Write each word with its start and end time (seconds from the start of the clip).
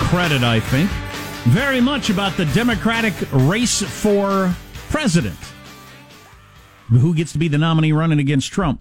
mentioned, 0.00 0.40
to 0.40 0.46
our 0.46 0.60
credit, 0.60 0.60
I 0.60 0.60
think, 0.60 0.90
very 1.54 1.80
much 1.80 2.10
about 2.10 2.36
the 2.36 2.44
Democratic 2.46 3.14
race 3.32 3.82
for 3.82 4.54
president. 4.88 5.38
Who 6.88 7.14
gets 7.14 7.32
to 7.32 7.38
be 7.38 7.48
the 7.48 7.58
nominee 7.58 7.92
running 7.92 8.18
against 8.18 8.52
Trump? 8.52 8.80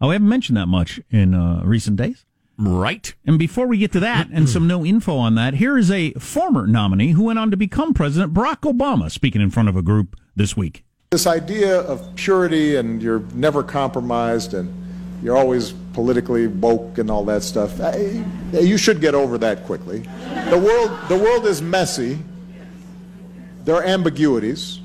Oh, 0.00 0.08
we 0.08 0.14
haven't 0.14 0.28
mentioned 0.28 0.56
that 0.56 0.66
much 0.66 1.00
in 1.10 1.34
uh, 1.34 1.62
recent 1.64 1.96
days. 1.96 2.24
Right. 2.58 3.14
And 3.26 3.38
before 3.38 3.66
we 3.66 3.78
get 3.78 3.92
to 3.92 4.00
that 4.00 4.28
and 4.32 4.48
some 4.48 4.66
no 4.66 4.84
info 4.84 5.16
on 5.16 5.34
that, 5.34 5.54
here 5.54 5.76
is 5.76 5.90
a 5.90 6.12
former 6.12 6.66
nominee 6.66 7.12
who 7.12 7.24
went 7.24 7.38
on 7.38 7.50
to 7.50 7.56
become 7.56 7.92
president, 7.92 8.32
Barack 8.32 8.60
Obama, 8.60 9.10
speaking 9.10 9.42
in 9.42 9.50
front 9.50 9.68
of 9.68 9.76
a 9.76 9.82
group 9.82 10.16
this 10.34 10.56
week. 10.56 10.84
This 11.10 11.26
idea 11.26 11.80
of 11.80 12.14
purity 12.16 12.76
and 12.76 13.02
you're 13.02 13.20
never 13.34 13.62
compromised 13.62 14.54
and 14.54 14.85
you're 15.22 15.36
always 15.36 15.72
politically 15.92 16.46
woke 16.46 16.98
and 16.98 17.10
all 17.10 17.24
that 17.24 17.42
stuff, 17.42 17.80
I, 17.80 18.22
you 18.52 18.76
should 18.76 19.00
get 19.00 19.14
over 19.14 19.38
that 19.38 19.64
quickly. 19.64 20.00
The 20.50 20.58
world, 20.58 20.98
the 21.08 21.16
world 21.16 21.46
is 21.46 21.62
messy. 21.62 22.18
There 23.64 23.74
are 23.74 23.82
ambiguities. 23.82 24.80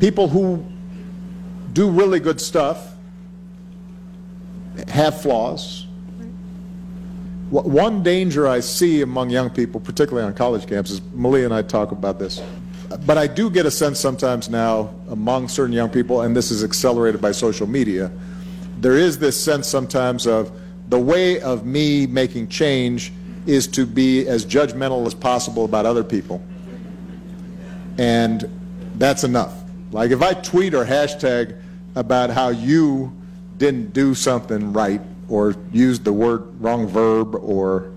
People 0.00 0.28
who 0.28 0.64
do 1.72 1.90
really 1.90 2.20
good 2.20 2.40
stuff 2.40 2.94
have 4.88 5.20
flaws. 5.20 5.86
One 7.50 8.02
danger 8.02 8.46
I 8.46 8.60
see 8.60 9.00
among 9.00 9.30
young 9.30 9.48
people, 9.50 9.80
particularly 9.80 10.26
on 10.26 10.34
college 10.34 10.66
campuses, 10.66 11.00
Malia 11.14 11.46
and 11.46 11.54
I 11.54 11.62
talk 11.62 11.92
about 11.92 12.18
this, 12.18 12.42
but 13.04 13.18
I 13.18 13.26
do 13.26 13.50
get 13.50 13.66
a 13.66 13.70
sense 13.70 14.00
sometimes 14.00 14.48
now 14.48 14.94
among 15.10 15.48
certain 15.48 15.74
young 15.74 15.90
people, 15.90 16.22
and 16.22 16.36
this 16.36 16.50
is 16.50 16.64
accelerated 16.64 17.20
by 17.20 17.32
social 17.32 17.66
media, 17.66 18.10
there 18.78 18.96
is 18.96 19.18
this 19.18 19.42
sense 19.42 19.66
sometimes 19.66 20.26
of 20.26 20.52
the 20.88 20.98
way 20.98 21.40
of 21.40 21.66
me 21.66 22.06
making 22.06 22.48
change 22.48 23.12
is 23.46 23.66
to 23.66 23.84
be 23.84 24.26
as 24.26 24.44
judgmental 24.44 25.06
as 25.06 25.14
possible 25.14 25.64
about 25.64 25.86
other 25.86 26.04
people. 26.04 26.42
And 27.98 28.48
that's 28.96 29.24
enough. 29.24 29.54
Like 29.90 30.10
if 30.10 30.22
I 30.22 30.34
tweet 30.34 30.74
or 30.74 30.84
hashtag 30.84 31.60
about 31.94 32.30
how 32.30 32.50
you 32.50 33.12
didn't 33.56 33.92
do 33.92 34.14
something 34.14 34.72
right 34.72 35.00
or 35.28 35.56
used 35.72 36.04
the 36.04 36.12
word 36.12 36.60
wrong 36.60 36.86
verb 36.86 37.34
or 37.34 37.90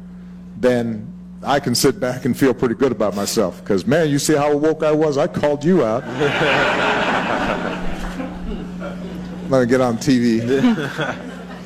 then 0.57 1.10
I 1.43 1.59
can 1.59 1.73
sit 1.73 1.99
back 1.99 2.25
and 2.25 2.37
feel 2.37 2.53
pretty 2.53 2.75
good 2.75 2.91
about 2.91 3.15
myself 3.15 3.61
because 3.61 3.87
man, 3.87 4.09
you 4.09 4.19
see 4.19 4.35
how 4.35 4.55
woke 4.55 4.83
I 4.83 4.91
was? 4.91 5.17
I 5.17 5.27
called 5.27 5.63
you 5.63 5.83
out. 5.83 6.05
Let 9.49 9.61
me 9.61 9.67
get 9.67 9.81
on 9.81 9.97
TV, 9.97 10.39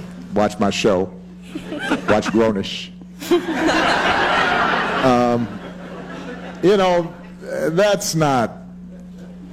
watch 0.33 0.57
my 0.59 0.71
show, 0.71 1.13
watch 2.07 2.27
Grownish. 2.27 2.91
Um, 5.05 5.47
you 6.63 6.77
know, 6.77 7.13
that's 7.41 8.15
not 8.15 8.57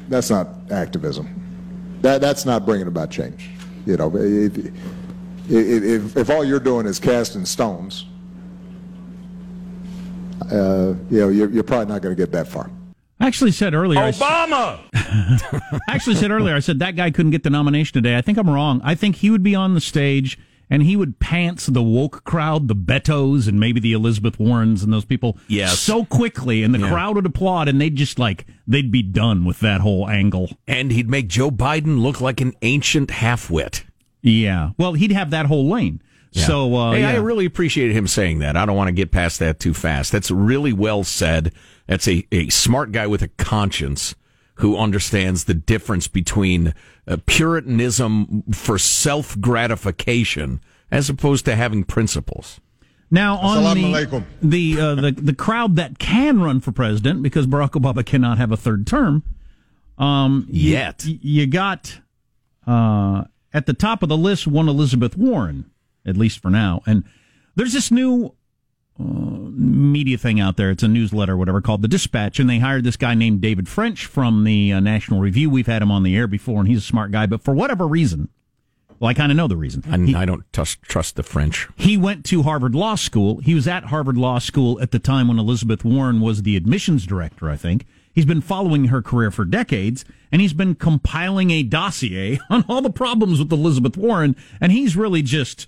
that's 0.09 0.31
not 0.31 0.49
activism. 0.71 1.29
That 2.01 2.23
that's 2.23 2.47
not 2.47 2.65
bringing 2.65 2.87
about 2.87 3.11
change. 3.11 3.51
You 3.85 3.99
know, 3.99 4.17
if, 4.17 4.57
if, 5.51 6.17
if 6.17 6.31
all 6.31 6.43
you're 6.43 6.59
doing 6.59 6.87
is 6.87 6.99
casting 6.99 7.45
stones, 7.45 8.07
uh, 10.51 10.95
you 11.11 11.21
know, 11.21 11.29
you're, 11.29 11.51
you're 11.51 11.63
probably 11.65 11.87
not 11.93 12.03
going 12.03 12.15
to 12.15 12.21
get 12.21 12.33
that 12.33 12.49
far. 12.49 12.71
I 13.21 13.27
actually 13.27 13.53
said 13.53 13.73
earlier. 13.75 14.01
Obama! 14.01 14.81
I 14.95 15.81
actually 15.89 16.17
said 16.17 16.31
earlier, 16.31 16.57
I 16.57 16.61
said 16.61 16.81
that 16.81 16.97
guy 16.97 17.11
couldn't 17.11 17.31
get 17.31 17.45
the 17.45 17.51
nomination 17.51 17.93
today. 17.95 18.17
I 18.17 18.21
think 18.23 18.37
I'm 18.39 18.51
wrong. 18.51 18.81
I 18.83 18.95
think 18.97 19.17
he 19.17 19.31
would 19.31 19.43
be 19.45 19.55
on 19.55 19.75
the 19.75 19.81
stage 19.81 20.39
and 20.69 20.83
he 20.83 20.97
would 20.97 21.21
pants 21.21 21.67
the 21.67 21.83
woke 21.83 22.25
crowd, 22.25 22.67
the 22.67 22.75
Betos 22.75 23.47
and 23.47 23.61
maybe 23.61 23.79
the 23.79 23.93
Elizabeth 23.93 24.41
Warrens 24.41 24.83
and 24.83 24.93
those 24.93 25.05
people 25.05 25.37
Yes. 25.47 25.79
so 25.79 26.05
quickly, 26.05 26.63
and 26.63 26.75
the 26.75 26.79
Yeah. 26.81 26.89
crowd 26.89 27.15
would 27.17 27.27
applaud 27.27 27.69
and 27.69 27.81
they'd 27.81 27.95
just 27.95 28.19
like, 28.19 28.47
they'd 28.67 28.91
be 28.91 29.03
done 29.03 29.45
with 29.45 29.61
that 29.61 29.83
whole 29.83 30.09
angle. 30.09 30.51
And 30.67 30.91
he'd 30.91 31.11
make 31.11 31.29
Joe 31.29 31.51
Biden 31.51 32.01
look 32.03 32.21
like 32.21 32.41
an 32.41 32.55
ancient 32.63 33.11
halfwit. 33.11 33.83
Yeah. 34.23 34.71
Well, 34.79 34.95
he'd 34.95 35.13
have 35.13 35.31
that 35.31 35.47
whole 35.47 35.69
lane. 35.69 36.01
So, 36.33 36.75
uh, 36.75 36.93
hey, 36.93 37.05
I 37.05 37.17
really 37.17 37.45
appreciated 37.45 37.95
him 37.95 38.07
saying 38.07 38.39
that. 38.39 38.57
I 38.57 38.65
don't 38.65 38.77
want 38.77 38.89
to 38.89 38.93
get 38.93 39.13
past 39.13 39.39
that 39.41 39.61
too 39.61 39.75
fast. 39.75 40.13
That's 40.13 40.31
really 40.31 40.73
well 40.73 41.05
said. 41.05 41.53
That's 41.87 42.09
a, 42.09 42.27
a 42.33 42.49
smart 42.49 42.91
guy 42.91 43.07
with 43.07 43.23
a 43.23 43.29
conscience 43.29 44.15
who 44.57 44.79
understands 44.79 45.45
the 45.45 45.55
difference 45.55 46.09
between 46.09 46.75
uh, 47.07 47.19
Puritanism 47.27 48.45
for 48.53 48.79
self 48.79 49.39
gratification 49.41 50.61
as 50.91 51.11
opposed 51.11 51.45
to 51.47 51.57
having 51.57 51.85
principles. 51.85 52.61
Now 53.11 53.37
on 53.37 53.77
the 53.77 54.25
the, 54.41 54.81
uh, 54.81 54.95
the 54.95 55.11
the 55.13 55.35
crowd 55.35 55.77
that 55.77 55.99
can 55.99 56.41
run 56.41 56.61
for 56.61 56.73
president 56.73 57.23
because 57.23 57.47
Barack 57.47 57.73
Obama 57.73 58.07
cannot 58.07 58.39
have 58.39 58.53
a 58.53 58.57
third 58.57 58.87
term. 58.87 59.23
Um, 59.99 60.47
Yet. 60.49 61.05
y- 61.07 61.19
you, 61.21 61.47
got 61.47 62.01
uh, 62.67 63.25
at 63.53 63.67
the 63.67 63.75
top 63.75 64.03
of 64.03 64.09
the 64.09 64.17
list 64.17 64.47
one 64.47 64.67
Elizabeth 64.67 65.17
Warren, 65.17 65.71
at 66.07 66.17
least 66.17 66.41
for 66.41 66.51
now, 66.51 66.83
and 66.87 67.05
there's 67.55 67.73
this 67.73 67.91
new 67.91 68.35
uh, 68.99 69.05
media 69.05 70.19
thing 70.19 70.41
out 70.41 70.57
there. 70.57 70.71
It's 70.71 70.83
a 70.83 70.89
newsletter, 70.89 71.37
whatever, 71.37 71.61
called 71.61 71.83
the 71.83 71.89
Dispatch, 71.89 72.39
and 72.39 72.49
they 72.49 72.59
hired 72.59 72.85
this 72.85 72.97
guy 72.97 73.15
named 73.15 73.41
David 73.41 73.69
French 73.69 74.07
from 74.07 74.45
the 74.45 74.73
uh, 74.73 74.81
National 74.81 75.21
Review. 75.21 75.51
We've 75.51 75.67
had 75.67 75.83
him 75.83 75.91
on 75.91 76.03
the 76.03 76.17
air 76.17 76.27
before, 76.27 76.61
and 76.61 76.69
he's 76.69 76.79
a 76.79 76.83
smart 76.83 77.11
guy, 77.11 77.27
but 77.27 77.43
for 77.43 77.55
whatever 77.55 77.87
reason. 77.87 78.29
Well, 78.99 79.09
I 79.09 79.15
kind 79.15 79.33
of 79.33 79.37
know 79.37 79.49
the 79.49 79.57
reason. 79.57 79.83
I, 80.15 80.23
I 80.23 80.25
don't 80.25 80.45
trust, 80.53 80.81
trust 80.83 81.17
the 81.17 81.25
French. 81.25 81.69
He 81.75 81.97
went 81.97 82.25
to 82.27 82.45
Harvard 82.45 82.77
Law 82.77 82.95
School. 82.95 83.39
He 83.41 83.53
was 83.53 83.67
at 83.67 83.87
Harvard 83.87 84.17
Law 84.17 84.39
School 84.39 84.81
at 84.81 84.93
the 84.93 85.01
time 85.01 85.27
when 85.27 85.41
Elizabeth 85.41 85.85
Warren 85.85 86.21
was 86.21 86.45
the 86.45 86.57
admissions 86.57 87.05
director, 87.05 87.51
I 87.51 87.57
think. 87.57 87.85
He's 88.13 88.27
been 88.27 88.41
following 88.41 88.85
her 88.87 89.03
career 89.03 89.33
for 89.33 89.45
decades, 89.45 90.05
and 90.31 90.41
he's 90.41 90.53
been 90.53 90.77
compiling 90.77 91.51
a 91.51 91.65
dossier 91.65 92.39
on 92.51 92.65
all 92.69 92.81
the 92.81 92.91
problems 92.91 93.41
with 93.41 93.51
Elizabeth 93.51 93.97
Warren, 93.97 94.37
and 94.61 94.71
he's 94.71 94.97
really 94.97 95.23
just 95.23 95.67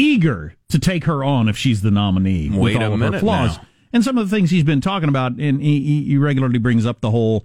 eager 0.00 0.54
to 0.70 0.78
take 0.78 1.04
her 1.04 1.22
on 1.22 1.48
if 1.48 1.56
she's 1.56 1.82
the 1.82 1.90
nominee 1.90 2.48
Wait 2.50 2.74
with 2.74 2.82
all 2.82 2.90
a 2.92 2.94
of 3.06 3.12
her 3.14 3.18
flaws. 3.20 3.56
now. 3.58 3.66
And 3.92 4.04
some 4.04 4.16
of 4.18 4.28
the 4.30 4.34
things 4.36 4.50
he's 4.50 4.64
been 4.64 4.80
talking 4.80 5.08
about, 5.08 5.32
and 5.32 5.60
he- 5.60 6.04
he 6.04 6.16
regularly 6.16 6.58
brings 6.58 6.86
up 6.86 7.00
the 7.00 7.10
whole 7.10 7.44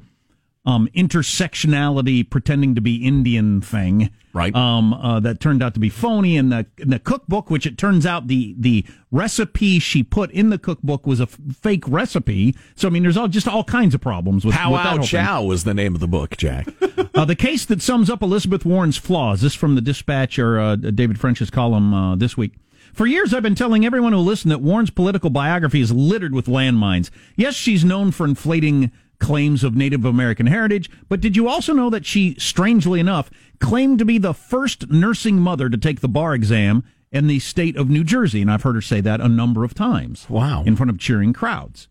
um, 0.65 0.87
intersectionality, 0.95 2.29
pretending 2.29 2.75
to 2.75 2.81
be 2.81 3.05
Indian 3.05 3.61
thing, 3.61 4.09
Right. 4.35 4.53
Um, 4.53 4.93
uh, 4.93 5.21
that 5.21 5.39
turned 5.39 5.63
out 5.63 5.75
to 5.75 5.79
be 5.79 5.87
phony. 5.87 6.35
And 6.35 6.51
the 6.51 6.65
in 6.77 6.89
the 6.89 6.99
cookbook, 6.99 7.49
which 7.49 7.65
it 7.65 7.77
turns 7.77 8.05
out 8.05 8.27
the 8.27 8.53
the 8.59 8.85
recipe 9.09 9.79
she 9.79 10.03
put 10.03 10.29
in 10.31 10.49
the 10.49 10.57
cookbook 10.57 11.07
was 11.07 11.21
a 11.21 11.23
f- 11.23 11.39
fake 11.61 11.85
recipe. 11.87 12.53
So 12.75 12.89
I 12.89 12.91
mean, 12.91 13.03
there's 13.03 13.15
all 13.15 13.29
just 13.29 13.47
all 13.47 13.63
kinds 13.63 13.95
of 13.95 14.01
problems 14.01 14.43
with, 14.43 14.53
that 14.53 14.69
Wow 14.69 14.97
thing. 14.97 15.03
Chow 15.03 15.43
was 15.43 15.63
the 15.63 15.73
name 15.73 15.95
of 15.95 16.01
the 16.01 16.07
book, 16.07 16.35
Jack. 16.37 16.67
Uh, 17.15 17.23
the 17.23 17.35
case 17.35 17.63
that 17.63 17.81
sums 17.81 18.09
up 18.09 18.21
Elizabeth 18.21 18.65
Warren's 18.65 18.97
flaws. 18.97 19.39
This 19.39 19.55
from 19.55 19.75
the 19.75 19.81
Dispatch 19.81 20.37
or 20.37 20.59
uh, 20.59 20.75
David 20.75 21.17
French's 21.17 21.49
column 21.49 21.93
uh, 21.93 22.17
this 22.17 22.35
week. 22.35 22.51
For 22.93 23.05
years, 23.05 23.33
I've 23.33 23.41
been 23.41 23.55
telling 23.55 23.85
everyone 23.85 24.11
who 24.11 24.19
listened 24.19 24.51
that 24.51 24.59
Warren's 24.59 24.89
political 24.89 25.29
biography 25.29 25.79
is 25.79 25.93
littered 25.93 26.35
with 26.35 26.47
landmines. 26.47 27.11
Yes, 27.37 27.55
she's 27.55 27.85
known 27.85 28.11
for 28.11 28.25
inflating 28.25 28.91
claims 29.19 29.63
of 29.63 29.75
Native 29.75 30.05
American 30.05 30.47
heritage, 30.47 30.89
but 31.09 31.21
did 31.21 31.35
you 31.35 31.47
also 31.47 31.73
know 31.73 31.89
that 31.89 32.05
she, 32.05 32.35
strangely 32.37 32.99
enough, 32.99 33.29
claimed 33.59 33.99
to 33.99 34.05
be 34.05 34.17
the 34.17 34.33
first 34.33 34.89
nursing 34.89 35.39
mother 35.39 35.69
to 35.69 35.77
take 35.77 36.01
the 36.01 36.07
bar 36.07 36.33
exam 36.33 36.83
in 37.11 37.27
the 37.27 37.39
state 37.39 37.77
of 37.77 37.89
New 37.89 38.03
Jersey? 38.03 38.41
And 38.41 38.51
I've 38.51 38.63
heard 38.63 38.75
her 38.75 38.81
say 38.81 39.01
that 39.01 39.21
a 39.21 39.29
number 39.29 39.63
of 39.63 39.73
times. 39.73 40.29
Wow. 40.29 40.63
In 40.65 40.75
front 40.75 40.89
of 40.89 40.99
cheering 40.99 41.33
crowds. 41.33 41.87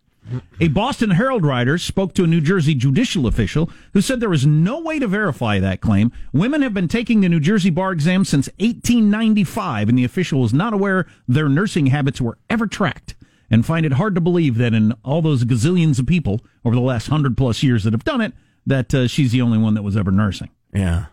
A 0.59 0.69
Boston 0.69 1.11
Herald 1.11 1.45
writer 1.45 1.77
spoke 1.77 2.15
to 2.15 2.25
a 2.25 2.27
New 2.27 2.41
Jersey 2.41 2.75
judicial 2.75 3.27
official 3.27 3.69
who 3.93 4.01
said 4.01 4.21
there 4.21 4.33
is 4.33 4.47
no 4.47 4.81
way 4.81 4.99
to 4.99 5.07
verify 5.07 5.61
that 5.61 5.83
claim. 5.83 6.13
Women 6.33 6.63
have 6.63 6.73
been 6.73 6.89
taking 6.89 7.21
the 7.21 7.29
New 7.29 7.41
Jersey 7.41 7.69
bar 7.69 7.93
exam 7.93 8.25
since 8.25 8.49
1895, 8.59 9.91
and 9.91 9.99
the 9.99 10.05
official 10.05 10.41
was 10.41 10.55
not 10.55 10.73
aware 10.73 11.07
their 11.29 11.51
nursing 11.51 11.87
habits 11.87 12.23
were 12.23 12.39
ever 12.49 12.67
tracked 12.67 13.15
and 13.51 13.65
find 13.65 13.85
it 13.87 13.93
hard 13.93 14.15
to 14.15 14.21
believe 14.21 14.57
that 14.59 14.75
in 14.75 14.93
all 15.05 15.23
those 15.23 15.45
gazillions 15.45 15.99
of 15.99 16.07
people 16.07 16.41
over 16.65 16.75
the 16.75 16.83
last 16.83 17.09
hundred 17.09 17.37
plus 17.37 17.63
years 17.63 17.85
that 17.85 17.93
have 17.93 18.05
done 18.05 18.21
it, 18.21 18.33
that 18.67 18.95
uh, 18.95 19.07
she's 19.07 19.33
the 19.33 19.43
only 19.43 19.59
one 19.59 19.75
that 19.75 19.83
was 19.83 19.97
ever 19.97 20.11
nursing. 20.11 20.51
Yeah. 20.73 21.07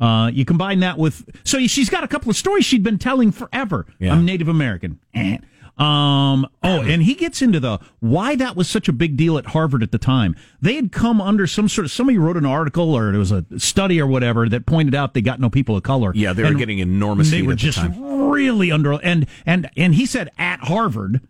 Uh, 0.00 0.28
you 0.28 0.44
combine 0.44 0.80
that 0.80 0.98
with 0.98 1.24
so 1.44 1.58
she's 1.66 1.88
got 1.88 2.02
a 2.02 2.08
couple 2.08 2.28
of 2.28 2.36
stories 2.36 2.64
she'd 2.64 2.82
been 2.82 2.98
telling 2.98 3.30
forever. 3.30 3.86
Yeah. 3.98 4.12
I'm 4.12 4.24
Native 4.24 4.48
American. 4.48 4.98
Eh. 5.14 5.38
Um, 5.78 6.46
oh, 6.62 6.82
and 6.82 7.02
he 7.02 7.14
gets 7.14 7.40
into 7.40 7.58
the 7.58 7.78
why 8.00 8.36
that 8.36 8.56
was 8.56 8.68
such 8.68 8.88
a 8.88 8.92
big 8.92 9.16
deal 9.16 9.38
at 9.38 9.46
Harvard 9.46 9.82
at 9.82 9.90
the 9.90 9.98
time. 9.98 10.36
They 10.60 10.74
had 10.74 10.92
come 10.92 11.18
under 11.20 11.46
some 11.46 11.66
sort 11.68 11.86
of 11.86 11.90
somebody 11.90 12.18
wrote 12.18 12.36
an 12.36 12.44
article 12.44 12.94
or 12.94 13.12
it 13.12 13.16
was 13.16 13.32
a 13.32 13.44
study 13.58 13.98
or 14.00 14.06
whatever 14.06 14.48
that 14.50 14.66
pointed 14.66 14.94
out 14.94 15.14
they 15.14 15.22
got 15.22 15.40
no 15.40 15.48
people 15.48 15.74
of 15.76 15.82
color. 15.82 16.12
Yeah, 16.14 16.34
they 16.34 16.42
were 16.42 16.54
getting 16.54 16.78
enormous 16.80 17.30
They 17.30 17.40
were 17.42 17.52
the 17.52 17.56
just 17.56 17.78
time. 17.78 18.28
really 18.30 18.70
under 18.70 18.92
and 19.02 19.26
and 19.46 19.70
and 19.76 19.94
he 19.94 20.04
said 20.04 20.30
at 20.36 20.60
Harvard 20.60 21.20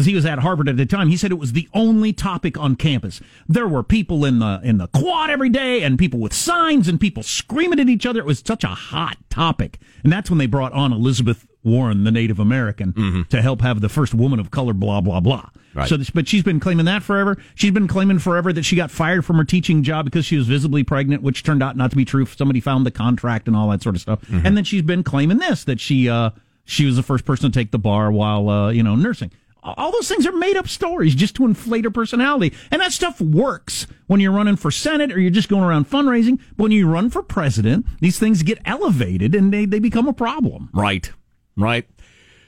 because 0.00 0.06
he 0.06 0.14
was 0.14 0.24
at 0.24 0.38
Harvard 0.38 0.68
at 0.68 0.76
the 0.78 0.86
time. 0.86 1.08
He 1.08 1.16
said 1.16 1.30
it 1.30 1.38
was 1.38 1.52
the 1.52 1.68
only 1.74 2.12
topic 2.12 2.58
on 2.58 2.74
campus. 2.74 3.20
There 3.46 3.68
were 3.68 3.82
people 3.82 4.24
in 4.24 4.38
the 4.38 4.60
in 4.64 4.78
the 4.78 4.86
quad 4.88 5.28
every 5.28 5.50
day, 5.50 5.82
and 5.82 5.98
people 5.98 6.18
with 6.20 6.32
signs, 6.32 6.88
and 6.88 6.98
people 6.98 7.22
screaming 7.22 7.78
at 7.78 7.88
each 7.90 8.06
other. 8.06 8.20
It 8.20 8.26
was 8.26 8.42
such 8.44 8.64
a 8.64 8.68
hot 8.68 9.18
topic, 9.28 9.78
and 10.02 10.10
that's 10.12 10.30
when 10.30 10.38
they 10.38 10.46
brought 10.46 10.72
on 10.72 10.92
Elizabeth 10.92 11.46
Warren, 11.62 12.04
the 12.04 12.10
Native 12.10 12.38
American, 12.38 12.94
Mm-hmm. 12.94 13.22
to 13.24 13.42
help 13.42 13.60
have 13.60 13.82
the 13.82 13.90
first 13.90 14.14
woman 14.14 14.40
of 14.40 14.50
color, 14.50 14.72
blah, 14.72 15.02
blah, 15.02 15.20
blah. 15.20 15.50
Right. 15.74 15.88
So, 15.88 15.96
this, 15.98 16.08
but 16.10 16.26
she's 16.26 16.42
been 16.42 16.58
claiming 16.58 16.86
that 16.86 17.02
forever. 17.02 17.36
She's 17.54 17.70
been 17.70 17.86
claiming 17.86 18.18
forever 18.18 18.52
that 18.52 18.64
she 18.64 18.74
got 18.74 18.90
fired 18.90 19.24
from 19.24 19.36
her 19.36 19.44
teaching 19.44 19.82
job 19.82 20.06
because 20.06 20.24
she 20.24 20.36
was 20.36 20.48
visibly 20.48 20.82
pregnant, 20.82 21.22
which 21.22 21.42
turned 21.44 21.62
out 21.62 21.76
not 21.76 21.90
to 21.90 21.96
be 21.96 22.04
true. 22.06 22.24
Somebody 22.26 22.60
found 22.60 22.86
the 22.86 22.90
contract 22.90 23.46
and 23.46 23.54
all 23.54 23.68
that 23.68 23.82
sort 23.82 23.94
of 23.94 24.00
stuff. 24.00 24.22
Mm-hmm. 24.22 24.46
And 24.46 24.56
then 24.56 24.64
she's 24.64 24.82
been 24.82 25.04
claiming 25.04 25.36
this, 25.38 25.62
that 25.64 25.78
she, 25.78 26.08
uh, 26.08 26.30
she 26.64 26.86
was 26.86 26.96
the 26.96 27.02
first 27.04 27.24
person 27.24 27.52
to 27.52 27.56
take 27.56 27.70
the 27.70 27.78
bar 27.78 28.10
while, 28.10 28.48
uh, 28.48 28.70
you 28.70 28.82
know, 28.82 28.96
nursing. 28.96 29.30
All 29.62 29.92
those 29.92 30.08
things 30.08 30.26
are 30.26 30.32
made 30.32 30.56
up 30.56 30.68
stories 30.68 31.14
just 31.14 31.36
to 31.36 31.44
inflate 31.44 31.84
her 31.84 31.90
personality. 31.90 32.54
And 32.70 32.80
that 32.80 32.92
stuff 32.92 33.20
works 33.20 33.86
when 34.06 34.20
you're 34.20 34.32
running 34.32 34.56
for 34.56 34.70
Senate 34.70 35.12
or 35.12 35.20
you're 35.20 35.30
just 35.30 35.48
going 35.48 35.64
around 35.64 35.90
fundraising. 35.90 36.40
But 36.56 36.64
when 36.64 36.72
you 36.72 36.88
run 36.88 37.10
for 37.10 37.22
president, 37.22 37.86
these 38.00 38.18
things 38.18 38.42
get 38.42 38.58
elevated 38.64 39.34
and 39.34 39.52
they, 39.52 39.66
they 39.66 39.78
become 39.78 40.08
a 40.08 40.14
problem. 40.14 40.70
Right, 40.72 41.10
right. 41.56 41.86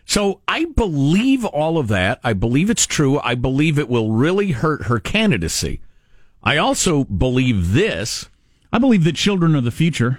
So 0.04 0.40
I 0.48 0.64
believe 0.64 1.44
all 1.44 1.78
of 1.78 1.88
that. 1.88 2.20
I 2.24 2.32
believe 2.32 2.70
it's 2.70 2.86
true. 2.86 3.20
I 3.20 3.34
believe 3.34 3.78
it 3.78 3.88
will 3.88 4.12
really 4.12 4.52
hurt 4.52 4.84
her 4.84 4.98
candidacy. 4.98 5.80
I 6.42 6.56
also 6.56 7.04
believe 7.04 7.72
this. 7.72 8.28
I 8.72 8.78
believe 8.78 9.04
that 9.04 9.16
children 9.16 9.54
are 9.54 9.60
the 9.60 9.70
future. 9.70 10.18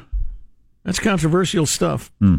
That's 0.83 0.99
controversial 0.99 1.65
stuff. 1.65 2.11
Hmm. 2.19 2.37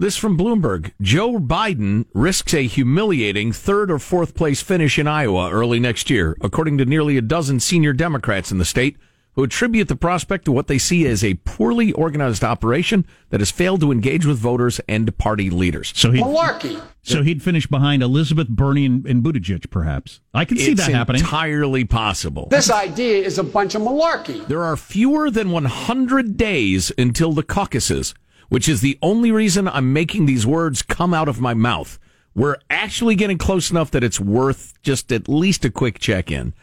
This 0.00 0.16
from 0.16 0.38
Bloomberg. 0.38 0.92
Joe 1.00 1.40
Biden 1.40 2.04
risks 2.14 2.54
a 2.54 2.68
humiliating 2.68 3.50
third 3.50 3.90
or 3.90 3.98
fourth 3.98 4.36
place 4.36 4.62
finish 4.62 4.96
in 4.96 5.08
Iowa 5.08 5.50
early 5.50 5.80
next 5.80 6.08
year, 6.08 6.36
according 6.40 6.78
to 6.78 6.84
nearly 6.84 7.16
a 7.16 7.20
dozen 7.20 7.58
senior 7.58 7.92
Democrats 7.92 8.52
in 8.52 8.58
the 8.58 8.64
state 8.64 8.96
who 9.32 9.42
attribute 9.42 9.88
the 9.88 9.96
prospect 9.96 10.44
to 10.44 10.52
what 10.52 10.68
they 10.68 10.78
see 10.78 11.04
as 11.04 11.24
a 11.24 11.34
poorly 11.44 11.90
organized 11.94 12.44
operation 12.44 13.06
that 13.30 13.40
has 13.40 13.50
failed 13.50 13.80
to 13.80 13.90
engage 13.90 14.24
with 14.24 14.38
voters 14.38 14.80
and 14.88 15.18
party 15.18 15.50
leaders. 15.50 15.92
So 15.96 16.12
he 16.12 16.20
Malarkey. 16.20 16.80
so 17.02 17.24
he'd 17.24 17.42
finish 17.42 17.66
behind 17.66 18.00
Elizabeth, 18.00 18.46
Bernie, 18.46 18.86
and, 18.86 19.04
and 19.04 19.24
Buttigieg, 19.24 19.68
perhaps. 19.68 20.20
I 20.32 20.44
can 20.44 20.58
see 20.58 20.70
it's 20.70 20.86
that 20.86 20.92
happening. 20.92 21.22
entirely 21.22 21.84
possible. 21.84 22.46
This 22.52 22.70
idea 22.70 23.24
is 23.24 23.36
a 23.36 23.44
bunch 23.44 23.74
of 23.74 23.82
malarkey. 23.82 24.46
There 24.46 24.62
are 24.62 24.76
fewer 24.76 25.28
than 25.28 25.50
100 25.50 26.36
days 26.36 26.92
until 26.96 27.32
the 27.32 27.42
caucuses, 27.42 28.14
which 28.48 28.68
is 28.68 28.80
the 28.80 28.98
only 29.02 29.30
reason 29.30 29.68
I'm 29.68 29.92
making 29.92 30.26
these 30.26 30.46
words 30.46 30.82
come 30.82 31.12
out 31.12 31.28
of 31.28 31.40
my 31.40 31.54
mouth. 31.54 31.98
We're 32.34 32.56
actually 32.70 33.14
getting 33.14 33.38
close 33.38 33.70
enough 33.70 33.90
that 33.90 34.04
it's 34.04 34.20
worth 34.20 34.74
just 34.82 35.12
at 35.12 35.28
least 35.28 35.64
a 35.64 35.70
quick 35.70 35.98
check 35.98 36.30
in. 36.30 36.54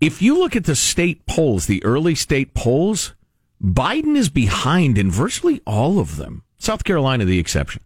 If 0.00 0.20
you 0.22 0.38
look 0.38 0.54
at 0.54 0.64
the 0.64 0.76
state 0.76 1.26
polls, 1.26 1.66
the 1.66 1.82
early 1.84 2.14
state 2.14 2.54
polls, 2.54 3.14
Biden 3.62 4.16
is 4.16 4.28
behind 4.28 4.98
in 4.98 5.10
virtually 5.10 5.60
all 5.66 5.98
of 5.98 6.16
them. 6.16 6.42
South 6.58 6.84
Carolina, 6.84 7.24
the 7.24 7.38
exception. 7.38 7.82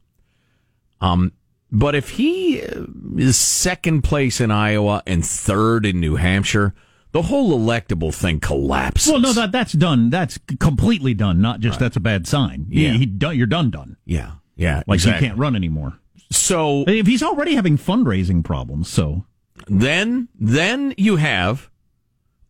Um, 1.00 1.32
but 1.70 1.94
if 1.94 2.10
he 2.10 2.56
is 2.56 3.36
second 3.36 4.02
place 4.02 4.40
in 4.40 4.50
Iowa 4.50 5.02
and 5.06 5.24
third 5.24 5.86
in 5.86 6.00
New 6.00 6.16
Hampshire, 6.16 6.74
the 7.12 7.22
whole 7.22 7.58
electable 7.58 8.14
thing 8.14 8.38
collapses. 8.40 9.10
well, 9.12 9.20
no, 9.20 9.32
that 9.32 9.52
that's 9.52 9.72
done. 9.72 10.10
That's 10.10 10.38
completely 10.60 11.14
done. 11.14 11.40
Not 11.40 11.60
just 11.60 11.78
that's 11.78 11.96
a 11.96 12.00
bad 12.00 12.26
sign. 12.26 12.66
Yeah. 12.68 12.92
He, 12.92 12.98
he 12.98 13.06
done, 13.06 13.36
you're 13.36 13.46
done, 13.46 13.70
done. 13.70 13.96
yeah, 14.04 14.32
yeah, 14.56 14.82
Like 14.86 14.96
exactly. 14.96 15.24
he 15.24 15.28
can't 15.30 15.38
run 15.38 15.56
anymore. 15.56 15.98
So 16.30 16.84
If 16.86 17.06
he's 17.06 17.22
already 17.22 17.54
having 17.54 17.78
fundraising 17.78 18.44
problems, 18.44 18.88
so 18.88 19.24
then, 19.66 20.28
then 20.38 20.92
you 20.98 21.16
have 21.16 21.70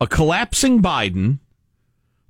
a 0.00 0.06
collapsing 0.06 0.82
Biden, 0.82 1.38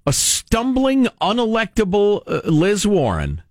a 0.07 0.13
stumbling, 0.13 1.07
unelectable 1.23 2.23
uh, 2.27 2.41
Liz 2.51 2.87
Warren. 2.87 3.43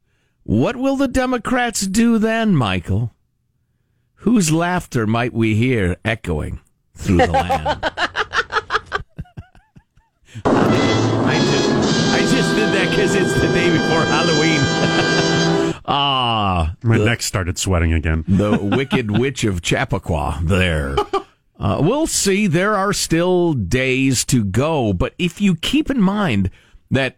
What 0.44 0.76
will 0.76 0.96
the 0.96 1.08
Democrats 1.08 1.82
do 1.88 2.18
then, 2.20 2.56
Michael? 2.56 3.14
Whose 4.22 4.52
laughter 4.52 5.06
might 5.08 5.34
we 5.34 5.56
hear 5.56 5.98
echoing 6.06 6.60
through 6.96 7.18
the 7.18 7.28
land? 7.32 7.92
I 10.45 11.39
just, 11.51 12.13
I 12.13 12.19
just 12.19 12.56
did 12.56 12.69
that 12.74 12.89
because 12.89 13.16
it's 13.16 13.34
the 13.34 13.48
day 13.48 13.69
before 13.72 14.04
Halloween. 14.06 14.60
ah, 15.86 16.75
My 16.84 16.98
neck 16.98 17.22
started 17.22 17.57
sweating 17.57 17.94
again. 17.94 18.24
the 18.28 18.57
Wicked 18.57 19.18
Witch 19.18 19.44
of 19.44 19.62
Chappaqua 19.62 20.39
there. 20.44 20.95
Uh, 21.60 21.80
we'll 21.81 22.07
see. 22.07 22.48
There 22.48 22.75
are 22.75 22.94
still 22.94 23.54
days 23.54 24.24
to 24.25 24.44
go, 24.44 24.94
but 24.94 25.13
if 25.18 25.42
you 25.42 25.56
keep 25.56 25.89
in 25.89 26.01
mind 26.01 26.51
that 26.92 27.18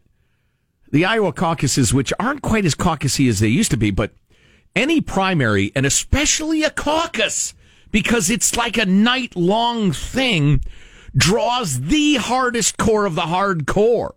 the 0.91 1.05
Iowa 1.05 1.33
caucuses, 1.33 1.93
which 1.93 2.13
aren't 2.19 2.41
quite 2.41 2.65
as 2.65 2.73
caucusy 2.73 3.29
as 3.29 3.39
they 3.39 3.47
used 3.47 3.71
to 3.71 3.77
be, 3.77 3.91
but 3.91 4.11
any 4.75 5.01
primary, 5.01 5.71
and 5.75 5.85
especially 5.85 6.63
a 6.63 6.69
caucus, 6.69 7.53
because 7.91 8.29
it's 8.29 8.55
like 8.55 8.77
a 8.77 8.85
night 8.85 9.35
long 9.35 9.91
thing, 9.91 10.61
draws 11.15 11.81
the 11.81 12.15
hardest 12.15 12.77
core 12.77 13.05
of 13.05 13.15
the 13.15 13.23
hardcore. 13.23 14.11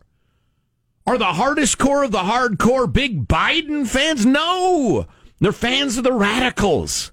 Are 1.07 1.19
the 1.19 1.25
hardest 1.25 1.79
core 1.79 2.05
of 2.05 2.13
the 2.13 2.19
hardcore 2.19 2.91
big 2.93 3.27
Biden 3.27 3.87
fans? 3.87 4.25
No! 4.25 5.07
They're 5.41 5.53
fans 5.53 5.99
of 5.99 6.05
the 6.05 6.13
radicals. 6.13 7.11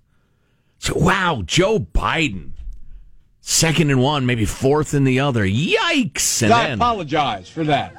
So, 0.78 0.94
wow, 0.96 1.42
Joe 1.46 1.80
Biden. 1.80 2.52
Second 3.42 3.90
in 3.90 3.98
one, 4.00 4.26
maybe 4.28 4.46
fourth 4.46 4.94
in 4.94 5.06
the 5.06 5.20
other. 5.20 5.44
Yikes! 5.46 6.44
And 6.44 6.54
I 6.54 6.64
then, 6.70 6.74
apologize 6.78 7.50
for 7.50 7.64
that. 7.64 7.96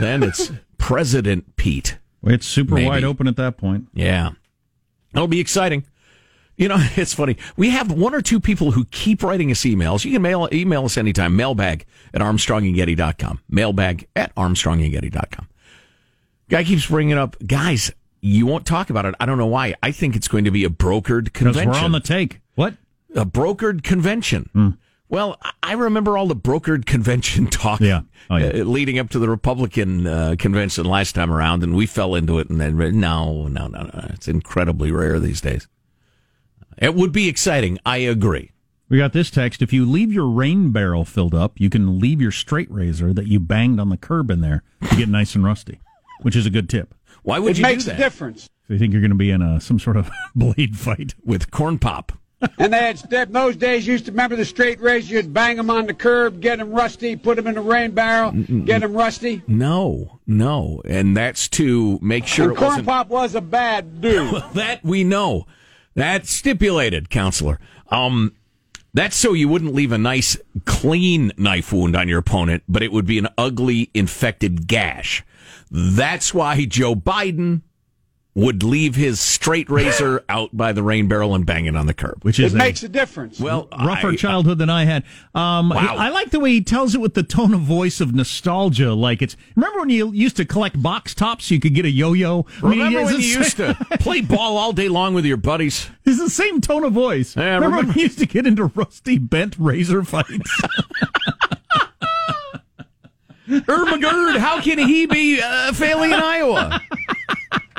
then 0.00 0.22
it's 0.22 0.50
President 0.78 1.56
Pete. 1.56 1.98
it's 2.22 2.46
super 2.46 2.74
Maybe. 2.76 2.88
wide 2.88 3.04
open 3.04 3.28
at 3.28 3.36
that 3.36 3.58
point. 3.58 3.88
Yeah. 3.92 4.30
That'll 5.12 5.28
be 5.28 5.40
exciting. 5.40 5.84
You 6.56 6.68
know, 6.68 6.76
it's 6.96 7.14
funny. 7.14 7.36
We 7.56 7.70
have 7.70 7.90
one 7.92 8.14
or 8.14 8.22
two 8.22 8.40
people 8.40 8.72
who 8.72 8.84
keep 8.86 9.22
writing 9.22 9.50
us 9.50 9.62
emails. 9.62 10.04
You 10.04 10.12
can 10.12 10.22
mail 10.22 10.48
email 10.52 10.84
us 10.84 10.96
anytime. 10.96 11.36
Mailbag 11.36 11.84
at 12.12 12.20
armstrongandgetty.com. 12.20 13.40
Mailbag 13.48 14.06
at 14.16 14.34
armstrongandgetty.com. 14.34 15.48
Guy 16.50 16.64
keeps 16.64 16.86
bringing 16.86 17.16
up, 17.18 17.36
guys, 17.46 17.90
you 18.20 18.46
won't 18.46 18.66
talk 18.66 18.90
about 18.90 19.04
it. 19.06 19.14
I 19.18 19.26
don't 19.26 19.38
know 19.38 19.46
why. 19.46 19.74
I 19.82 19.90
think 19.92 20.14
it's 20.16 20.28
going 20.28 20.44
to 20.44 20.50
be 20.50 20.64
a 20.64 20.68
brokered 20.70 21.32
convention. 21.32 21.70
we're 21.72 21.78
on 21.78 21.92
the 21.92 22.00
take. 22.00 22.40
What? 22.54 22.74
a 23.16 23.24
brokered 23.24 23.82
convention. 23.84 24.50
Hmm. 24.52 24.68
Well, 25.08 25.38
I 25.62 25.74
remember 25.74 26.18
all 26.18 26.26
the 26.26 26.34
brokered 26.36 26.86
convention 26.86 27.46
talk 27.46 27.80
Yeah. 27.80 28.00
Oh, 28.30 28.36
yeah. 28.36 28.46
uh, 28.46 28.64
leading 28.64 28.98
up 28.98 29.10
to 29.10 29.18
the 29.18 29.28
Republican 29.28 30.06
uh, 30.06 30.34
convention 30.38 30.84
last 30.86 31.14
time 31.14 31.30
around, 31.30 31.62
and 31.62 31.76
we 31.76 31.86
fell 31.86 32.14
into 32.14 32.38
it. 32.38 32.48
And 32.50 32.60
then, 32.60 32.76
no, 32.98 33.46
no, 33.48 33.66
no, 33.68 33.82
no. 33.82 34.06
It's 34.14 34.26
incredibly 34.28 34.90
rare 34.90 35.20
these 35.20 35.40
days. 35.40 35.68
It 36.78 36.94
would 36.94 37.12
be 37.12 37.28
exciting. 37.28 37.78
I 37.86 37.98
agree. 37.98 38.50
We 38.88 38.98
got 38.98 39.12
this 39.12 39.30
text. 39.30 39.62
If 39.62 39.72
you 39.72 39.84
leave 39.86 40.12
your 40.12 40.28
rain 40.28 40.70
barrel 40.70 41.04
filled 41.04 41.34
up, 41.34 41.58
you 41.58 41.70
can 41.70 41.98
leave 41.98 42.20
your 42.20 42.30
straight 42.30 42.70
razor 42.70 43.12
that 43.14 43.26
you 43.26 43.40
banged 43.40 43.80
on 43.80 43.88
the 43.88 43.96
curb 43.96 44.30
in 44.30 44.40
there 44.40 44.62
to 44.88 44.96
get 44.96 45.08
nice 45.08 45.34
and 45.34 45.44
rusty, 45.44 45.80
which 46.22 46.36
is 46.36 46.46
a 46.46 46.50
good 46.50 46.68
tip. 46.68 46.94
Why 47.22 47.38
would 47.38 47.52
It 47.52 47.58
you 47.58 47.62
makes 47.62 47.84
do 47.86 47.92
a 47.92 47.96
difference. 47.96 48.48
If 48.64 48.70
you 48.70 48.78
think 48.78 48.92
you're 48.92 49.00
going 49.00 49.10
to 49.10 49.16
be 49.16 49.30
in 49.30 49.40
a, 49.42 49.60
some 49.60 49.78
sort 49.78 49.96
of 49.96 50.10
blade 50.34 50.76
fight. 50.76 51.14
with 51.24 51.50
corn 51.50 51.78
pop? 51.78 52.12
And 52.58 52.74
they 52.74 52.78
had 52.78 52.98
that 53.10 53.32
those 53.32 53.56
days 53.56 53.86
used 53.86 54.04
to 54.04 54.10
remember 54.12 54.36
the 54.36 54.44
straight 54.44 54.78
razor. 54.80 55.14
You'd 55.14 55.32
bang 55.32 55.56
them 55.56 55.70
on 55.70 55.86
the 55.86 55.94
curb, 55.94 56.42
get 56.42 56.58
them 56.58 56.72
rusty, 56.72 57.16
put 57.16 57.36
them 57.36 57.46
in 57.46 57.54
the 57.54 57.62
rain 57.62 57.92
barrel, 57.92 58.32
get 58.32 58.82
them 58.82 58.92
rusty. 58.92 59.42
No, 59.46 60.20
no, 60.26 60.82
and 60.84 61.16
that's 61.16 61.48
to 61.50 61.98
make 62.02 62.26
sure 62.26 62.44
And 62.50 62.52
it 62.52 62.56
corn 62.58 62.68
wasn't. 62.68 62.86
pop 62.86 63.08
was 63.08 63.34
a 63.34 63.40
bad 63.40 64.02
dude. 64.02 64.42
that 64.54 64.84
we 64.84 65.04
know. 65.04 65.46
That's 65.94 66.30
stipulated, 66.30 67.10
counselor. 67.10 67.58
Um, 67.88 68.34
that's 68.92 69.16
so 69.16 69.32
you 69.32 69.48
wouldn't 69.48 69.74
leave 69.74 69.92
a 69.92 69.98
nice, 69.98 70.36
clean 70.64 71.32
knife 71.36 71.72
wound 71.72 71.96
on 71.96 72.08
your 72.08 72.18
opponent, 72.18 72.62
but 72.68 72.82
it 72.82 72.92
would 72.92 73.06
be 73.06 73.18
an 73.18 73.28
ugly, 73.36 73.90
infected 73.94 74.66
gash. 74.66 75.24
That's 75.70 76.32
why 76.32 76.64
Joe 76.64 76.94
Biden 76.94 77.62
would 78.36 78.64
leave 78.64 78.96
his 78.96 79.20
straight 79.20 79.70
razor 79.70 80.24
out 80.28 80.50
by 80.56 80.72
the 80.72 80.82
rain 80.82 81.06
barrel 81.06 81.34
and 81.36 81.46
bang 81.46 81.66
it 81.66 81.76
on 81.76 81.86
the 81.86 81.94
curb. 81.94 82.18
Which 82.24 82.40
it 82.40 82.46
is 82.46 82.54
a 82.54 82.56
makes 82.56 82.82
a 82.82 82.88
difference. 82.88 83.38
Well, 83.38 83.68
rougher 83.78 84.08
I- 84.08 84.16
childhood 84.16 84.58
than 84.58 84.68
I 84.70 84.84
had. 84.86 85.04
Um, 85.34 85.68
Wow. 85.70 85.96
I 85.96 86.08
like 86.10 86.30
the 86.30 86.40
way 86.40 86.50
he 86.50 86.60
tells 86.60 86.94
it 86.96 87.00
with 87.00 87.14
the 87.14 87.22
tone 87.22 87.54
of 87.54 87.60
voice 87.60 88.00
of 88.00 88.12
nostalgia. 88.14 88.92
Like 88.92 89.22
it's 89.22 89.36
remember 89.54 89.78
when 89.80 89.88
you 89.90 90.10
used 90.12 90.36
to 90.38 90.44
collect 90.44 90.82
box 90.82 91.14
tops, 91.14 91.44
so 91.46 91.54
you 91.54 91.60
could 91.60 91.74
get 91.74 91.84
a 91.84 91.90
yo-yo. 91.90 92.44
I 92.62 92.68
mean, 92.70 92.78
Remember 92.80 93.04
when 93.04 93.14
you 93.16 93.22
same- 93.22 93.38
used 93.42 93.56
to 93.58 93.74
play 94.00 94.20
ball 94.20 94.56
all 94.56 94.72
day 94.72 94.88
long 94.88 95.14
with 95.14 95.24
your 95.24 95.36
buddies? 95.36 95.88
It's 96.04 96.18
the 96.18 96.28
same 96.28 96.60
tone 96.60 96.82
of 96.84 96.92
voice. 96.92 97.36
Yeah, 97.36 97.54
remember, 97.54 97.66
remember- 97.76 97.88
when 97.92 97.98
you 97.98 98.02
used 98.04 98.18
to 98.18 98.26
get 98.26 98.46
into 98.46 98.64
rusty 98.66 99.18
bent 99.18 99.54
razor 99.58 100.02
fights? 100.02 100.28
Ermagerd, 103.48 104.38
how 104.38 104.60
can 104.60 104.78
he 104.78 105.06
be 105.06 105.40
uh, 105.40 105.72
failing 105.72 106.10
in 106.12 106.18
Iowa? 106.20 106.80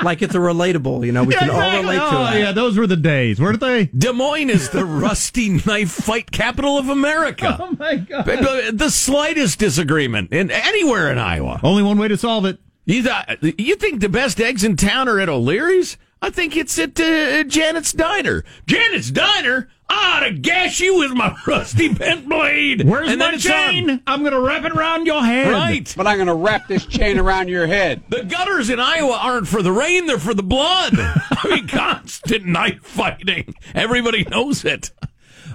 Like 0.02 0.22
it's 0.22 0.34
a 0.34 0.38
relatable, 0.38 1.04
you 1.06 1.12
know, 1.12 1.24
we 1.24 1.34
can 1.34 1.50
all 1.50 1.80
relate 1.82 1.96
to 1.96 2.02
oh, 2.04 2.32
it. 2.34 2.40
yeah, 2.40 2.52
those 2.52 2.76
were 2.78 2.86
the 2.86 2.96
days, 2.96 3.40
weren't 3.40 3.60
they? 3.60 3.86
Des 3.86 4.12
Moines 4.12 4.50
is 4.50 4.70
the 4.70 4.84
rusty 5.06 5.48
knife 5.66 5.90
fight 5.90 6.30
capital 6.30 6.78
of 6.78 6.88
America. 6.88 7.56
Oh 7.60 7.76
my 7.78 7.96
god! 7.96 8.24
But- 8.24 8.40
but 8.42 8.78
The 8.78 8.90
slightest 8.90 9.58
disagreement 9.58 10.32
in 10.32 10.50
anywhere 10.50 11.10
in 11.10 11.18
Iowa. 11.18 11.60
Only 11.62 11.82
one 11.82 11.98
way 11.98 12.08
to 12.08 12.16
solve 12.16 12.44
it: 12.44 12.58
You 12.84 13.02
thought, 13.02 13.42
you 13.42 13.76
think 13.76 14.00
the 14.00 14.08
best 14.08 14.40
eggs 14.40 14.64
in 14.64 14.76
town 14.76 15.08
are 15.08 15.18
at 15.20 15.28
O'Leary's? 15.28 15.96
I 16.26 16.30
think 16.30 16.56
it's 16.56 16.76
at 16.76 16.98
uh, 16.98 17.44
Janet's 17.44 17.92
Diner. 17.92 18.44
Janet's 18.66 19.12
Diner? 19.12 19.68
I 19.88 20.16
ought 20.16 20.26
to 20.26 20.32
gash 20.32 20.80
you 20.80 20.98
with 20.98 21.12
my 21.12 21.36
rusty 21.46 21.88
bent 21.88 22.28
blade. 22.28 22.84
Where's 22.84 23.08
and 23.08 23.20
my 23.20 23.26
then 23.26 23.34
it's 23.34 23.46
on. 23.46 23.52
chain? 23.52 24.02
I'm 24.08 24.22
going 24.22 24.32
to 24.32 24.40
wrap 24.40 24.64
it 24.64 24.72
around 24.72 25.06
your 25.06 25.24
head. 25.24 25.52
Right. 25.52 25.94
But 25.96 26.08
I'm 26.08 26.16
going 26.16 26.26
to 26.26 26.34
wrap 26.34 26.66
this 26.66 26.84
chain 26.84 27.20
around 27.20 27.46
your 27.46 27.68
head. 27.68 28.02
The 28.08 28.24
gutters 28.24 28.70
in 28.70 28.80
Iowa 28.80 29.16
aren't 29.22 29.46
for 29.46 29.62
the 29.62 29.70
rain, 29.70 30.06
they're 30.06 30.18
for 30.18 30.34
the 30.34 30.42
blood. 30.42 30.94
I 30.96 31.48
mean, 31.48 31.68
constant 31.68 32.44
night 32.44 32.82
fighting. 32.82 33.54
Everybody 33.72 34.24
knows 34.24 34.64
it. 34.64 34.90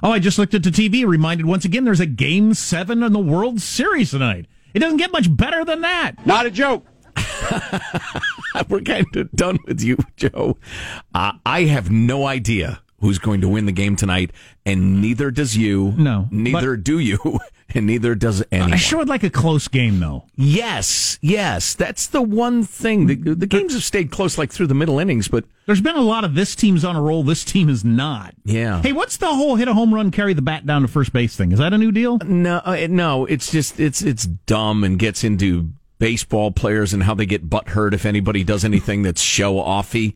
Oh, 0.01 0.11
I 0.11 0.19
just 0.19 0.39
looked 0.39 0.53
at 0.53 0.63
the 0.63 0.69
TV, 0.69 1.05
reminded 1.05 1.47
once 1.47 1.65
again 1.65 1.83
there's 1.83 1.99
a 1.99 2.05
game 2.05 2.53
seven 2.53 3.03
in 3.03 3.11
the 3.11 3.19
World 3.19 3.59
Series 3.59 4.11
tonight. 4.11 4.45
It 4.73 4.79
doesn't 4.79 4.99
get 4.99 5.11
much 5.11 5.35
better 5.35 5.65
than 5.65 5.81
that. 5.81 6.25
Not 6.25 6.45
a 6.45 6.49
joke. 6.49 6.85
We're 8.69 8.81
kind 8.81 9.05
of 9.15 9.31
done 9.31 9.59
with 9.65 9.81
you, 9.81 9.97
Joe. 10.17 10.57
Uh, 11.13 11.33
I 11.45 11.63
have 11.63 11.89
no 11.91 12.25
idea 12.25 12.81
who's 12.99 13.17
going 13.19 13.41
to 13.41 13.49
win 13.49 13.65
the 13.65 13.71
game 13.71 13.95
tonight, 13.95 14.31
and 14.65 15.01
neither 15.01 15.31
does 15.31 15.57
you. 15.57 15.93
No, 15.97 16.27
Neither 16.29 16.77
do 16.77 16.99
you, 16.99 17.17
and 17.73 17.87
neither 17.87 18.13
does 18.13 18.43
anyone. 18.51 18.73
I 18.73 18.75
sure 18.75 18.99
would 18.99 19.09
like 19.09 19.23
a 19.23 19.29
close 19.31 19.67
game, 19.67 19.99
though. 19.99 20.25
Yes, 20.35 21.17
yes. 21.19 21.73
That's 21.73 22.05
the 22.05 22.21
one 22.21 22.63
thing. 22.63 23.07
The, 23.07 23.15
the 23.33 23.47
games 23.47 23.73
have 23.73 23.83
stayed 23.83 24.11
close 24.11 24.37
like 24.37 24.51
through 24.51 24.67
the 24.67 24.75
middle 24.75 24.99
innings, 24.99 25.27
but 25.27 25.45
There's 25.65 25.81
been 25.81 25.95
a 25.95 26.01
lot 26.01 26.23
of 26.23 26.35
this 26.35 26.55
team's 26.55 26.85
on 26.85 26.95
a 26.95 27.01
roll, 27.01 27.23
this 27.23 27.43
team 27.43 27.69
is 27.69 27.83
not. 27.83 28.35
Yeah. 28.45 28.83
Hey, 28.83 28.93
what's 28.93 29.17
the 29.17 29.33
whole 29.33 29.55
hit 29.55 29.67
a 29.67 29.73
home 29.73 29.95
run, 29.95 30.11
carry 30.11 30.35
the 30.35 30.43
bat 30.43 30.67
down 30.67 30.83
to 30.83 30.87
first 30.87 31.11
base 31.11 31.35
thing? 31.35 31.51
Is 31.53 31.57
that 31.57 31.73
a 31.73 31.79
new 31.79 31.91
deal? 31.91 32.19
no, 32.19 32.57
uh, 32.63 32.85
no, 32.87 33.25
it's 33.25 33.51
just 33.51 33.79
it's 33.79 34.03
it's 34.03 34.25
dumb 34.25 34.83
and 34.83 34.99
gets 34.99 35.23
into 35.23 35.71
baseball 36.01 36.49
players 36.51 36.93
and 36.95 37.03
how 37.03 37.13
they 37.13 37.27
get 37.27 37.47
butt 37.47 37.69
hurt 37.69 37.93
if 37.93 38.07
anybody 38.07 38.43
does 38.43 38.65
anything 38.65 39.03
that's 39.03 39.21
show 39.21 39.53
offy. 39.57 40.15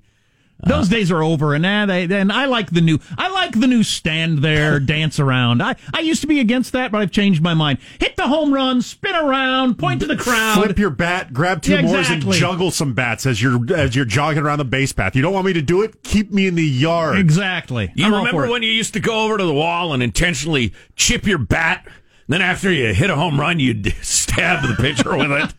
Those 0.66 0.88
days 0.90 1.12
are 1.12 1.22
over, 1.22 1.54
and 1.54 1.66
uh, 1.66 1.86
they, 1.86 2.06
and 2.06 2.32
I 2.32 2.46
like 2.46 2.72
the 2.72 2.82
new. 2.82 2.98
I 3.18 3.30
like 3.30 3.60
the 3.60 3.68
new 3.68 3.84
stand 3.84 4.40
there, 4.40 4.80
dance 4.96 5.20
around. 5.20 5.62
I, 5.62 5.76
I 5.94 6.00
used 6.00 6.22
to 6.22 6.28
be 6.28 6.40
against 6.40 6.72
that, 6.72 6.92
but 6.92 7.02
I've 7.02 7.12
changed 7.12 7.44
my 7.44 7.54
mind. 7.54 7.78
Hit 8.00 8.16
the 8.16 8.28
home 8.28 8.54
run, 8.54 8.82
spin 8.82 9.14
around, 9.14 9.78
point 9.78 10.00
to 10.00 10.08
the 10.08 10.16
crowd. 10.16 10.56
Flip 10.64 10.80
your 10.80 10.90
bat, 10.90 11.34
grab 11.34 11.62
two 11.62 11.74
Yeah, 11.74 11.82
more 11.82 12.00
exactly. 12.00 12.32
and 12.32 12.40
juggle 12.40 12.72
some 12.72 12.94
bats 12.94 13.26
as 13.28 13.44
you're 13.44 13.60
as 13.76 13.96
you're 13.96 14.06
jogging 14.06 14.42
around 14.42 14.60
the 14.60 14.66
base 14.66 14.94
path. 14.94 15.16
You 15.16 15.22
don't 15.22 15.34
want 15.34 15.46
me 15.46 15.54
to 15.54 15.62
do 15.62 15.84
it? 15.84 16.02
Keep 16.04 16.32
me 16.32 16.48
in 16.48 16.56
the 16.56 16.64
yard. 16.66 17.20
Exactly. 17.20 17.92
You 17.94 18.06
I'm 18.06 18.14
remember 18.16 18.50
when 18.50 18.64
you 18.64 18.72
used 18.72 18.94
to 18.94 19.00
go 19.02 19.26
over 19.26 19.38
to 19.38 19.44
the 19.44 19.54
wall 19.54 19.94
and 19.94 20.02
intentionally 20.02 20.74
chip 20.96 21.28
your 21.28 21.38
bat? 21.38 21.86
Then 22.28 22.42
after 22.42 22.72
you 22.72 22.94
hit 22.94 23.10
a 23.10 23.16
home 23.16 23.40
run, 23.40 23.60
you'd 23.60 23.94
stab 24.02 24.68
the 24.68 24.76
pitcher 24.76 25.16
with 25.16 25.32
it, 25.32 25.54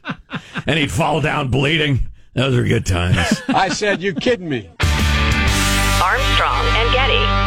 and 0.66 0.78
he'd 0.78 0.90
fall 0.90 1.20
down 1.20 1.48
bleeding. 1.48 2.00
Those 2.34 2.56
were 2.56 2.64
good 2.64 2.84
times. 2.84 3.40
I 3.48 3.68
said, 3.68 4.02
you 4.02 4.12
kidding 4.12 4.48
me. 4.48 4.68
Armstrong 6.02 6.66
and 6.66 6.92
Getty. 6.92 7.45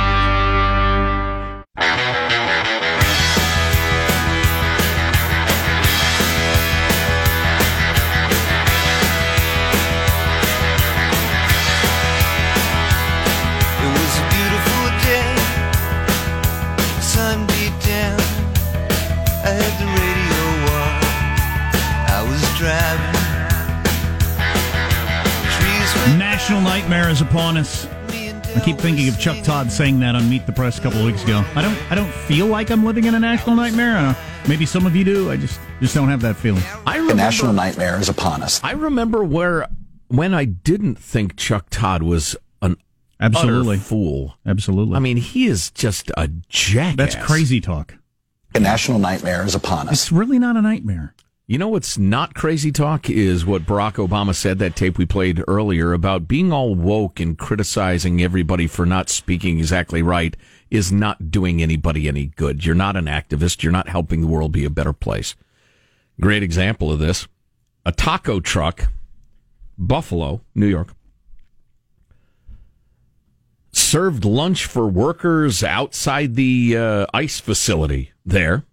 National 26.49 26.67
nightmare 26.67 27.09
is 27.11 27.21
upon 27.21 27.57
us. 27.57 27.85
I 27.85 28.59
keep 28.65 28.79
thinking 28.79 29.07
of 29.07 29.19
Chuck 29.19 29.43
Todd 29.43 29.71
saying 29.71 29.99
that 29.99 30.15
on 30.15 30.27
Meet 30.31 30.47
the 30.47 30.51
Press 30.51 30.79
a 30.79 30.81
couple 30.81 30.97
of 31.01 31.05
weeks 31.05 31.23
ago. 31.23 31.45
I 31.53 31.61
don't. 31.61 31.77
I 31.91 31.93
don't 31.93 32.11
feel 32.11 32.47
like 32.47 32.71
I'm 32.71 32.83
living 32.83 33.03
in 33.05 33.13
a 33.13 33.19
national 33.19 33.55
nightmare. 33.55 33.95
I 33.95 34.01
don't. 34.13 34.49
Maybe 34.49 34.65
some 34.65 34.87
of 34.87 34.95
you 34.95 35.03
do. 35.03 35.29
I 35.29 35.37
just 35.37 35.59
just 35.79 35.93
don't 35.93 36.09
have 36.09 36.21
that 36.21 36.37
feeling. 36.37 36.63
I 36.87 36.93
The 36.93 37.01
remember, 37.01 37.13
national 37.21 37.53
nightmare 37.53 37.99
is 37.99 38.09
upon 38.09 38.41
us. 38.41 38.59
I 38.63 38.71
remember 38.71 39.23
where 39.23 39.67
when 40.07 40.33
I 40.33 40.45
didn't 40.45 40.95
think 40.95 41.35
Chuck 41.35 41.67
Todd 41.69 42.01
was 42.01 42.35
an 42.63 42.77
Absolutely. 43.19 43.75
utter 43.75 43.83
fool. 43.83 44.33
Absolutely. 44.43 44.95
I 44.95 44.99
mean, 45.01 45.17
he 45.17 45.45
is 45.45 45.69
just 45.69 46.09
a 46.17 46.29
jackass. 46.49 46.95
that's 47.13 47.27
crazy 47.27 47.61
talk. 47.61 47.93
The 48.53 48.59
national 48.59 48.97
nightmare 48.97 49.45
is 49.45 49.53
upon 49.53 49.87
us. 49.87 49.93
It's 49.93 50.11
really 50.11 50.39
not 50.39 50.57
a 50.57 50.63
nightmare. 50.63 51.13
You 51.49 51.57
know 51.57 51.69
what's 51.69 51.97
not 51.97 52.35
crazy 52.35 52.71
talk 52.71 53.09
is 53.09 53.43
what 53.43 53.65
Barack 53.65 53.93
Obama 53.93 54.35
said 54.35 54.59
that 54.59 54.75
tape 54.75 54.99
we 54.99 55.07
played 55.07 55.43
earlier 55.47 55.93
about 55.93 56.27
being 56.27 56.53
all 56.53 56.75
woke 56.75 57.19
and 57.19 57.35
criticizing 57.35 58.21
everybody 58.21 58.67
for 58.67 58.85
not 58.85 59.09
speaking 59.09 59.57
exactly 59.57 60.03
right 60.03 60.37
is 60.69 60.91
not 60.91 61.31
doing 61.31 61.59
anybody 61.59 62.07
any 62.07 62.27
good. 62.27 62.63
You're 62.63 62.75
not 62.75 62.95
an 62.95 63.05
activist. 63.05 63.63
You're 63.63 63.71
not 63.71 63.89
helping 63.89 64.21
the 64.21 64.27
world 64.27 64.51
be 64.51 64.63
a 64.63 64.69
better 64.69 64.93
place. 64.93 65.35
Great 66.21 66.43
example 66.43 66.91
of 66.91 66.99
this. 66.99 67.27
A 67.83 67.91
taco 67.91 68.39
truck, 68.39 68.83
Buffalo, 69.75 70.41
New 70.53 70.67
York, 70.67 70.93
served 73.71 74.23
lunch 74.23 74.67
for 74.67 74.87
workers 74.87 75.63
outside 75.63 76.35
the 76.35 76.77
uh, 76.77 77.05
ICE 77.11 77.39
facility 77.39 78.11
there. 78.23 78.65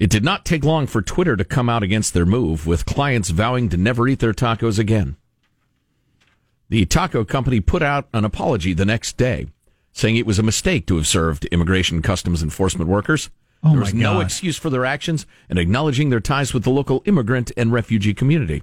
It 0.00 0.08
did 0.08 0.24
not 0.24 0.46
take 0.46 0.64
long 0.64 0.86
for 0.86 1.02
Twitter 1.02 1.36
to 1.36 1.44
come 1.44 1.68
out 1.68 1.82
against 1.82 2.14
their 2.14 2.24
move, 2.24 2.66
with 2.66 2.86
clients 2.86 3.28
vowing 3.28 3.68
to 3.68 3.76
never 3.76 4.08
eat 4.08 4.18
their 4.18 4.32
tacos 4.32 4.78
again. 4.78 5.16
The 6.70 6.86
taco 6.86 7.22
company 7.22 7.60
put 7.60 7.82
out 7.82 8.08
an 8.14 8.24
apology 8.24 8.72
the 8.72 8.86
next 8.86 9.18
day, 9.18 9.48
saying 9.92 10.16
it 10.16 10.26
was 10.26 10.38
a 10.38 10.42
mistake 10.42 10.86
to 10.86 10.96
have 10.96 11.06
served 11.06 11.44
Immigration 11.46 12.00
Customs 12.00 12.42
Enforcement 12.42 12.88
workers. 12.88 13.28
Oh, 13.62 13.72
there 13.72 13.80
was 13.80 13.92
no 13.92 14.20
excuse 14.20 14.56
for 14.56 14.70
their 14.70 14.86
actions 14.86 15.26
and 15.50 15.58
acknowledging 15.58 16.08
their 16.08 16.18
ties 16.18 16.54
with 16.54 16.64
the 16.64 16.70
local 16.70 17.02
immigrant 17.04 17.52
and 17.58 17.70
refugee 17.70 18.14
community. 18.14 18.62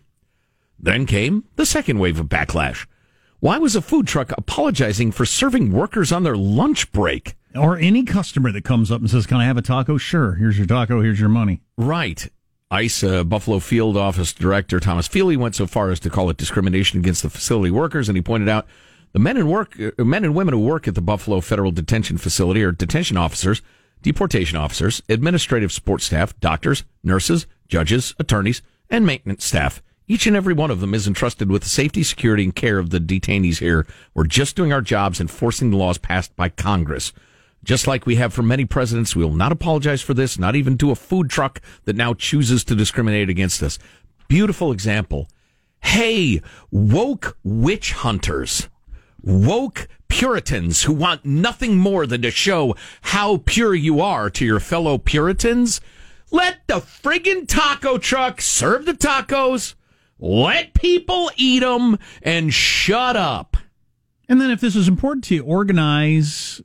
Then 0.80 1.06
came 1.06 1.44
the 1.56 1.68
second 1.68 2.00
wave 2.00 2.20
of 2.20 2.26
backlash. 2.26 2.88
Why 3.40 3.60
was 3.60 3.76
a 3.76 3.84
food 3.84 4.08
truck 4.08 4.32
apologizing 4.36 5.12
for 5.12 5.24
serving 5.24 5.72
workers 5.72 6.12
on 6.12 6.24
their 6.24 6.36
lunch 6.36 6.92
break? 6.92 7.36
Or 7.54 7.78
any 7.78 8.04
customer 8.04 8.52
that 8.52 8.64
comes 8.64 8.92
up 8.92 9.00
and 9.00 9.10
says, 9.10 9.28
"Can 9.28 9.38
I 9.38 9.46
have 9.46 9.58
a 9.58 9.62
taco?" 9.62 9.98
Sure. 9.98 10.34
Here's 10.34 10.58
your 10.58 10.66
taco. 10.66 11.02
Here's 11.02 11.20
your 11.20 11.30
money. 11.30 11.62
Right. 11.78 12.28
ICE 12.72 13.04
uh, 13.04 13.24
Buffalo 13.24 13.60
Field 13.60 13.96
Office 13.96 14.34
Director 14.34 14.80
Thomas 14.80 15.08
Feeley 15.08 15.38
went 15.38 15.54
so 15.54 15.68
far 15.68 15.92
as 15.92 16.00
to 16.00 16.10
call 16.10 16.32
it 16.32 16.38
discrimination 16.38 17.00
against 17.00 17.22
the 17.22 17.30
facility 17.30 17.70
workers, 17.70 18.10
and 18.10 18.18
he 18.18 18.24
pointed 18.24 18.50
out 18.50 18.66
the 19.14 19.20
men 19.20 19.38
and 19.38 19.50
work, 19.50 19.80
uh, 19.80 20.04
men 20.04 20.26
and 20.26 20.34
women 20.34 20.56
who 20.56 20.60
work 20.60 20.88
at 20.88 20.96
the 20.96 21.02
Buffalo 21.02 21.40
Federal 21.40 21.72
Detention 21.72 22.18
Facility 22.18 22.64
are 22.64 22.72
detention 22.72 23.18
officers, 23.18 23.62
deportation 24.02 24.58
officers, 24.58 25.04
administrative 25.10 25.72
support 25.72 26.02
staff, 26.02 26.38
doctors, 26.40 26.86
nurses, 27.04 27.46
judges, 27.68 28.16
attorneys, 28.18 28.64
and 28.90 29.06
maintenance 29.06 29.46
staff. 29.46 29.82
Each 30.10 30.26
and 30.26 30.38
every 30.38 30.54
one 30.54 30.72
of 30.72 30.80
them 30.80 30.94
is 30.94 31.06
entrusted 31.06 31.52
with 31.52 31.64
the 31.64 31.70
safety, 31.70 32.02
security, 32.02 32.46
and 32.46 32.56
care 32.56 32.80
of 32.80 32.92
the 32.92 33.00
detainees 33.00 33.60
here. 33.60 33.86
We're 34.14 34.24
just 34.24 34.56
doing 34.56 34.72
our 34.72 34.82
jobs 34.82 35.20
enforcing 35.20 35.70
the 35.70 35.76
laws 35.76 35.98
passed 35.98 36.34
by 36.38 36.48
Congress. 36.48 37.12
Just 37.62 37.88
like 37.88 38.06
we 38.06 38.16
have 38.16 38.34
for 38.34 38.44
many 38.44 38.64
presidents, 38.64 39.18
we 39.18 39.26
will 39.26 39.36
not 39.36 39.52
apologize 39.52 40.02
for 40.02 40.14
this, 40.14 40.40
not 40.40 40.56
even 40.56 40.78
to 40.78 40.92
a 40.92 40.96
food 40.96 41.30
truck 41.30 41.60
that 41.84 41.98
now 41.98 42.14
chooses 42.14 42.64
to 42.64 42.76
discriminate 42.76 43.30
against 43.30 43.62
us. 43.62 43.78
Beautiful 44.30 44.72
example. 44.72 45.28
Hey, 45.82 46.42
woke 46.72 47.38
witch 47.44 47.92
hunters, 47.92 48.70
woke 49.22 49.90
Puritans 50.08 50.84
who 50.84 50.94
want 50.94 51.26
nothing 51.26 51.76
more 51.76 52.08
than 52.08 52.22
to 52.22 52.32
show 52.32 52.78
how 53.02 53.42
pure 53.46 53.76
you 53.76 54.00
are 54.00 54.30
to 54.30 54.46
your 54.46 54.62
fellow 54.62 54.98
Puritans. 54.98 55.82
Let 56.32 56.66
the 56.68 56.76
friggin' 56.76 57.46
taco 57.48 57.98
truck 57.98 58.40
serve 58.40 58.86
the 58.86 58.94
tacos, 58.94 59.76
let 60.20 60.74
people 60.74 61.32
eat 61.36 61.60
them, 61.60 61.98
and 62.22 62.54
shut 62.54 63.16
up. 63.16 63.58
And 64.30 64.42
then, 64.42 64.52
if 64.52 64.60
this 64.60 64.76
is 64.76 64.88
important 64.88 65.24
to 65.26 65.36
you, 65.36 65.44
organize 65.44 66.62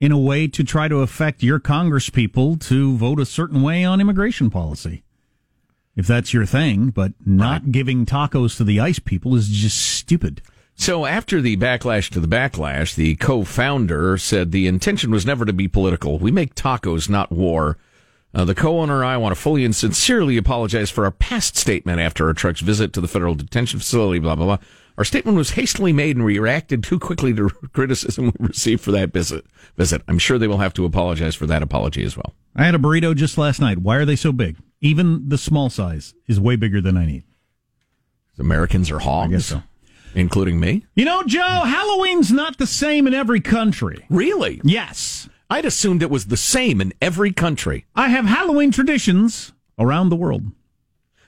in 0.00 0.12
a 0.12 0.18
way 0.18 0.46
to 0.46 0.62
try 0.62 0.88
to 0.88 1.00
affect 1.00 1.42
your 1.42 1.58
Congress 1.58 2.10
people 2.10 2.56
to 2.56 2.96
vote 2.96 3.20
a 3.20 3.26
certain 3.26 3.62
way 3.62 3.84
on 3.84 4.00
immigration 4.00 4.50
policy. 4.50 5.02
If 5.94 6.06
that's 6.06 6.34
your 6.34 6.44
thing, 6.44 6.90
but 6.90 7.12
not 7.24 7.72
giving 7.72 8.04
tacos 8.04 8.56
to 8.58 8.64
the 8.64 8.78
ICE 8.78 8.98
people 8.98 9.34
is 9.34 9.48
just 9.48 9.78
stupid. 9.78 10.42
So 10.74 11.06
after 11.06 11.40
the 11.40 11.56
backlash 11.56 12.10
to 12.10 12.20
the 12.20 12.28
backlash, 12.28 12.94
the 12.94 13.16
co-founder 13.16 14.18
said 14.18 14.52
the 14.52 14.66
intention 14.66 15.10
was 15.10 15.24
never 15.24 15.46
to 15.46 15.54
be 15.54 15.68
political. 15.68 16.18
We 16.18 16.30
make 16.30 16.54
tacos, 16.54 17.08
not 17.08 17.32
war. 17.32 17.78
Uh, 18.36 18.44
the 18.44 18.54
co-owner 18.54 18.96
and 18.96 19.06
I 19.06 19.16
want 19.16 19.34
to 19.34 19.40
fully 19.40 19.64
and 19.64 19.74
sincerely 19.74 20.36
apologize 20.36 20.90
for 20.90 21.04
our 21.06 21.10
past 21.10 21.56
statement 21.56 22.00
after 22.00 22.26
our 22.26 22.34
truck's 22.34 22.60
visit 22.60 22.92
to 22.92 23.00
the 23.00 23.08
federal 23.08 23.34
detention 23.34 23.78
facility, 23.78 24.18
blah, 24.18 24.36
blah, 24.36 24.44
blah. 24.44 24.58
Our 24.98 25.04
statement 25.04 25.38
was 25.38 25.52
hastily 25.52 25.94
made 25.94 26.16
and 26.16 26.24
we 26.24 26.38
reacted 26.38 26.84
too 26.84 26.98
quickly 26.98 27.32
to 27.32 27.48
criticism 27.72 28.34
we 28.38 28.48
received 28.48 28.82
for 28.82 28.92
that 28.92 29.10
visit. 29.10 29.46
Visit. 29.78 30.02
I'm 30.06 30.18
sure 30.18 30.36
they 30.36 30.48
will 30.48 30.58
have 30.58 30.74
to 30.74 30.84
apologize 30.84 31.34
for 31.34 31.46
that 31.46 31.62
apology 31.62 32.04
as 32.04 32.14
well. 32.14 32.34
I 32.54 32.64
had 32.64 32.74
a 32.74 32.78
burrito 32.78 33.16
just 33.16 33.38
last 33.38 33.58
night. 33.58 33.78
Why 33.78 33.96
are 33.96 34.04
they 34.04 34.16
so 34.16 34.32
big? 34.32 34.58
Even 34.82 35.30
the 35.30 35.38
small 35.38 35.70
size 35.70 36.12
is 36.26 36.38
way 36.38 36.56
bigger 36.56 36.82
than 36.82 36.98
I 36.98 37.06
need. 37.06 37.24
Americans 38.38 38.90
are 38.90 38.98
hogs, 38.98 39.32
guess 39.32 39.46
so. 39.46 39.62
including 40.14 40.60
me. 40.60 40.84
You 40.94 41.06
know, 41.06 41.22
Joe, 41.22 41.62
Halloween's 41.64 42.30
not 42.30 42.58
the 42.58 42.66
same 42.66 43.06
in 43.06 43.14
every 43.14 43.40
country. 43.40 44.04
Really? 44.10 44.60
Yes. 44.62 45.26
I'd 45.48 45.64
assumed 45.64 46.02
it 46.02 46.10
was 46.10 46.26
the 46.26 46.36
same 46.36 46.80
in 46.80 46.92
every 47.00 47.32
country. 47.32 47.86
I 47.94 48.08
have 48.08 48.24
Halloween 48.24 48.72
traditions 48.72 49.52
around 49.78 50.08
the 50.08 50.16
world. 50.16 50.44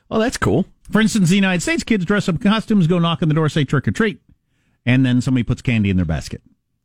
Well, 0.09 0.21
that's 0.21 0.37
cool. 0.37 0.67
For 0.91 1.01
instance, 1.01 1.29
the 1.29 1.37
United 1.37 1.63
States 1.63 1.85
kids 1.85 2.05
dress 2.05 2.29
up 2.29 2.37
in 2.37 2.41
costumes, 2.41 2.87
go 2.87 2.99
knock 2.99 3.23
on 3.23 3.29
the 3.29 3.35
door, 3.35 3.49
say 3.49 3.65
trick 3.65 3.87
or 3.87 3.93
treat, 3.93 4.21
and 4.87 5.05
then 5.05 5.21
somebody 5.21 5.45
puts 5.45 5.63
candy 5.63 5.91
in 5.91 5.97
their 5.97 6.07
basket. 6.07 6.43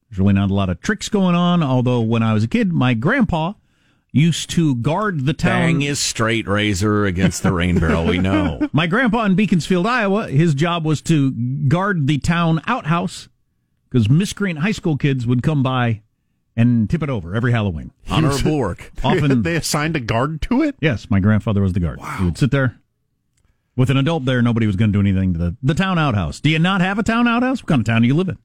There's 0.10 0.20
really 0.20 0.34
not 0.34 0.52
a 0.52 0.54
lot 0.54 0.70
of 0.70 0.82
tricks 0.82 1.10
going 1.10 1.36
on, 1.36 1.64
although 1.64 2.02
when 2.02 2.22
I 2.22 2.34
was 2.34 2.44
a 2.44 2.48
kid, 2.48 2.72
my 2.72 2.94
grandpa 2.94 3.54
used 4.12 4.52
to 4.52 4.76
guard 4.76 5.26
the 5.26 5.34
town. 5.34 5.62
Bang 5.62 5.82
his 5.82 6.00
straight 6.00 6.48
razor 6.48 7.06
against 7.06 7.42
the 7.42 7.52
rain 7.52 7.80
barrel. 7.80 8.06
We 8.06 8.20
know. 8.20 8.68
My 8.72 8.86
grandpa 8.86 9.26
in 9.26 9.34
Beaconsfield, 9.34 9.88
Iowa, 9.88 10.28
his 10.28 10.54
job 10.54 10.86
was 10.86 11.02
to 11.04 11.32
guard 11.32 12.06
the 12.06 12.20
town 12.20 12.62
outhouse 12.68 13.28
because 13.90 14.08
miscreant 14.08 14.60
high 14.60 14.72
school 14.72 14.98
kids 14.98 15.26
would 15.26 15.42
come 15.42 15.64
by 15.64 16.04
and 16.56 16.90
tip 16.90 17.02
it 17.04 17.10
over 17.10 17.36
every 17.36 17.52
Halloween. 17.52 17.92
Honorable 18.10 18.58
work. 18.60 18.92
Often, 19.04 19.42
they 19.44 19.56
assigned 19.56 19.96
a 19.96 20.00
guard 20.00 20.42
to 20.44 20.62
it. 20.62 20.76
yes, 20.82 21.10
my 21.10 21.20
grandfather 21.20 21.62
was 21.62 21.74
the 21.74 21.80
guard. 21.80 22.00
Wow. 22.00 22.16
He 22.20 22.26
would 22.26 22.38
sit 22.38 22.52
there 22.52 22.78
with 23.76 23.90
an 23.90 23.98
adult 23.98 24.26
there. 24.26 24.42
Nobody 24.42 24.68
was 24.68 24.76
going 24.76 24.92
to 24.92 24.98
do 24.98 25.08
anything 25.08 25.34
to 25.34 25.40
the, 25.40 25.56
the 25.64 25.74
town 25.74 25.98
outhouse. 25.98 26.40
Do 26.40 26.50
you 26.50 26.60
not 26.60 26.82
have 26.82 27.00
a 27.00 27.04
town 27.04 27.28
outhouse? 27.28 27.62
What 27.64 27.68
kind 27.70 27.80
of 27.82 27.86
town 27.86 28.02
do 28.04 28.08
you 28.08 28.14
live 28.14 28.30
in? 28.30 28.38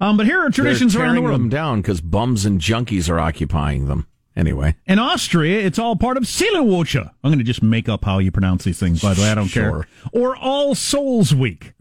Um, 0.00 0.16
but 0.16 0.26
here 0.26 0.40
are 0.40 0.50
traditions 0.50 0.96
around 0.96 1.14
the 1.16 1.20
tearing 1.20 1.32
them 1.32 1.48
down 1.48 1.80
because 1.82 2.00
bums 2.00 2.44
and 2.44 2.60
junkies 2.60 3.08
are 3.10 3.20
occupying 3.20 3.86
them. 3.86 4.06
Anyway, 4.34 4.74
In 4.86 4.98
Austria, 4.98 5.60
it's 5.60 5.78
all 5.78 5.94
part 5.94 6.16
of 6.16 6.22
Silewoche. 6.26 6.96
I'm 6.96 7.10
going 7.22 7.36
to 7.38 7.44
just 7.44 7.62
make 7.62 7.86
up 7.86 8.06
how 8.06 8.18
you 8.18 8.30
pronounce 8.30 8.64
these 8.64 8.78
things, 8.80 9.02
by 9.02 9.12
the 9.12 9.20
way. 9.20 9.30
I 9.30 9.34
don't 9.34 9.46
Sure. 9.48 9.82
care. 9.82 9.88
Or 10.22 10.34
All 10.34 10.74
Souls 10.74 11.34
Week. 11.34 11.74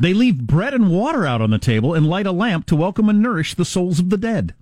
They 0.00 0.14
leave 0.14 0.38
bread 0.46 0.72
and 0.72 0.90
water 0.90 1.26
out 1.26 1.42
on 1.42 1.50
the 1.50 1.58
table 1.58 1.92
and 1.92 2.06
light 2.06 2.26
a 2.26 2.32
lamp 2.32 2.64
to 2.68 2.76
welcome 2.76 3.10
and 3.10 3.20
nourish 3.22 3.52
the 3.54 3.66
souls 3.66 3.98
of 4.00 4.08
the 4.08 4.16
dead. 4.16 4.54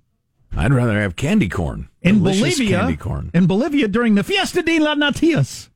I'd 0.55 0.73
rather 0.73 0.99
have 1.01 1.15
candy 1.15 1.49
corn. 1.49 1.89
In 2.01 2.19
Delicious 2.19 2.57
Bolivia, 2.57 2.77
candy 2.79 2.97
corn. 2.97 3.31
in 3.33 3.47
Bolivia 3.47 3.87
during 3.87 4.15
the 4.15 4.23
Fiesta 4.23 4.61
de 4.61 4.79
la 4.79 4.93
Natias, 4.95 5.69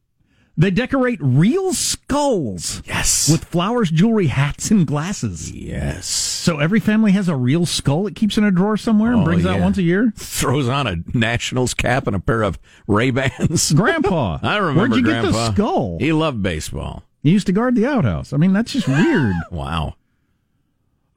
they 0.58 0.72
decorate 0.72 1.20
real 1.22 1.74
skulls 1.74 2.82
Yes. 2.86 3.30
with 3.32 3.46
flowers, 3.46 3.90
jewelry, 3.92 4.28
hats, 4.28 4.70
and 4.72 4.86
glasses. 4.88 5.52
yes. 5.52 6.06
So 6.08 6.58
every 6.60 6.80
family 6.80 7.12
has 7.12 7.28
a 7.30 7.36
real 7.36 7.66
skull 7.66 8.08
it 8.08 8.16
keeps 8.16 8.38
in 8.38 8.44
a 8.44 8.52
drawer 8.52 8.76
somewhere 8.78 9.12
and 9.12 9.22
Oh, 9.22 9.26
brings 9.26 9.46
out 9.46 9.58
yeah. 9.58 9.64
once 9.64 9.78
a 9.78 9.84
year. 9.84 10.12
Throws 10.18 10.68
on 10.68 10.88
a 10.88 10.98
Nationals 11.14 11.74
cap 11.74 12.08
and 12.08 12.16
a 12.16 12.20
pair 12.20 12.42
of 12.42 12.58
Ray 12.88 13.12
Bans. 13.12 13.72
Grandpa, 13.76 14.40
I 14.44 14.58
remember 14.58 14.80
Where'd 14.82 14.96
you 14.96 15.04
Grandpa. 15.04 15.32
get 15.32 15.34
the 15.38 15.52
skull? 15.54 15.98
He 16.00 16.12
loved 16.12 16.42
baseball. 16.42 17.04
He 17.24 17.30
used 17.32 17.46
to 17.48 17.54
guard 17.54 17.76
the 17.76 17.86
outhouse. 17.86 18.34
I 18.34 18.38
mean, 18.38 18.54
that's 18.54 18.74
just 18.74 18.88
weird. 18.88 19.34
Wow. 19.52 19.96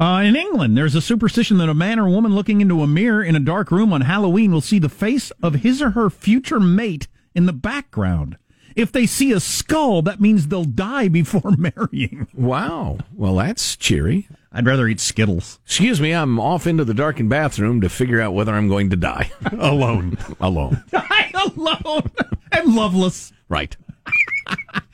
Uh, 0.01 0.23
in 0.25 0.35
England, 0.35 0.77
there's 0.77 0.95
a 0.97 1.01
superstition 1.01 1.59
that 1.59 1.69
a 1.69 1.75
man 1.75 1.99
or 2.01 2.09
woman 2.09 2.35
looking 2.35 2.61
into 2.61 2.83
a 2.83 2.87
mirror 2.87 3.23
in 3.23 3.37
a 3.37 3.41
dark 3.41 3.71
room 3.71 3.93
on 3.93 4.01
Halloween 4.03 4.51
will 4.53 4.61
see 4.61 4.79
the 4.81 4.89
face 4.89 5.31
of 5.43 5.55
his 5.57 5.81
or 5.81 5.91
her 5.91 6.11
future 6.11 6.59
mate 6.59 7.07
in 7.35 7.47
the 7.47 7.53
background. 7.53 8.37
If 8.75 8.91
they 8.91 9.07
see 9.07 9.31
a 9.31 9.39
skull, 9.39 10.03
that 10.03 10.21
means 10.21 10.49
they'll 10.49 10.65
die 10.65 11.07
before 11.07 11.53
marrying. 11.57 12.27
Wow. 12.35 12.99
Well, 13.15 13.37
that's 13.37 13.77
cheery. 13.77 14.27
I'd 14.51 14.67
rather 14.67 14.89
eat 14.89 14.99
Skittles. 14.99 15.61
Excuse 15.65 16.01
me, 16.01 16.13
I'm 16.13 16.41
off 16.41 16.67
into 16.67 16.85
the 16.85 16.95
darkened 16.95 17.31
bathroom 17.31 17.81
to 17.81 17.89
figure 17.89 18.21
out 18.21 18.35
whether 18.35 18.53
I'm 18.53 18.69
going 18.69 18.91
to 18.91 18.97
die 18.97 19.31
Alone. 19.53 20.19
alone. 20.41 20.83
Die 20.91 21.31
alone 21.35 22.11
and 22.51 22.75
loveless. 22.75 23.33
Right. 23.49 23.77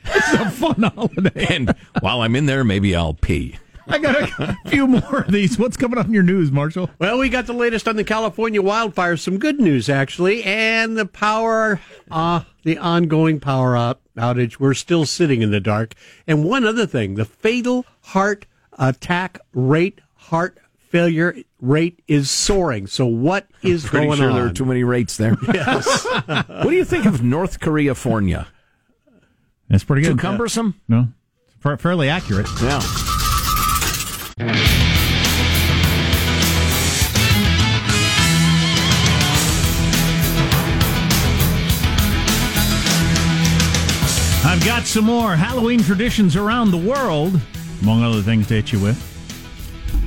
It's 0.05 0.33
a 0.33 0.51
fun 0.51 0.81
holiday. 0.83 1.47
And 1.55 1.75
while 2.01 2.21
I'm 2.21 2.35
in 2.35 2.45
there, 2.45 2.63
maybe 2.63 2.95
I'll 2.95 3.13
pee. 3.15 3.57
I 3.87 3.97
got 3.97 4.15
a 4.39 4.57
few 4.67 4.87
more 4.87 5.21
of 5.21 5.31
these. 5.31 5.57
What's 5.57 5.77
coming 5.77 5.97
up 5.97 6.05
in 6.07 6.13
your 6.13 6.23
news, 6.23 6.51
Marshall? 6.51 6.89
Well, 6.99 7.17
we 7.17 7.29
got 7.29 7.45
the 7.47 7.53
latest 7.53 7.87
on 7.87 7.95
the 7.95 8.03
California 8.03 8.61
wildfires. 8.61 9.19
Some 9.19 9.37
good 9.39 9.59
news, 9.59 9.89
actually, 9.89 10.43
and 10.43 10.97
the 10.97 11.05
power, 11.05 11.81
uh, 12.09 12.41
the 12.63 12.77
ongoing 12.77 13.39
power 13.39 13.75
out, 13.75 13.99
outage. 14.17 14.59
We're 14.59 14.73
still 14.75 15.05
sitting 15.05 15.41
in 15.41 15.51
the 15.51 15.59
dark. 15.59 15.93
And 16.27 16.43
one 16.45 16.65
other 16.65 16.85
thing, 16.85 17.15
the 17.15 17.25
fatal 17.25 17.85
heart 18.01 18.45
attack 18.77 19.39
rate, 19.53 19.99
heart 20.15 20.57
failure 20.77 21.35
rate 21.59 22.01
is 22.07 22.29
soaring. 22.29 22.85
So 22.87 23.05
what 23.05 23.47
is 23.63 23.85
Pretty 23.85 24.05
going 24.07 24.17
sure 24.19 24.29
on? 24.29 24.35
there 24.35 24.45
are 24.45 24.53
too 24.53 24.65
many 24.65 24.83
rates 24.83 25.17
there. 25.17 25.35
Yes. 25.53 26.05
what 26.27 26.63
do 26.63 26.71
you 26.71 26.85
think 26.85 27.05
of 27.05 27.23
North 27.23 27.59
Korea, 27.59 27.93
Fornia? 27.93 28.47
That's 29.69 29.83
pretty 29.83 30.01
good. 30.01 30.09
Too 30.09 30.15
good. 30.15 30.21
cumbersome? 30.21 30.79
No, 30.87 31.07
Fa- 31.59 31.77
fairly 31.77 32.09
accurate. 32.09 32.47
Yeah. 32.61 32.81
I've 44.43 44.65
got 44.65 44.83
some 44.85 45.05
more 45.05 45.35
Halloween 45.35 45.83
traditions 45.83 46.35
around 46.35 46.71
the 46.71 46.77
world, 46.77 47.39
among 47.83 48.03
other 48.03 48.23
things 48.23 48.47
to 48.47 48.55
hit 48.55 48.71
you 48.71 48.79
with 48.79 48.97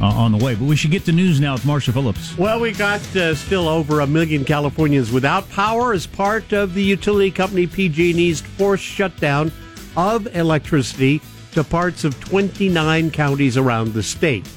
uh, 0.00 0.06
on 0.06 0.32
the 0.32 0.44
way. 0.44 0.56
But 0.56 0.64
we 0.64 0.74
should 0.74 0.90
get 0.90 1.04
to 1.04 1.12
news 1.12 1.40
now 1.40 1.52
with 1.52 1.64
Marcia 1.64 1.92
Phillips. 1.92 2.36
Well, 2.36 2.58
we 2.58 2.72
got 2.72 3.00
uh, 3.16 3.36
still 3.36 3.68
over 3.68 4.00
a 4.00 4.06
million 4.06 4.44
Californians 4.44 5.12
without 5.12 5.48
power 5.50 5.92
as 5.92 6.08
part 6.08 6.52
of 6.52 6.74
the 6.74 6.82
utility 6.82 7.30
company 7.30 7.68
PG&E's 7.68 8.40
forced 8.40 8.82
shutdown 8.82 9.52
of 9.96 10.26
electricity 10.36 11.20
to 11.54 11.64
parts 11.64 12.04
of 12.04 12.18
29 12.20 13.10
counties 13.10 13.56
around 13.56 13.92
the 13.92 14.02
state. 14.02 14.48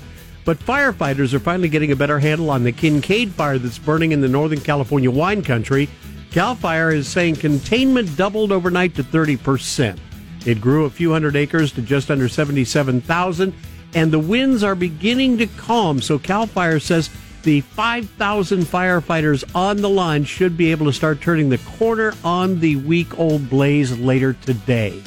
But 0.46 0.60
firefighters 0.60 1.34
are 1.34 1.40
finally 1.40 1.70
getting 1.70 1.92
a 1.92 1.96
better 1.96 2.20
handle 2.20 2.50
on 2.50 2.64
the 2.64 2.72
Kincade 2.72 3.32
fire 3.32 3.58
that's 3.58 3.78
burning 3.78 4.12
in 4.12 4.22
the 4.22 4.28
Northern 4.28 4.62
California 4.62 5.12
wine 5.12 5.44
country. 5.44 5.90
Cal 6.32 6.56
Fire 6.56 6.92
is 6.92 7.08
saying 7.08 7.36
containment 7.36 8.16
doubled 8.16 8.52
overnight 8.52 8.96
to 8.96 9.04
30%. 9.04 9.98
It 10.46 10.62
grew 10.62 10.86
a 10.86 10.90
few 10.90 11.12
hundred 11.12 11.36
acres 11.36 11.72
to 11.74 11.82
just 11.82 12.10
under 12.10 12.30
77,000, 12.30 13.54
and 13.94 14.12
the 14.12 14.20
winds 14.20 14.64
are 14.64 14.76
beginning 14.76 15.38
to 15.40 15.48
calm. 15.48 16.02
So 16.02 16.18
Cal 16.18 16.46
Fire 16.48 16.80
says 16.80 17.10
the 17.44 17.62
5,000 17.62 18.62
firefighters 18.62 19.44
on 19.56 19.78
the 19.78 19.90
line 19.90 20.24
should 20.24 20.56
be 20.56 20.72
able 20.72 20.86
to 20.86 20.94
start 20.94 21.22
turning 21.22 21.50
the 21.50 21.58
corner 21.78 22.14
on 22.24 22.60
the 22.60 22.78
week 22.78 23.20
old 23.20 23.50
blaze 23.50 23.98
later 24.00 24.34
today. 24.34 25.02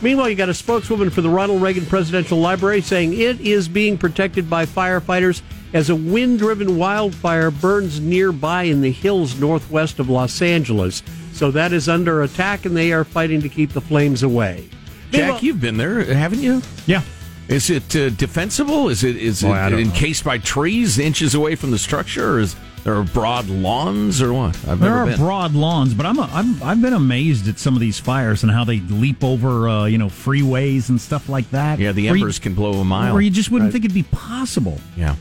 Meanwhile, 0.00 0.30
you 0.30 0.36
got 0.36 0.48
a 0.48 0.54
spokeswoman 0.54 1.10
for 1.10 1.22
the 1.22 1.28
Ronald 1.28 1.60
Reagan 1.60 1.84
Presidential 1.84 2.38
Library 2.38 2.80
saying 2.82 3.14
it 3.14 3.40
is 3.40 3.66
being 3.68 3.98
protected 3.98 4.48
by 4.48 4.64
firefighters 4.64 5.42
as 5.72 5.90
a 5.90 5.96
wind 5.96 6.38
driven 6.38 6.76
wildfire 6.76 7.50
burns 7.50 8.00
nearby 8.00 8.62
in 8.64 8.80
the 8.80 8.92
hills 8.92 9.38
northwest 9.40 9.98
of 9.98 10.08
Los 10.08 10.40
Angeles. 10.40 11.02
So 11.32 11.50
that 11.50 11.72
is 11.72 11.88
under 11.88 12.22
attack, 12.22 12.64
and 12.64 12.76
they 12.76 12.92
are 12.92 13.04
fighting 13.04 13.40
to 13.42 13.48
keep 13.48 13.72
the 13.72 13.80
flames 13.80 14.22
away. 14.22 14.68
Jack, 15.10 15.42
you've 15.42 15.60
been 15.60 15.76
there, 15.76 16.02
haven't 16.04 16.40
you? 16.40 16.62
Yeah. 16.86 17.02
Is 17.48 17.70
it 17.70 17.96
uh, 17.96 18.10
defensible? 18.10 18.88
Is 18.90 19.04
it 19.04 19.16
is 19.16 19.42
Boy, 19.42 19.52
it 19.52 19.70
don't 19.70 19.72
know. 19.72 19.78
encased 19.78 20.22
by 20.22 20.38
trees 20.38 20.98
inches 20.98 21.34
away 21.34 21.54
from 21.54 21.70
the 21.70 21.78
structure, 21.78 22.34
or 22.34 22.40
is 22.40 22.54
there 22.84 22.94
are 22.94 23.04
broad 23.04 23.48
lawns, 23.48 24.22
or 24.22 24.32
what? 24.32 24.56
I've 24.66 24.78
There 24.80 24.88
never 24.90 24.94
are 25.02 25.06
been. 25.06 25.18
broad 25.18 25.54
lawns, 25.54 25.92
but 25.94 26.06
I'm, 26.06 26.18
a, 26.18 26.28
I'm 26.32 26.62
I've 26.62 26.80
been 26.80 26.92
amazed 26.94 27.48
at 27.48 27.58
some 27.58 27.74
of 27.74 27.80
these 27.80 27.98
fires 28.00 28.42
and 28.42 28.50
how 28.52 28.64
they 28.64 28.80
leap 28.80 29.22
over 29.22 29.68
uh, 29.68 29.84
you 29.86 29.98
know 29.98 30.06
freeways 30.08 30.88
and 30.88 31.00
stuff 31.00 31.28
like 31.28 31.50
that. 31.50 31.78
yeah, 31.78 31.92
the 31.92 32.06
Where 32.06 32.16
you- 32.16 32.22
embers 32.24 32.38
can 32.38 32.54
blow 32.54 32.72
a 32.80 32.84
mile. 32.84 33.12
Where 33.12 33.22
you 33.22 33.30
just 33.30 33.50
wouldn't 33.50 33.72
think 33.72 33.84
it'd 33.84 33.94
be 33.94 34.04
possible. 34.04 34.80
yeah. 34.96 35.16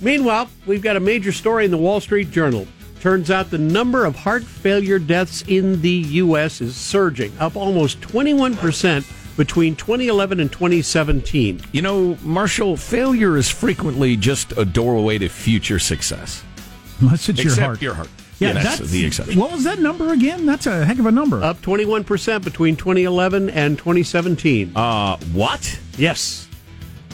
Meanwhile, 0.00 0.48
we've 0.66 0.82
got 0.82 0.96
a 0.96 1.00
major 1.00 1.30
story 1.30 1.64
in 1.64 1.70
the 1.70 1.76
Wall 1.78 2.00
Street 2.00 2.30
Journal. 2.32 2.66
Turns 3.00 3.30
out 3.30 3.50
the 3.50 3.58
number 3.58 4.04
of 4.04 4.16
heart 4.16 4.42
failure 4.44 4.98
deaths 4.98 5.42
in 5.46 5.80
the 5.80 5.90
U.S. 5.90 6.60
is 6.60 6.74
surging, 6.76 7.32
up 7.38 7.56
almost 7.56 8.00
21% 8.00 9.36
between 9.36 9.74
2011 9.76 10.40
and 10.40 10.50
2017. 10.52 11.60
You 11.72 11.82
know, 11.82 12.16
Marshall, 12.22 12.76
failure 12.76 13.36
is 13.36 13.48
frequently 13.48 14.16
just 14.16 14.56
a 14.56 14.64
doorway 14.64 15.18
to 15.18 15.28
future 15.28 15.78
success. 15.78 16.42
Unless 17.02 17.28
it's 17.28 17.40
Except 17.40 17.56
your 17.56 17.66
heart. 17.66 17.82
your 17.82 17.94
heart. 17.94 18.08
Yeah, 18.38 18.54
Yeah, 18.54 18.62
that's 18.62 18.78
the 18.78 19.04
exception. 19.04 19.38
What 19.38 19.52
was 19.52 19.64
that 19.64 19.78
number 19.78 20.12
again? 20.12 20.46
That's 20.46 20.66
a 20.66 20.84
heck 20.84 20.98
of 20.98 21.06
a 21.06 21.12
number. 21.12 21.42
Up 21.42 21.60
21% 21.62 22.42
between 22.42 22.76
2011 22.76 23.50
and 23.50 23.76
2017. 23.76 24.72
Uh, 24.74 25.16
what? 25.32 25.78
Yes. 25.98 26.48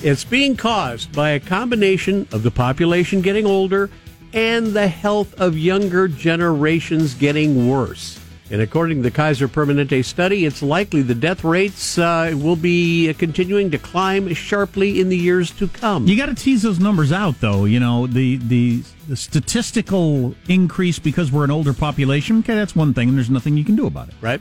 It's 0.02 0.24
being 0.24 0.56
caused 0.56 1.12
by 1.12 1.30
a 1.30 1.40
combination 1.40 2.28
of 2.32 2.42
the 2.42 2.50
population 2.50 3.20
getting 3.20 3.46
older 3.46 3.90
and 4.32 4.68
the 4.68 4.88
health 4.88 5.38
of 5.40 5.58
younger 5.58 6.06
generations 6.06 7.14
getting 7.14 7.68
worse. 7.68 8.17
And 8.50 8.62
according 8.62 8.98
to 8.98 9.02
the 9.02 9.10
Kaiser 9.10 9.46
Permanente 9.46 10.02
study, 10.04 10.46
it's 10.46 10.62
likely 10.62 11.02
the 11.02 11.14
death 11.14 11.44
rates 11.44 11.98
uh, 11.98 12.32
will 12.34 12.56
be 12.56 13.12
continuing 13.14 13.70
to 13.72 13.78
climb 13.78 14.32
sharply 14.32 15.00
in 15.00 15.10
the 15.10 15.16
years 15.18 15.50
to 15.52 15.68
come. 15.68 16.06
You 16.06 16.16
got 16.16 16.26
to 16.26 16.34
tease 16.34 16.62
those 16.62 16.80
numbers 16.80 17.12
out, 17.12 17.40
though. 17.40 17.66
You 17.66 17.78
know 17.80 18.06
the, 18.06 18.36
the 18.38 18.82
the 19.06 19.16
statistical 19.16 20.34
increase 20.48 20.98
because 20.98 21.30
we're 21.32 21.44
an 21.44 21.50
older 21.50 21.74
population. 21.74 22.38
Okay, 22.40 22.54
that's 22.54 22.74
one 22.76 22.94
thing, 22.94 23.08
and 23.10 23.18
there's 23.18 23.30
nothing 23.30 23.56
you 23.56 23.64
can 23.64 23.76
do 23.76 23.86
about 23.86 24.08
it. 24.08 24.14
right? 24.20 24.40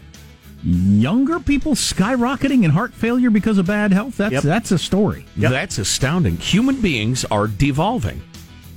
younger 0.63 1.39
people 1.39 1.76
skyrocketing 1.76 2.63
in 2.63 2.72
heart 2.72 2.91
failure 2.93 3.30
because 3.30 3.58
of 3.60 3.67
bad 3.67 3.93
health. 3.93 4.17
That's 4.17 4.34
Yep. 4.34 4.43
that's 4.43 4.72
a 4.72 4.78
story. 4.78 5.26
That's 5.38 5.78
astounding. 5.78 6.38
Human 6.38 6.82
beings 6.82 7.24
are 7.26 7.48
devolving. 7.48 8.22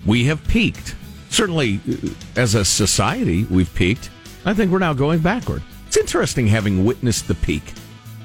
We 0.07 0.25
have 0.25 0.47
peaked. 0.47 0.95
Certainly, 1.31 1.81
uh, 1.89 2.09
as 2.37 2.55
a 2.55 2.65
society, 2.65 3.45
we've 3.45 3.73
peaked. 3.75 4.11
I 4.45 4.55
think 4.55 4.71
we're 4.73 4.79
now 4.79 4.93
going 4.95 5.21
backward. 5.21 5.63
It's 5.87 5.97
interesting 5.97 6.47
having 6.47 6.85
witnessed 6.85 7.29
the 7.29 7.35
peak 7.35 7.63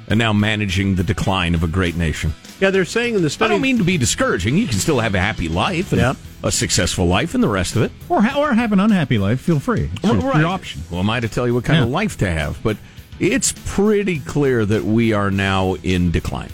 and 0.07 0.17
now 0.19 0.31
managing 0.33 0.95
the 0.95 1.03
decline 1.03 1.55
of 1.55 1.63
a 1.63 1.67
great 1.67 1.95
nation. 1.95 2.33
Yeah, 2.59 2.69
they're 2.69 2.85
saying 2.85 3.15
in 3.15 3.21
the 3.21 3.29
study. 3.29 3.49
I 3.49 3.53
don't 3.53 3.61
mean 3.61 3.79
to 3.79 3.83
be 3.83 3.97
discouraging. 3.97 4.55
You 4.57 4.67
can 4.67 4.77
still 4.79 4.99
have 4.99 5.13
a 5.15 5.19
happy 5.19 5.49
life 5.49 5.91
and 5.91 5.99
Yep. 5.99 6.17
a 6.43 6.51
successful 6.51 7.05
life 7.05 7.33
and 7.33 7.43
the 7.43 7.49
rest 7.49 7.75
of 7.75 7.81
it. 7.81 7.91
Or 8.07 8.21
ha- 8.21 8.39
or 8.39 8.53
have 8.53 8.71
an 8.71 8.79
unhappy 8.79 9.17
life. 9.17 9.41
Feel 9.41 9.59
free. 9.59 9.89
It's 9.95 10.03
your, 10.03 10.15
Right. 10.21 10.39
your 10.39 10.47
option. 10.47 10.81
Who 10.89 10.97
am 10.99 11.09
I 11.09 11.19
to 11.19 11.27
tell 11.27 11.47
you 11.47 11.53
what 11.53 11.65
kind 11.65 11.83
of 11.83 11.89
life 11.89 12.17
to 12.19 12.31
have? 12.31 12.57
But 12.63 12.77
it's 13.19 13.53
pretty 13.65 14.19
clear 14.19 14.65
that 14.65 14.85
we 14.85 15.11
are 15.11 15.31
now 15.31 15.75
in 15.83 16.11
decline. 16.11 16.49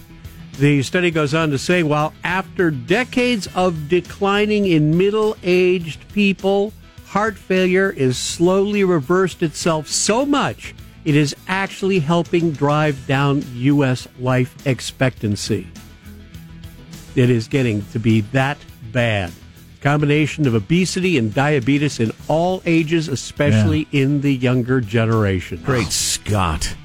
The 0.59 0.81
study 0.83 1.11
goes 1.11 1.33
on 1.33 1.49
to 1.51 1.57
say 1.57 1.83
while 1.83 2.13
after 2.23 2.71
decades 2.71 3.47
of 3.53 3.87
declining 3.89 4.65
in 4.67 4.97
middle 4.97 5.35
aged 5.43 5.99
people, 6.13 6.73
heart 7.11 7.37
failure 7.37 7.89
is 7.91 8.17
slowly 8.17 8.85
reversed 8.85 9.43
itself 9.43 9.85
so 9.87 10.25
much 10.25 10.73
it 11.03 11.13
is 11.13 11.35
actually 11.47 11.99
helping 11.99 12.51
drive 12.51 13.05
down 13.05 13.43
U.S. 13.55 14.07
life 14.19 14.55
expectancy. 14.65 15.67
It 17.15 17.29
is 17.29 17.47
getting 17.49 17.83
to 17.87 17.99
be 17.99 18.21
that 18.31 18.57
bad. 18.93 19.33
Combination 19.81 20.47
of 20.47 20.53
obesity 20.55 21.17
and 21.17 21.33
diabetes 21.33 21.99
in 21.99 22.11
all 22.29 22.61
ages, 22.65 23.07
especially 23.09 23.87
in 23.91 24.21
the 24.21 24.33
younger 24.33 24.79
generation. 24.79 25.61
Great 25.65 25.91
Scott. 25.91 26.75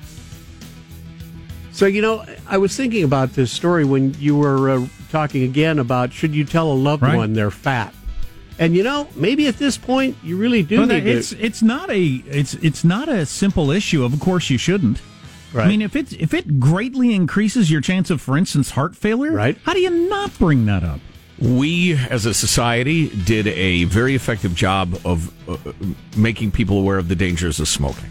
So, 1.73 1.85
you 1.87 2.01
know, 2.03 2.25
I 2.49 2.57
was 2.57 2.75
thinking 2.75 3.05
about 3.05 3.35
this 3.35 3.53
story 3.53 3.85
when 3.85 4.15
you 4.19 4.35
were 4.35 4.71
uh, 4.71 4.87
talking 5.11 5.43
again 5.43 5.79
about 5.79 6.12
should 6.12 6.35
you 6.35 6.45
tell 6.45 6.73
a 6.73 6.75
loved 6.75 7.03
Right. 7.03 7.17
one 7.17 7.35
they're 7.35 7.51
fat? 7.51 7.93
And 8.59 8.75
you 8.75 8.83
know, 8.83 9.07
maybe 9.14 9.49
at 9.49 9.59
this 9.59 9.77
point 9.77 10.16
you 10.23 10.37
really 10.37 10.62
do 10.62 10.79
Well, 10.79 10.87
need 10.87 11.07
it's 11.07 11.31
to. 11.31 11.40
it's 11.40 11.62
not 11.62 11.90
a 11.90 12.05
it's 12.27 12.55
it's 12.55 12.85
not 12.85 13.09
a 13.09 13.27
simple 13.27 13.71
issue. 13.71 14.05
Of 14.05 14.19
course, 14.21 14.49
you 14.51 14.59
shouldn't. 14.59 15.01
I 15.55 15.69
mean, 15.69 15.81
if 15.81 15.97
it 15.97 16.12
if 16.12 16.35
it 16.35 16.61
greatly 16.61 17.14
increases 17.14 17.71
your 17.71 17.81
chance 17.81 18.11
of, 18.11 18.21
for 18.21 18.37
instance, 18.37 18.71
heart 18.71 18.95
failure, 18.95 19.33
Right. 19.33 19.57
How 19.64 19.73
do 19.73 19.81
you 19.81 20.09
not 20.09 20.37
bring 20.38 20.66
that 20.66 20.83
up? 20.85 21.01
We, 21.38 21.95
as 22.11 22.25
a 22.27 22.33
society, 22.35 23.09
did 23.25 23.47
a 23.47 23.85
very 23.85 24.14
effective 24.14 24.55
job 24.55 24.99
of 25.05 25.33
uh, 25.49 25.57
making 26.16 26.51
people 26.51 26.79
aware 26.79 26.99
of 26.99 27.09
the 27.09 27.14
dangers 27.14 27.59
of 27.61 27.69
smoking. 27.69 28.11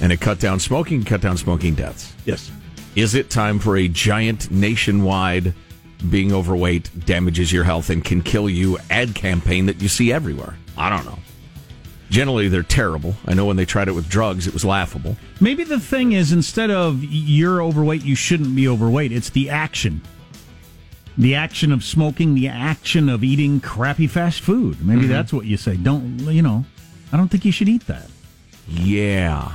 And 0.00 0.12
it 0.12 0.20
cut 0.20 0.38
down 0.40 0.60
smoking, 0.60 1.04
cut 1.04 1.20
down 1.22 1.36
smoking 1.38 1.74
deaths. 1.74 2.14
Yes. 2.26 2.50
Is 2.96 3.14
it 3.14 3.28
time 3.30 3.58
for 3.58 3.76
a 3.76 3.88
giant 3.88 4.50
nationwide 4.50 5.54
being 6.10 6.32
overweight 6.32 6.90
damages 7.06 7.52
your 7.52 7.64
health 7.64 7.90
and 7.90 8.04
can 8.04 8.22
kill 8.22 8.48
you 8.48 8.78
ad 8.90 9.14
campaign 9.14 9.66
that 9.66 9.80
you 9.80 9.88
see 9.88 10.12
everywhere? 10.12 10.56
I 10.76 10.90
don't 10.90 11.04
know. 11.04 11.18
Generally, 12.10 12.48
they're 12.48 12.62
terrible. 12.62 13.16
I 13.26 13.34
know 13.34 13.46
when 13.46 13.56
they 13.56 13.64
tried 13.64 13.88
it 13.88 13.92
with 13.92 14.08
drugs, 14.08 14.46
it 14.46 14.52
was 14.54 14.64
laughable. 14.64 15.16
Maybe 15.40 15.64
the 15.64 15.80
thing 15.80 16.12
is 16.12 16.30
instead 16.32 16.70
of 16.70 17.02
you're 17.02 17.60
overweight, 17.60 18.04
you 18.04 18.14
shouldn't 18.14 18.54
be 18.54 18.68
overweight. 18.68 19.10
It's 19.10 19.30
the 19.30 19.50
action. 19.50 20.00
The 21.18 21.34
action 21.34 21.72
of 21.72 21.82
smoking, 21.82 22.34
the 22.34 22.46
action 22.48 23.08
of 23.08 23.24
eating 23.24 23.58
crappy 23.60 24.06
fast 24.06 24.40
food. 24.42 24.84
Maybe 24.86 25.00
Mm-hmm. 25.02 25.08
that's 25.10 25.32
what 25.32 25.46
you 25.46 25.56
say. 25.56 25.76
Don't, 25.76 26.20
you 26.20 26.42
know, 26.42 26.64
I 27.12 27.16
don't 27.16 27.28
think 27.28 27.44
you 27.44 27.52
should 27.52 27.68
eat 27.68 27.86
that. 27.86 28.08
Yeah. 28.68 29.50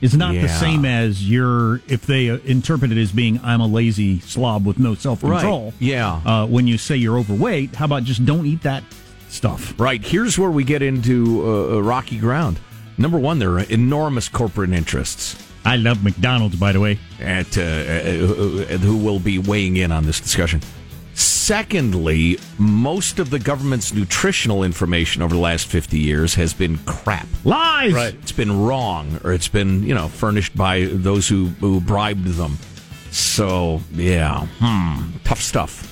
It's 0.00 0.14
not 0.14 0.34
the 0.34 0.48
same 0.48 0.84
as 0.84 1.28
you're, 1.28 1.82
if 1.88 2.06
they 2.06 2.28
interpret 2.28 2.90
it 2.92 2.98
as 2.98 3.12
being, 3.12 3.40
I'm 3.42 3.60
a 3.60 3.66
lazy 3.66 4.20
slob 4.20 4.66
with 4.66 4.78
no 4.78 4.94
self 4.94 5.20
control. 5.20 5.64
Right. 5.66 5.74
Yeah. 5.78 6.20
Uh, 6.24 6.46
when 6.46 6.66
you 6.66 6.78
say 6.78 6.96
you're 6.96 7.18
overweight, 7.18 7.74
how 7.74 7.84
about 7.84 8.04
just 8.04 8.24
don't 8.24 8.46
eat 8.46 8.62
that 8.62 8.82
stuff? 9.28 9.78
Right. 9.78 10.02
Here's 10.02 10.38
where 10.38 10.50
we 10.50 10.64
get 10.64 10.80
into 10.82 11.42
uh, 11.44 11.76
uh, 11.76 11.82
rocky 11.82 12.18
ground. 12.18 12.58
Number 12.96 13.18
one, 13.18 13.38
there 13.38 13.50
are 13.52 13.60
enormous 13.60 14.28
corporate 14.28 14.70
interests 14.70 15.36
I 15.64 15.76
love 15.76 16.02
McDonald's, 16.02 16.56
by 16.56 16.72
the 16.72 16.80
way. 16.80 16.98
at 17.20 17.56
uh, 17.58 17.60
uh, 17.60 17.64
uh, 17.64 18.78
who 18.78 18.96
will 18.96 19.20
be 19.20 19.38
weighing 19.38 19.76
in 19.76 19.92
on 19.92 20.06
this 20.06 20.20
discussion. 20.20 20.60
Secondly, 21.14 22.38
most 22.58 23.18
of 23.18 23.30
the 23.30 23.38
government's 23.38 23.92
nutritional 23.92 24.62
information 24.62 25.22
over 25.22 25.34
the 25.34 25.40
last 25.40 25.66
50 25.66 25.98
years 25.98 26.34
has 26.34 26.54
been 26.54 26.78
crap. 26.78 27.26
Lies! 27.44 28.14
It's 28.22 28.32
been 28.32 28.64
wrong, 28.64 29.20
or 29.24 29.32
it's 29.32 29.48
been, 29.48 29.82
you 29.82 29.94
know, 29.94 30.08
furnished 30.08 30.56
by 30.56 30.84
those 30.84 31.28
who, 31.28 31.46
who 31.60 31.80
bribed 31.80 32.26
them. 32.26 32.58
So, 33.10 33.80
yeah, 33.92 34.46
hmm, 34.60 35.16
tough 35.24 35.42
stuff. 35.42 35.86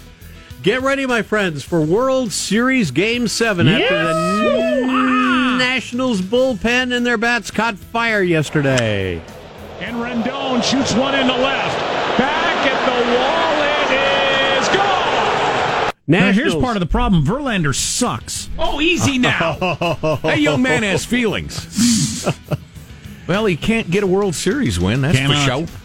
Get 0.62 0.82
ready, 0.82 1.06
my 1.06 1.22
friends, 1.22 1.64
for 1.64 1.80
World 1.80 2.32
Series 2.32 2.90
Game 2.90 3.26
7 3.28 3.66
after 3.68 4.04
the 4.04 5.56
Nationals 5.58 6.20
bullpen 6.20 6.94
and 6.94 7.06
their 7.06 7.18
bats 7.18 7.50
caught 7.50 7.76
fire 7.78 8.22
yesterday. 8.22 9.22
And 9.80 9.96
Rendon 9.96 10.62
shoots 10.62 10.94
one 10.94 11.14
into 11.14 11.34
left. 11.34 11.78
Back 12.18 12.66
at 12.66 12.84
the 12.86 13.18
wall. 13.18 13.57
Gone. 16.10 16.20
Now, 16.20 16.32
here's 16.32 16.54
part 16.54 16.76
of 16.76 16.80
the 16.80 16.86
problem 16.86 17.24
Verlander 17.24 17.74
sucks. 17.74 18.48
Oh, 18.58 18.80
easy 18.80 19.18
now. 19.18 19.56
that 20.22 20.40
young 20.40 20.62
man 20.62 20.82
has 20.82 21.04
feelings. 21.04 22.26
well, 23.26 23.44
he 23.46 23.56
can't 23.56 23.90
get 23.90 24.02
a 24.02 24.06
World 24.06 24.34
Series 24.34 24.80
win, 24.80 25.02
that's 25.02 25.18
Cannot. 25.18 25.44
for 25.44 25.66
sure. 25.66 25.78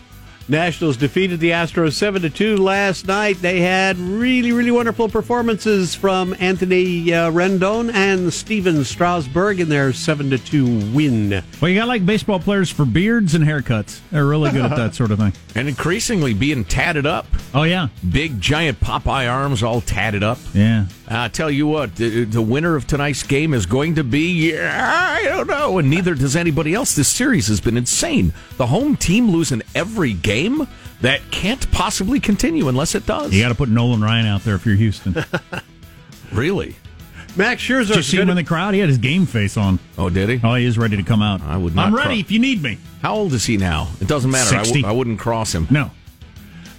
Nationals 0.49 0.97
defeated 0.97 1.39
the 1.39 1.51
Astros 1.51 1.93
7 1.93 2.21
to 2.21 2.29
2 2.29 2.57
last 2.57 3.07
night. 3.07 3.41
They 3.41 3.61
had 3.61 3.97
really, 3.97 4.51
really 4.51 4.71
wonderful 4.71 5.07
performances 5.07 5.95
from 5.95 6.35
Anthony 6.37 7.13
uh, 7.13 7.31
Rendon 7.31 7.93
and 7.93 8.31
Stephen 8.33 8.83
Strasburg 8.83 9.61
in 9.61 9.69
their 9.69 9.93
7 9.93 10.29
to 10.31 10.37
2 10.37 10.91
win. 10.93 11.43
Well, 11.61 11.69
you 11.69 11.79
got 11.79 11.87
like 11.87 12.05
baseball 12.05 12.39
players 12.39 12.69
for 12.69 12.83
beards 12.83 13.35
and 13.35 13.45
haircuts. 13.45 14.01
They're 14.11 14.25
really 14.25 14.51
good 14.51 14.65
at 14.65 14.75
that 14.75 14.95
sort 14.95 15.11
of 15.11 15.19
thing. 15.19 15.31
And 15.55 15.69
increasingly 15.69 16.33
being 16.33 16.65
tatted 16.65 17.05
up. 17.05 17.25
Oh, 17.55 17.63
yeah. 17.63 17.89
Big, 18.09 18.41
giant 18.41 18.79
Popeye 18.79 19.31
arms 19.31 19.61
all 19.61 19.79
tatted 19.81 20.23
up. 20.23 20.39
Yeah. 20.53 20.85
Uh, 21.09 21.19
I 21.19 21.27
tell 21.27 21.51
you 21.51 21.67
what, 21.67 21.95
the, 21.95 22.23
the 22.25 22.41
winner 22.41 22.75
of 22.75 22.87
tonight's 22.87 23.21
game 23.23 23.53
is 23.53 23.65
going 23.67 23.95
to 23.95 24.03
be, 24.03 24.51
yeah, 24.51 25.15
I 25.19 25.23
don't 25.23 25.47
know, 25.47 25.77
and 25.77 25.87
neither 25.89 26.15
does 26.15 26.35
anybody 26.35 26.73
else. 26.73 26.95
This 26.95 27.07
series 27.07 27.47
has 27.47 27.61
been 27.61 27.77
insane. 27.77 28.33
The 28.57 28.65
home 28.67 28.95
team 28.97 29.29
losing 29.29 29.61
every 29.75 30.13
game, 30.13 30.67
that 31.01 31.19
can't 31.31 31.69
possibly 31.71 32.19
continue 32.19 32.69
unless 32.69 32.95
it 32.95 33.05
does. 33.05 33.33
You 33.33 33.41
got 33.43 33.49
to 33.49 33.55
put 33.55 33.67
Nolan 33.69 34.01
Ryan 34.01 34.25
out 34.25 34.41
there 34.45 34.55
if 34.55 34.65
you're 34.65 34.75
Houston. 34.75 35.13
Did 35.13 35.25
Really? 36.31 36.75
Max 37.35 37.61
Scherzer 37.61 37.95
you 37.95 38.01
see 38.03 38.17
him 38.17 38.29
in 38.29 38.35
the 38.35 38.43
crowd? 38.43 38.73
He 38.73 38.79
had 38.79 38.89
his 38.89 38.97
game 38.99 39.25
face 39.25 39.57
on. 39.57 39.79
Oh, 39.97 40.09
did 40.09 40.29
he? 40.29 40.39
Oh, 40.43 40.53
he 40.55 40.65
is 40.65 40.77
ready 40.77 40.95
to 40.97 41.03
come 41.03 41.21
out. 41.21 41.41
I 41.41 41.57
would 41.57 41.75
not 41.75 41.87
I'm 41.87 41.95
ready 41.95 42.09
cro- 42.09 42.19
if 42.19 42.31
you 42.31 42.39
need 42.39 42.61
me. 42.63 42.77
How 43.01 43.15
old 43.15 43.33
is 43.33 43.43
he 43.45 43.57
now? 43.57 43.89
It 44.01 44.07
doesn't 44.07 44.29
matter. 44.31 44.55
I, 44.55 44.59
60. 44.63 44.81
w- 44.81 44.85
I 44.93 44.95
wouldn't 44.95 45.19
cross 45.19 45.53
him. 45.53 45.67
No. 45.69 45.91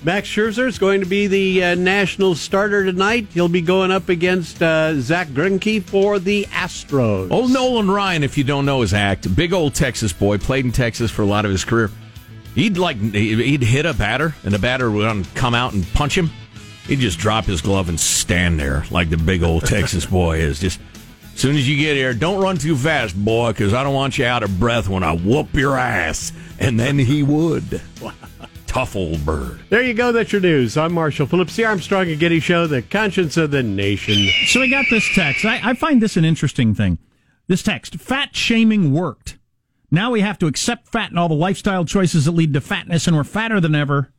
Max 0.05 0.29
Scherzer 0.29 0.67
is 0.67 0.79
going 0.79 1.01
to 1.01 1.07
be 1.07 1.29
the 1.29 1.65
uh, 1.65 1.75
national 1.77 2.35
starter 2.35 2.85
tonight. 2.85 3.29
He'll 3.33 3.49
be 3.49 3.63
going 3.63 3.91
up 3.91 4.11
against 4.11 4.63
uh, 4.63 5.01
Zack 5.01 5.29
Greinke 5.29 5.83
for 5.83 6.19
the 6.19 6.45
Astros. 6.51 7.31
Old 7.31 7.51
Nolan 7.51 7.91
Ryan, 7.91 8.23
if 8.23 8.37
you 8.37 8.45
don't 8.45 8.67
know 8.67 8.83
his 8.83 8.93
act, 8.93 9.35
big 9.35 9.55
old 9.55 9.75
Texas 9.75 10.13
boy, 10.13 10.37
played 10.37 10.67
in 10.67 10.73
Texas 10.73 11.11
for 11.11 11.23
a 11.23 11.27
lot 11.27 11.47
of 11.47 11.51
his 11.51 11.65
career. 11.65 11.91
He'd 12.55 12.77
like 12.77 12.99
he'd 12.99 13.63
hit 13.63 13.87
a 13.87 13.95
batter, 13.95 14.35
and 14.45 14.53
the 14.53 14.59
batter 14.59 14.91
would 14.91 15.27
come 15.35 15.55
out 15.55 15.73
and 15.73 15.91
punch 15.95 16.19
him. 16.19 16.31
He'd 16.87 17.01
just 17.01 17.19
drop 17.19 17.47
his 17.47 17.63
glove 17.63 17.89
and 17.89 17.99
stand 17.99 18.61
there 18.61 18.85
like 18.91 19.09
the 19.09 19.17
big 19.17 19.43
old 19.43 19.65
Texas 19.65 20.05
boy 20.05 20.37
is. 20.37 20.61
Just 20.61 20.81
as 21.33 21.41
soon 21.41 21.57
as 21.57 21.67
you 21.67 21.79
get 21.79 21.97
here, 21.97 22.13
don't 22.13 22.43
run 22.43 22.59
too 22.59 22.77
fast, 22.77 23.17
boy, 23.17 23.53
because 23.53 23.73
I 23.73 23.83
don't 23.83 23.95
want 23.95 24.19
you 24.19 24.27
out 24.27 24.43
of 24.43 24.61
breath 24.61 24.87
when 24.87 25.03
I 25.03 25.17
whoop 25.17 25.55
your 25.55 25.79
ass. 25.79 26.31
And 26.61 26.79
then 26.79 26.99
he 26.99 27.23
would. 27.23 27.81
Tough 27.97 28.34
old 28.77 29.25
bird. 29.25 29.61
There 29.71 29.83
you 29.83 29.95
go. 29.95 30.11
That's 30.11 30.33
your 30.33 30.41
news. 30.41 30.77
I'm 30.77 30.93
Marshall 30.93 31.27
Phillips, 31.27 31.55
the 31.55 31.65
Armstrong 31.65 32.09
and 32.11 32.19
Getty 32.19 32.41
Show, 32.41 32.67
the 32.67 32.83
conscience 32.83 33.37
of 33.37 33.53
the 33.53 33.63
nation. 33.63 34.29
So 34.47 34.61
we 34.61 34.69
got 34.69 34.87
this 34.91 35.09
text. 35.15 35.45
I, 35.45 35.61
I 35.63 35.75
find 35.75 36.03
this 36.03 36.17
an 36.17 36.25
interesting 36.25 36.75
thing. 36.75 36.99
This 37.47 37.63
text 37.63 37.97
fat 37.97 38.35
shaming 38.35 38.93
worked. 38.93 39.39
Now 39.91 40.11
we 40.11 40.23
have 40.23 40.39
to 40.39 40.47
accept 40.47 40.89
fat 40.89 41.11
and 41.11 41.19
all 41.19 41.29
the 41.29 41.35
lifestyle 41.35 41.85
choices 41.85 42.25
that 42.25 42.33
lead 42.33 42.53
to 42.55 42.61
fatness, 42.61 43.07
and 43.07 43.17
we're 43.17 43.23
fatter 43.23 43.61
than 43.61 43.77
ever. 43.77 44.13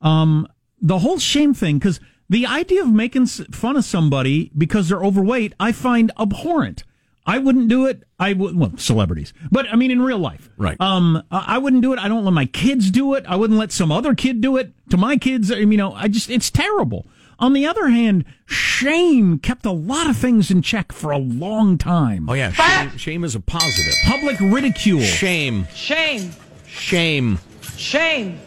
Um, 0.00 0.48
the 0.80 1.00
whole 1.00 1.18
shame 1.18 1.52
thing, 1.52 1.78
because 1.78 2.00
the 2.30 2.46
idea 2.46 2.82
of 2.82 2.90
making 2.90 3.26
fun 3.26 3.76
of 3.76 3.84
somebody 3.84 4.50
because 4.56 4.88
they're 4.88 5.04
overweight, 5.04 5.52
I 5.60 5.72
find 5.72 6.12
abhorrent. 6.18 6.84
I 7.30 7.38
wouldn't 7.38 7.68
do 7.68 7.86
it. 7.86 8.02
I 8.18 8.32
would, 8.32 8.56
well, 8.58 8.72
celebrities, 8.76 9.32
but 9.52 9.66
I 9.72 9.76
mean 9.76 9.92
in 9.92 10.02
real 10.02 10.18
life. 10.18 10.50
Right. 10.56 10.76
Um, 10.80 11.22
I 11.30 11.54
I 11.54 11.58
wouldn't 11.58 11.82
do 11.82 11.92
it. 11.92 11.98
I 12.00 12.08
don't 12.08 12.24
let 12.24 12.32
my 12.32 12.46
kids 12.46 12.90
do 12.90 13.14
it. 13.14 13.24
I 13.28 13.36
wouldn't 13.36 13.58
let 13.58 13.70
some 13.70 13.92
other 13.92 14.14
kid 14.16 14.40
do 14.40 14.56
it 14.56 14.72
to 14.90 14.96
my 14.96 15.16
kids. 15.16 15.52
I 15.52 15.56
mean, 15.60 15.72
you 15.72 15.78
know, 15.78 15.92
I 15.92 16.08
just, 16.08 16.28
it's 16.28 16.50
terrible. 16.50 17.06
On 17.38 17.52
the 17.52 17.66
other 17.66 17.88
hand, 17.88 18.24
shame 18.46 19.38
kept 19.38 19.64
a 19.64 19.70
lot 19.70 20.10
of 20.10 20.16
things 20.16 20.50
in 20.50 20.60
check 20.60 20.92
for 20.92 21.12
a 21.12 21.18
long 21.18 21.78
time. 21.78 22.28
Oh 22.28 22.34
yeah, 22.34 22.50
shame, 22.50 22.98
shame 22.98 23.24
is 23.24 23.36
a 23.36 23.40
positive. 23.40 23.94
Public 24.06 24.38
ridicule. 24.40 25.00
Shame. 25.00 25.68
Shame. 25.72 26.32
Shame. 26.66 27.38
Shame. 27.76 28.40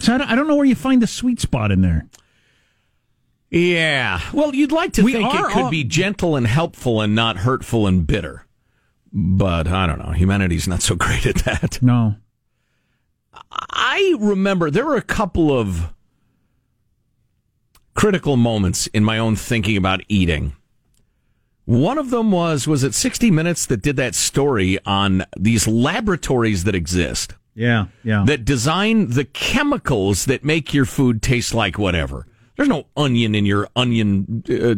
So 0.00 0.14
I 0.14 0.18
don't, 0.18 0.30
I 0.30 0.34
don't 0.34 0.48
know 0.48 0.56
where 0.56 0.66
you 0.66 0.74
find 0.74 1.00
the 1.00 1.06
sweet 1.06 1.40
spot 1.40 1.70
in 1.70 1.80
there. 1.82 2.06
Yeah. 3.54 4.20
Well, 4.32 4.54
you'd 4.54 4.72
like 4.72 4.94
to 4.94 5.02
We 5.02 5.12
think 5.12 5.32
it 5.32 5.44
could 5.52 5.62
all- 5.64 5.70
be 5.70 5.84
gentle 5.84 6.34
and 6.36 6.46
helpful 6.46 7.00
and 7.00 7.14
not 7.14 7.38
hurtful 7.38 7.86
and 7.86 8.06
bitter. 8.06 8.44
But 9.12 9.68
I 9.68 9.86
don't 9.86 9.98
know. 10.00 10.10
Humanity's 10.12 10.66
not 10.66 10.82
so 10.82 10.94
great 10.96 11.24
at 11.24 11.36
that. 11.44 11.80
No. 11.80 12.16
I 13.70 14.16
remember 14.18 14.70
there 14.70 14.84
were 14.84 14.96
a 14.96 15.02
couple 15.02 15.56
of 15.56 15.92
critical 17.94 18.36
moments 18.36 18.86
in 18.88 19.04
my 19.04 19.18
own 19.18 19.36
thinking 19.36 19.76
about 19.76 20.00
eating. 20.08 20.54
One 21.64 21.96
of 21.96 22.10
them 22.10 22.30
was 22.32 22.66
was 22.66 22.82
it 22.84 22.94
60 22.94 23.30
Minutes 23.30 23.66
that 23.66 23.82
did 23.82 23.96
that 23.96 24.14
story 24.14 24.78
on 24.84 25.24
these 25.38 25.66
laboratories 25.66 26.64
that 26.64 26.74
exist 26.74 27.34
Yeah, 27.54 27.86
yeah. 28.02 28.24
that 28.26 28.44
design 28.44 29.10
the 29.10 29.24
chemicals 29.24 30.26
that 30.26 30.44
make 30.44 30.74
your 30.74 30.84
food 30.84 31.22
taste 31.22 31.54
like 31.54 31.78
whatever. 31.78 32.26
There's 32.56 32.68
no 32.68 32.86
onion 32.96 33.34
in 33.34 33.46
your 33.46 33.68
onion 33.74 34.44
uh, 34.48 34.74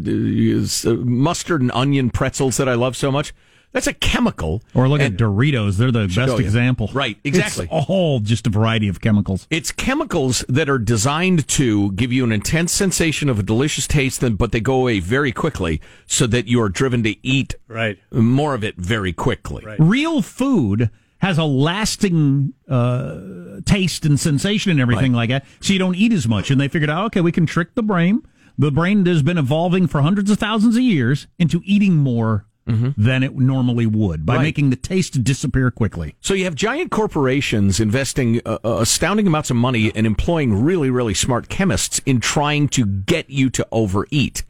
uh, 0.90 0.94
mustard 1.04 1.60
and 1.60 1.70
onion 1.72 2.10
pretzels 2.10 2.56
that 2.56 2.68
I 2.68 2.74
love 2.74 2.96
so 2.96 3.10
much. 3.12 3.34
That's 3.72 3.86
a 3.88 3.92
chemical. 3.92 4.62
or 4.72 4.88
look 4.88 5.02
And- 5.02 5.14
at 5.14 5.20
Doritos. 5.20 5.76
They're 5.76 5.90
the 5.92 6.06
best 6.06 6.16
go, 6.16 6.38
yeah. 6.38 6.44
example. 6.46 6.88
Right, 6.94 7.18
exactly. 7.24 7.68
It's 7.70 7.86
all 7.90 8.20
just 8.20 8.46
a 8.46 8.50
variety 8.50 8.88
of 8.88 9.02
chemicals. 9.02 9.46
It's 9.50 9.70
chemicals 9.70 10.42
that 10.48 10.70
are 10.70 10.78
designed 10.78 11.46
to 11.48 11.92
give 11.92 12.10
you 12.10 12.24
an 12.24 12.32
intense 12.32 12.72
sensation 12.72 13.28
of 13.28 13.38
a 13.38 13.42
delicious 13.42 13.86
taste, 13.86 14.22
then- 14.22 14.34
but 14.36 14.52
they 14.52 14.60
go 14.60 14.76
away 14.80 15.00
very 15.00 15.30
quickly 15.32 15.82
so 16.06 16.26
that 16.28 16.46
you 16.48 16.62
are 16.62 16.70
driven 16.70 17.02
to 17.02 17.16
eat 17.26 17.56
Right. 17.68 17.98
more 18.10 18.54
of 18.54 18.64
it 18.64 18.76
very 18.78 19.12
quickly. 19.12 19.62
Real 19.78 20.22
food 20.22 20.88
has 21.18 21.38
a 21.38 21.44
lasting 21.44 22.52
uh, 22.68 23.20
taste 23.64 24.04
and 24.04 24.18
sensation 24.20 24.70
and 24.70 24.80
everything 24.80 25.12
like 25.12 25.30
that, 25.30 25.44
so 25.60 25.72
you 25.72 25.78
don't 25.78 25.96
eat 25.96 26.12
as 26.12 26.26
much. 26.28 26.50
And 26.50 26.60
they 26.60 26.68
figured 26.68 26.90
out, 26.90 27.06
okay, 27.06 27.20
we 27.20 27.32
can 27.32 27.46
trick 27.46 27.74
the 27.74 27.82
brain. 27.82 28.22
The 28.58 28.70
brain 28.70 29.04
has 29.06 29.22
been 29.22 29.38
evolving 29.38 29.86
for 29.86 30.00
hundreds 30.02 30.30
of 30.30 30.38
thousands 30.38 30.76
of 30.76 30.82
years 30.82 31.26
into 31.38 31.60
eating 31.64 31.96
more 31.96 32.46
than 32.68 33.22
it 33.22 33.36
normally 33.36 33.86
would 33.86 34.26
by 34.26 34.34
Right. 34.36 34.42
making 34.42 34.70
the 34.70 34.76
taste 34.76 35.22
disappear 35.22 35.70
quickly. 35.70 36.16
So 36.20 36.34
you 36.34 36.42
have 36.46 36.56
giant 36.56 36.90
corporations 36.90 37.78
investing 37.78 38.40
uh, 38.44 38.58
uh, 38.64 38.78
astounding 38.80 39.28
amounts 39.28 39.50
of 39.50 39.56
money 39.56 39.92
and 39.94 40.04
employing 40.04 40.64
really, 40.64 40.90
really 40.90 41.14
smart 41.14 41.48
chemists 41.48 42.00
in 42.06 42.18
trying 42.18 42.66
to 42.70 42.84
get 42.84 43.30
you 43.30 43.50
to 43.50 43.64
overeat. 43.70 44.42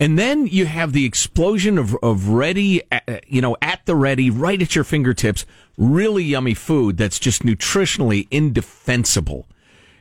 And 0.00 0.18
then 0.18 0.46
you 0.46 0.66
have 0.66 0.92
the 0.92 1.04
explosion 1.04 1.78
of, 1.78 1.96
of 2.02 2.28
ready, 2.28 2.82
uh, 2.90 3.20
you 3.26 3.40
know, 3.40 3.56
at 3.62 3.86
the 3.86 3.94
ready, 3.94 4.28
right 4.28 4.60
at 4.60 4.74
your 4.74 4.84
fingertips, 4.84 5.46
really 5.76 6.24
yummy 6.24 6.54
food 6.54 6.96
that's 6.96 7.18
just 7.18 7.42
nutritionally 7.42 8.26
indefensible. 8.30 9.46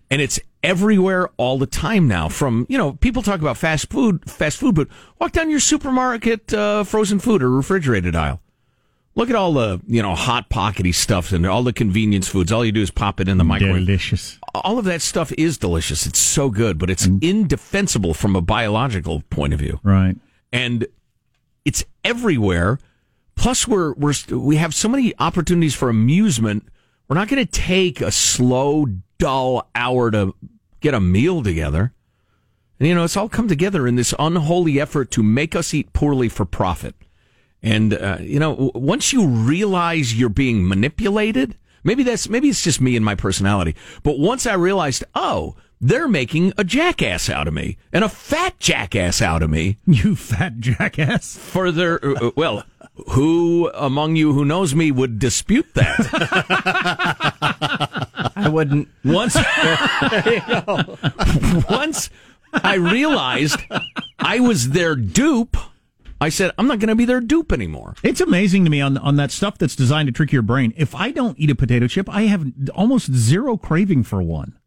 And 0.10 0.22
it's 0.22 0.40
everywhere 0.64 1.30
all 1.38 1.58
the 1.58 1.68
time 1.68 2.08
now. 2.08 2.30
From, 2.30 2.66
you 2.70 2.78
know, 2.78 2.94
people 2.94 3.22
talk 3.22 3.40
about 3.40 3.58
fast 3.58 3.90
food, 3.90 4.30
fast 4.30 4.58
food, 4.58 4.76
but 4.76 4.88
walk 5.20 5.32
down 5.32 5.50
your 5.50 5.60
supermarket 5.60 6.54
uh, 6.54 6.84
frozen 6.84 7.20
food 7.20 7.44
or 7.44 7.50
refrigerated 7.50 8.16
aisle. 8.16 8.40
Look 9.16 9.30
at 9.30 9.36
all 9.36 9.54
the, 9.54 9.80
you 9.86 10.02
know, 10.02 10.16
hot 10.16 10.50
pockety 10.50 10.94
stuff 10.94 11.32
and 11.32 11.46
all 11.46 11.62
the 11.62 11.74
convenience 11.74 12.28
foods. 12.28 12.52
All 12.52 12.66
you 12.66 12.72
do 12.72 12.82
is 12.82 12.90
pop 12.90 13.20
it 13.20 13.28
in 13.28 13.38
the 13.38 13.44
microwave. 13.44 13.86
Delicious. 13.86 14.40
All 14.54 14.78
of 14.78 14.86
that 14.86 15.02
stuff 15.02 15.32
is 15.38 15.58
delicious. 15.58 16.06
It's 16.06 16.20
so 16.20 16.50
good, 16.50 16.78
but 16.78 16.90
it's 16.90 17.08
indefensible 17.08 18.14
from 18.14 18.36
a 18.36 18.42
biological 18.42 19.24
point 19.30 19.54
of 19.54 19.60
view. 19.60 19.80
Right. 19.84 20.16
And 20.52 20.86
it's 21.66 21.84
everywhere. 22.04 22.80
Plus, 23.36 23.68
we're, 23.68 23.94
we're, 23.94 24.14
we 24.30 24.58
have 24.58 24.76
so 24.76 24.88
many 24.88 25.14
opportunities 25.18 25.74
for 25.74 25.90
amusement. 25.90 26.68
We're 27.08 27.16
not 27.16 27.30
going 27.30 27.44
to 27.44 27.52
take 27.52 28.00
a 28.00 28.12
slow, 28.12 28.86
dull 29.18 29.70
hour 29.74 30.12
to 30.12 30.36
get 30.82 30.94
a 30.94 31.00
meal 31.00 31.42
together. 31.42 31.94
And, 32.80 32.88
you 32.88 32.94
know, 32.94 33.04
it's 33.04 33.18
all 33.18 33.30
come 33.30 33.48
together 33.48 33.88
in 33.88 33.96
this 33.96 34.14
unholy 34.20 34.80
effort 34.80 35.10
to 35.12 35.24
make 35.24 35.56
us 35.56 35.74
eat 35.74 35.94
poorly 35.94 36.30
for 36.30 36.46
profit. 36.46 36.96
And, 37.62 37.94
uh, 37.94 38.18
you 38.20 38.40
know, 38.40 38.52
w- 38.52 38.72
once 38.76 39.14
you 39.14 39.26
realize 39.26 40.14
you're 40.14 40.30
being 40.30 40.68
manipulated, 40.68 41.58
maybe 41.84 42.04
that's, 42.04 42.30
maybe 42.30 42.50
it's 42.50 42.64
just 42.64 42.82
me 42.82 42.96
and 42.96 43.06
my 43.06 43.16
personality. 43.16 43.76
But 44.04 44.20
once 44.20 44.46
I 44.46 44.54
realized, 44.54 45.04
oh, 45.16 45.56
they're 45.82 46.08
making 46.08 46.54
a 46.58 46.64
jackass 46.64 47.30
out 47.30 47.48
of 47.48 47.54
me 47.54 47.78
and 47.92 48.04
a 48.04 48.10
fat 48.10 48.60
jackass 48.60 49.22
out 49.22 49.44
of 49.44 49.50
me 49.50 49.78
You 49.86 50.16
fat 50.16 50.60
jackass. 50.60 51.36
for 51.38 51.72
their, 51.72 52.04
uh, 52.06 52.28
uh, 52.28 52.32
well, 52.36 52.64
who 53.10 53.70
among 53.74 54.16
you 54.16 54.34
who 54.34 54.46
knows 54.46 54.76
me 54.76 54.92
would 54.92 55.20
dispute 55.20 55.74
that? 55.74 56.00
I 58.36 58.50
wouldn't. 58.50 58.88
Once, 59.04 59.36
once 61.70 62.10
I 62.54 62.76
realized 62.76 63.60
I 64.20 64.40
was 64.40 64.70
their 64.70 64.96
dupe, 64.96 65.58
I 66.24 66.30
said, 66.30 66.52
I'm 66.58 66.68
not 66.68 66.80
going 66.80 66.88
to 66.88 66.96
be 66.96 67.06
their 67.06 67.20
dupe 67.20 67.52
anymore. 67.52 67.96
It's 68.02 68.22
amazing 68.22 68.64
to 68.64 68.70
me 68.70 68.80
on 68.80 68.98
on 68.98 69.18
that 69.18 69.30
stuff 69.30 69.58
that's 69.58 69.76
designed 69.76 70.08
to 70.08 70.14
trick 70.14 70.32
your 70.32 70.42
brain. 70.42 70.74
If 70.78 70.96
I 70.96 71.12
don't 71.12 71.38
eat 71.38 71.50
a 71.50 71.56
potato 71.56 71.88
chip, 71.88 72.10
I 72.10 72.24
have 72.24 72.46
almost 72.74 73.12
zero 73.12 73.58
craving 73.58 74.04
for 74.04 74.24
one. 74.24 74.58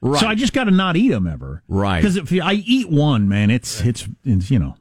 Right. 0.00 0.20
So 0.20 0.26
I 0.26 0.34
just 0.34 0.52
got 0.52 0.64
to 0.64 0.72
not 0.72 0.96
eat 0.96 1.10
them 1.10 1.28
ever. 1.28 1.62
Right. 1.68 2.00
Because 2.00 2.16
if 2.16 2.32
I 2.42 2.54
eat 2.54 2.90
one, 2.90 3.28
man, 3.28 3.50
it's 3.50 3.80
it's, 3.80 4.08
it's 4.24 4.50
you 4.50 4.58
know. 4.58 4.76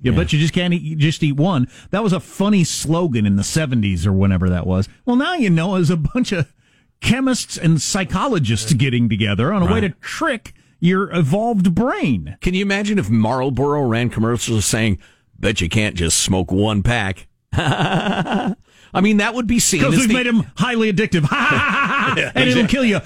Yeah, 0.00 0.12
but 0.12 0.32
you 0.32 0.38
just 0.38 0.54
can't 0.54 0.72
eat, 0.74 0.98
just 0.98 1.22
eat 1.24 1.32
one. 1.32 1.68
That 1.90 2.04
was 2.04 2.12
a 2.12 2.20
funny 2.20 2.62
slogan 2.62 3.26
in 3.26 3.34
the 3.34 3.42
70s 3.42 4.06
or 4.06 4.12
whenever 4.12 4.48
that 4.48 4.64
was. 4.64 4.88
Well, 5.04 5.16
now 5.16 5.34
you 5.34 5.50
know 5.50 5.74
is 5.74 5.90
a 5.90 5.96
bunch 5.96 6.30
of 6.30 6.54
chemists 7.00 7.56
and 7.56 7.82
psychologists 7.82 8.72
getting 8.74 9.08
together 9.08 9.52
on 9.52 9.62
a 9.62 9.72
way 9.72 9.80
to 9.80 9.88
trick 9.88 10.54
your 10.78 11.12
evolved 11.12 11.74
brain. 11.74 12.36
Can 12.40 12.54
you 12.54 12.62
imagine 12.62 12.98
if 12.98 13.10
Marlboro 13.10 13.82
ran 13.82 14.10
commercials 14.10 14.64
saying, 14.66 14.98
bet 15.38 15.60
you 15.60 15.68
can't 15.68 15.94
just 15.94 16.18
smoke 16.20 16.50
one 16.52 16.82
pack? 16.82 17.26
I 17.52 18.54
mean, 19.02 19.18
that 19.18 19.34
would 19.34 19.46
be 19.46 19.58
seen 19.58 19.80
Because 19.80 19.96
we've 19.98 20.08
the- 20.08 20.14
made 20.14 20.26
them 20.26 20.46
highly 20.56 20.92
addictive. 20.92 21.26
and 22.34 22.48
it'll 22.48 22.66
kill 22.66 22.84
you. 22.84 23.00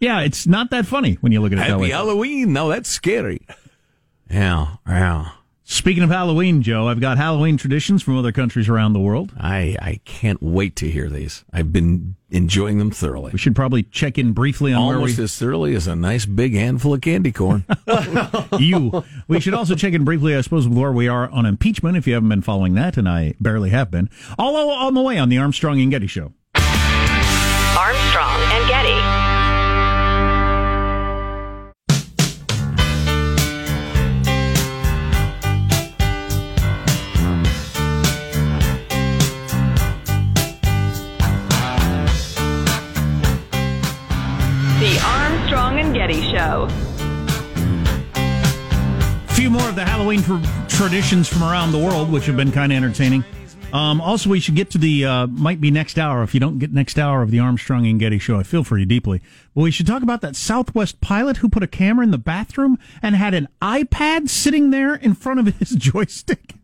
yeah, 0.00 0.20
it's 0.20 0.46
not 0.46 0.70
that 0.70 0.86
funny 0.86 1.14
when 1.20 1.32
you 1.32 1.40
look 1.40 1.52
at 1.52 1.58
it 1.58 1.62
that 1.62 1.68
Happy 1.70 1.82
way. 1.82 1.90
Halloween. 1.90 2.52
No, 2.52 2.68
that's 2.68 2.88
scary. 2.88 3.40
Yeah, 4.30 4.76
yeah. 4.86 5.30
Speaking 5.72 6.02
of 6.02 6.10
Halloween, 6.10 6.60
Joe, 6.60 6.86
I've 6.86 7.00
got 7.00 7.16
Halloween 7.16 7.56
traditions 7.56 8.02
from 8.02 8.18
other 8.18 8.30
countries 8.30 8.68
around 8.68 8.92
the 8.92 9.00
world. 9.00 9.32
I, 9.38 9.74
I 9.80 10.00
can't 10.04 10.42
wait 10.42 10.76
to 10.76 10.90
hear 10.90 11.08
these. 11.08 11.46
I've 11.50 11.72
been 11.72 12.16
enjoying 12.28 12.78
them 12.78 12.90
thoroughly. 12.90 13.32
We 13.32 13.38
should 13.38 13.56
probably 13.56 13.82
check 13.84 14.18
in 14.18 14.34
briefly 14.34 14.74
on 14.74 14.82
Almost 14.82 15.16
where 15.16 15.24
as 15.24 15.34
thoroughly 15.34 15.74
as 15.74 15.86
a 15.86 15.96
nice 15.96 16.26
big 16.26 16.52
handful 16.52 16.92
of 16.92 17.00
candy 17.00 17.32
corn. 17.32 17.64
you. 18.58 19.02
We 19.28 19.40
should 19.40 19.54
also 19.54 19.74
check 19.74 19.94
in 19.94 20.04
briefly, 20.04 20.36
I 20.36 20.42
suppose, 20.42 20.68
with 20.68 20.76
where 20.76 20.92
we 20.92 21.08
are 21.08 21.30
on 21.30 21.46
impeachment. 21.46 21.96
If 21.96 22.06
you 22.06 22.12
haven't 22.12 22.28
been 22.28 22.42
following 22.42 22.74
that, 22.74 22.98
and 22.98 23.08
I 23.08 23.32
barely 23.40 23.70
have 23.70 23.90
been, 23.90 24.10
all 24.38 24.54
on 24.72 24.92
the 24.92 25.00
way 25.00 25.16
on 25.16 25.30
the 25.30 25.38
Armstrong 25.38 25.80
and 25.80 25.90
Getty 25.90 26.06
show. 26.06 26.34
Armstrong 26.54 28.40
and 28.40 28.68
Getty. 28.68 29.11
Few 49.42 49.50
more 49.50 49.68
of 49.68 49.74
the 49.74 49.84
Halloween 49.84 50.22
tr- 50.22 50.38
traditions 50.68 51.26
from 51.26 51.42
around 51.42 51.72
the 51.72 51.78
world, 51.78 52.12
which 52.12 52.26
have 52.26 52.36
been 52.36 52.52
kind 52.52 52.70
of 52.70 52.76
entertaining. 52.76 53.24
Um, 53.72 54.00
also, 54.00 54.30
we 54.30 54.38
should 54.38 54.54
get 54.54 54.70
to 54.70 54.78
the 54.78 55.04
uh, 55.04 55.26
might 55.26 55.60
be 55.60 55.68
next 55.72 55.98
hour. 55.98 56.22
If 56.22 56.32
you 56.32 56.38
don't 56.38 56.60
get 56.60 56.72
next 56.72 56.96
hour 56.96 57.22
of 57.22 57.32
the 57.32 57.40
Armstrong 57.40 57.84
and 57.88 57.98
Getty 57.98 58.20
show, 58.20 58.38
I 58.38 58.44
feel 58.44 58.62
for 58.62 58.78
you 58.78 58.86
deeply. 58.86 59.20
But 59.52 59.62
we 59.62 59.72
should 59.72 59.88
talk 59.88 60.04
about 60.04 60.20
that 60.20 60.36
Southwest 60.36 61.00
pilot 61.00 61.38
who 61.38 61.48
put 61.48 61.64
a 61.64 61.66
camera 61.66 62.04
in 62.04 62.12
the 62.12 62.18
bathroom 62.18 62.78
and 63.02 63.16
had 63.16 63.34
an 63.34 63.48
iPad 63.60 64.28
sitting 64.28 64.70
there 64.70 64.94
in 64.94 65.12
front 65.12 65.40
of 65.40 65.56
his 65.56 65.70
joystick. 65.76 66.54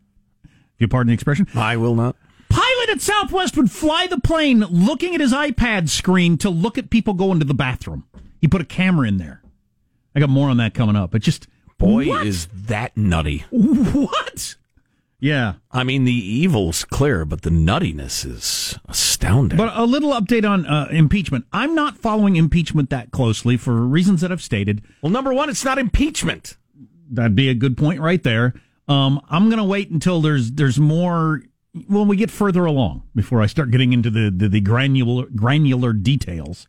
If 0.45 0.49
you 0.77 0.87
pardon 0.87 1.09
the 1.09 1.15
expression. 1.15 1.49
I 1.55 1.75
will 1.75 1.95
not. 1.95 2.15
Pilot 2.47 2.91
at 2.91 3.01
Southwest 3.01 3.57
would 3.57 3.69
fly 3.69 4.07
the 4.07 4.21
plane 4.21 4.61
looking 4.61 5.13
at 5.13 5.19
his 5.19 5.33
iPad 5.33 5.89
screen 5.89 6.37
to 6.37 6.49
look 6.49 6.77
at 6.77 6.89
people 6.89 7.13
going 7.13 7.39
to 7.39 7.45
the 7.45 7.53
bathroom. 7.53 8.05
He 8.39 8.47
put 8.47 8.61
a 8.61 8.65
camera 8.65 9.05
in 9.05 9.17
there. 9.17 9.41
I 10.15 10.21
got 10.21 10.29
more 10.29 10.49
on 10.49 10.55
that 10.57 10.73
coming 10.73 10.95
up. 10.95 11.11
But 11.11 11.23
just 11.23 11.45
Boy, 11.79 12.07
what? 12.07 12.27
is 12.27 12.47
that 12.53 12.95
nutty. 12.95 13.45
what? 13.49 14.55
Yeah. 15.19 15.55
I 15.71 15.83
mean, 15.83 16.03
the 16.05 16.13
evil's 16.13 16.85
clear, 16.85 17.25
but 17.25 17.41
the 17.41 17.49
nuttiness 17.49 18.25
is 18.25 18.77
astounding. 18.87 19.57
But 19.57 19.75
a 19.75 19.85
little 19.85 20.11
update 20.11 20.47
on 20.49 20.65
uh, 20.65 20.87
impeachment. 20.91 21.45
I'm 21.51 21.75
not 21.75 21.97
following 21.97 22.35
impeachment 22.35 22.89
that 22.91 23.11
closely 23.11 23.57
for 23.57 23.73
reasons 23.73 24.21
that 24.21 24.31
I've 24.31 24.41
stated. 24.41 24.81
well, 25.01 25.11
number 25.11 25.33
one, 25.33 25.49
it's 25.49 25.65
not 25.65 25.77
impeachment. 25.77 26.55
That'd 27.11 27.35
be 27.35 27.49
a 27.49 27.55
good 27.55 27.75
point 27.75 27.99
right 27.99 28.21
there. 28.21 28.53
Um, 28.87 29.21
I'm 29.29 29.45
going 29.49 29.57
to 29.57 29.63
wait 29.63 29.89
until 29.89 30.21
there's 30.21 30.51
there's 30.51 30.79
more 30.79 31.41
when 31.87 32.07
we 32.07 32.15
get 32.17 32.31
further 32.31 32.65
along 32.65 33.03
before 33.13 33.41
I 33.41 33.45
start 33.45 33.71
getting 33.71 33.93
into 33.93 34.09
the, 34.09 34.31
the, 34.35 34.47
the 34.49 34.61
granular 34.61 35.25
granular 35.35 35.93
details. 35.93 36.67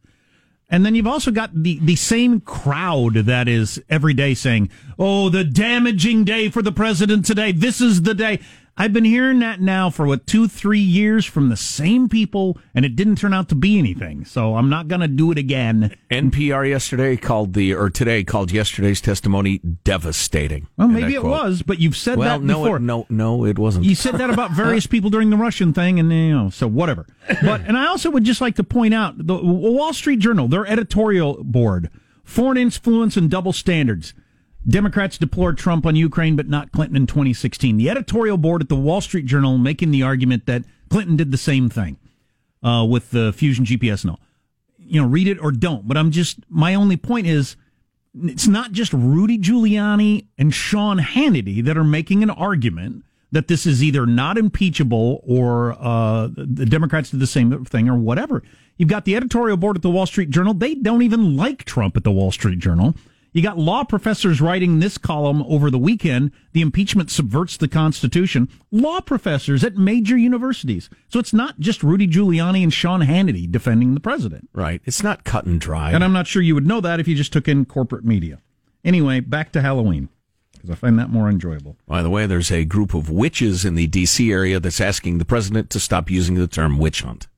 And 0.70 0.86
then 0.86 0.94
you've 0.94 1.06
also 1.06 1.32
got 1.32 1.50
the, 1.52 1.80
the 1.80 1.96
same 1.96 2.40
crowd 2.40 3.14
that 3.14 3.48
is 3.48 3.82
every 3.90 4.14
day 4.14 4.34
saying, 4.34 4.70
Oh, 4.98 5.28
the 5.28 5.44
damaging 5.44 6.24
day 6.24 6.48
for 6.48 6.62
the 6.62 6.72
president 6.72 7.26
today. 7.26 7.50
This 7.50 7.80
is 7.80 8.02
the 8.02 8.14
day. 8.14 8.40
I've 8.80 8.94
been 8.94 9.04
hearing 9.04 9.40
that 9.40 9.60
now 9.60 9.90
for 9.90 10.06
what, 10.06 10.26
two, 10.26 10.48
three 10.48 10.80
years 10.80 11.26
from 11.26 11.50
the 11.50 11.56
same 11.58 12.08
people, 12.08 12.56
and 12.74 12.82
it 12.82 12.96
didn't 12.96 13.16
turn 13.16 13.34
out 13.34 13.50
to 13.50 13.54
be 13.54 13.78
anything. 13.78 14.24
So 14.24 14.56
I'm 14.56 14.70
not 14.70 14.88
going 14.88 15.02
to 15.02 15.06
do 15.06 15.30
it 15.30 15.36
again. 15.36 15.94
NPR 16.10 16.66
yesterday 16.66 17.18
called 17.18 17.52
the, 17.52 17.74
or 17.74 17.90
today 17.90 18.24
called 18.24 18.50
yesterday's 18.50 19.02
testimony 19.02 19.58
devastating. 19.58 20.66
Well, 20.78 20.88
maybe 20.88 21.14
it 21.14 21.20
quote, 21.20 21.30
was, 21.30 21.60
but 21.60 21.78
you've 21.78 21.94
said 21.94 22.16
Well, 22.16 22.38
that 22.38 22.42
no, 22.42 22.62
before. 22.62 22.78
it, 22.78 22.80
no, 22.80 23.04
no, 23.10 23.44
it 23.44 23.58
wasn't. 23.58 23.84
You 23.84 23.94
said 23.94 24.14
that 24.14 24.30
about 24.30 24.52
various 24.52 24.86
people 24.86 25.10
during 25.10 25.28
the 25.28 25.36
Russian 25.36 25.74
thing, 25.74 26.00
and 26.00 26.10
you 26.10 26.32
know, 26.32 26.48
so 26.48 26.66
whatever. 26.66 27.06
But 27.42 27.60
and 27.66 27.76
I 27.76 27.86
also 27.86 28.08
would 28.08 28.24
just 28.24 28.40
like 28.40 28.56
to 28.56 28.64
point 28.64 28.94
out 28.94 29.14
the 29.18 29.36
Wall 29.36 29.92
Street 29.92 30.20
Journal, 30.20 30.48
their 30.48 30.66
editorial 30.66 31.44
board, 31.44 31.90
foreign 32.24 32.56
influence 32.56 33.18
and 33.18 33.30
double 33.30 33.52
standards. 33.52 34.14
Democrats 34.68 35.16
deplored 35.16 35.56
Trump 35.58 35.86
on 35.86 35.96
Ukraine, 35.96 36.36
but 36.36 36.48
not 36.48 36.72
Clinton 36.72 36.96
in 36.96 37.06
2016. 37.06 37.76
The 37.76 37.88
editorial 37.88 38.36
board 38.36 38.62
at 38.62 38.68
the 38.68 38.76
Wall 38.76 39.00
Street 39.00 39.26
Journal 39.26 39.58
making 39.58 39.90
the 39.90 40.02
argument 40.02 40.46
that 40.46 40.64
Clinton 40.90 41.16
did 41.16 41.30
the 41.30 41.38
same 41.38 41.68
thing 41.70 41.96
uh, 42.62 42.86
with 42.88 43.10
the 43.10 43.32
Fusion 43.32 43.64
GPS 43.64 44.02
and 44.02 44.12
all. 44.12 44.20
You 44.78 45.00
know, 45.00 45.08
read 45.08 45.28
it 45.28 45.38
or 45.40 45.52
don't. 45.52 45.86
But 45.88 45.96
I'm 45.96 46.10
just 46.10 46.40
my 46.48 46.74
only 46.74 46.96
point 46.96 47.26
is 47.26 47.56
it's 48.14 48.48
not 48.48 48.72
just 48.72 48.92
Rudy 48.92 49.38
Giuliani 49.38 50.26
and 50.36 50.52
Sean 50.52 50.98
Hannity 50.98 51.64
that 51.64 51.78
are 51.78 51.84
making 51.84 52.22
an 52.22 52.30
argument 52.30 53.04
that 53.32 53.46
this 53.46 53.64
is 53.66 53.82
either 53.82 54.06
not 54.06 54.36
impeachable 54.36 55.22
or 55.24 55.76
uh, 55.78 56.28
the 56.36 56.66
Democrats 56.66 57.10
did 57.10 57.20
the 57.20 57.26
same 57.26 57.64
thing 57.64 57.88
or 57.88 57.96
whatever. 57.96 58.42
You've 58.76 58.88
got 58.88 59.04
the 59.04 59.14
editorial 59.14 59.56
board 59.56 59.76
at 59.76 59.82
the 59.82 59.90
Wall 59.90 60.06
Street 60.06 60.30
Journal. 60.30 60.54
They 60.54 60.74
don't 60.74 61.02
even 61.02 61.36
like 61.36 61.64
Trump 61.64 61.96
at 61.96 62.02
the 62.02 62.10
Wall 62.10 62.32
Street 62.32 62.58
Journal. 62.58 62.96
You 63.32 63.42
got 63.42 63.58
law 63.58 63.84
professors 63.84 64.40
writing 64.40 64.80
this 64.80 64.98
column 64.98 65.42
over 65.44 65.70
the 65.70 65.78
weekend. 65.78 66.32
The 66.52 66.62
impeachment 66.62 67.10
subverts 67.10 67.56
the 67.56 67.68
Constitution. 67.68 68.48
Law 68.72 69.00
professors 69.00 69.62
at 69.62 69.76
major 69.76 70.16
universities. 70.16 70.90
So 71.08 71.20
it's 71.20 71.32
not 71.32 71.60
just 71.60 71.82
Rudy 71.82 72.08
Giuliani 72.08 72.62
and 72.62 72.72
Sean 72.72 73.02
Hannity 73.02 73.50
defending 73.50 73.94
the 73.94 74.00
president. 74.00 74.48
right. 74.52 74.82
It's 74.84 75.02
not 75.02 75.24
cut 75.24 75.44
and 75.46 75.60
dry. 75.60 75.92
And 75.92 76.02
I'm 76.02 76.12
not 76.12 76.26
sure 76.26 76.42
you 76.42 76.54
would 76.54 76.66
know 76.66 76.80
that 76.80 76.98
if 76.98 77.06
you 77.06 77.14
just 77.14 77.32
took 77.32 77.46
in 77.46 77.64
corporate 77.64 78.04
media. 78.04 78.40
Anyway, 78.84 79.20
back 79.20 79.52
to 79.52 79.60
Halloween 79.60 80.08
because 80.60 80.70
I 80.70 80.74
find 80.74 80.98
that 80.98 81.08
more 81.08 81.30
enjoyable. 81.30 81.76
By 81.86 82.02
the 82.02 82.10
way, 82.10 82.26
there's 82.26 82.50
a 82.50 82.64
group 82.64 82.92
of 82.92 83.08
witches 83.08 83.64
in 83.64 83.76
the 83.76 83.86
D.C. 83.86 84.30
area 84.30 84.60
that's 84.60 84.80
asking 84.80 85.18
the 85.18 85.24
president 85.24 85.70
to 85.70 85.80
stop 85.80 86.10
using 86.10 86.34
the 86.34 86.46
term 86.46 86.78
witch 86.78 87.02
hunt. 87.02 87.28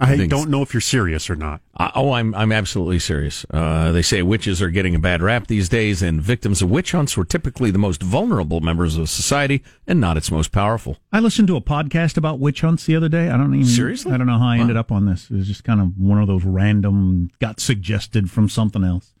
I 0.00 0.16
Thanks. 0.16 0.30
don't 0.30 0.48
know 0.48 0.62
if 0.62 0.72
you're 0.72 0.80
serious 0.80 1.28
or 1.28 1.36
not. 1.36 1.60
Uh, 1.76 1.90
oh, 1.94 2.12
I'm 2.12 2.34
I'm 2.34 2.52
absolutely 2.52 2.98
serious. 2.98 3.44
Uh, 3.50 3.92
they 3.92 4.00
say 4.00 4.22
witches 4.22 4.62
are 4.62 4.70
getting 4.70 4.94
a 4.94 4.98
bad 4.98 5.20
rap 5.20 5.46
these 5.46 5.68
days, 5.68 6.00
and 6.00 6.22
victims 6.22 6.62
of 6.62 6.70
witch 6.70 6.92
hunts 6.92 7.18
were 7.18 7.24
typically 7.24 7.70
the 7.70 7.78
most 7.78 8.02
vulnerable 8.02 8.60
members 8.60 8.96
of 8.96 9.10
society 9.10 9.62
and 9.86 10.00
not 10.00 10.16
its 10.16 10.30
most 10.30 10.52
powerful. 10.52 10.96
I 11.12 11.20
listened 11.20 11.48
to 11.48 11.56
a 11.56 11.60
podcast 11.60 12.16
about 12.16 12.38
witch 12.38 12.62
hunts 12.62 12.86
the 12.86 12.96
other 12.96 13.10
day. 13.10 13.28
I 13.28 13.36
don't 13.36 13.54
even 13.54 13.66
Seriously? 13.66 14.12
I 14.12 14.16
don't 14.16 14.26
know 14.26 14.38
how 14.38 14.48
I 14.48 14.58
ended 14.58 14.78
up 14.78 14.90
on 14.90 15.04
this. 15.04 15.30
It 15.30 15.36
was 15.36 15.46
just 15.46 15.64
kind 15.64 15.80
of 15.82 15.98
one 15.98 16.20
of 16.20 16.28
those 16.28 16.44
random 16.44 17.30
got 17.38 17.60
suggested 17.60 18.30
from 18.30 18.48
something 18.48 18.82
else. 18.82 19.12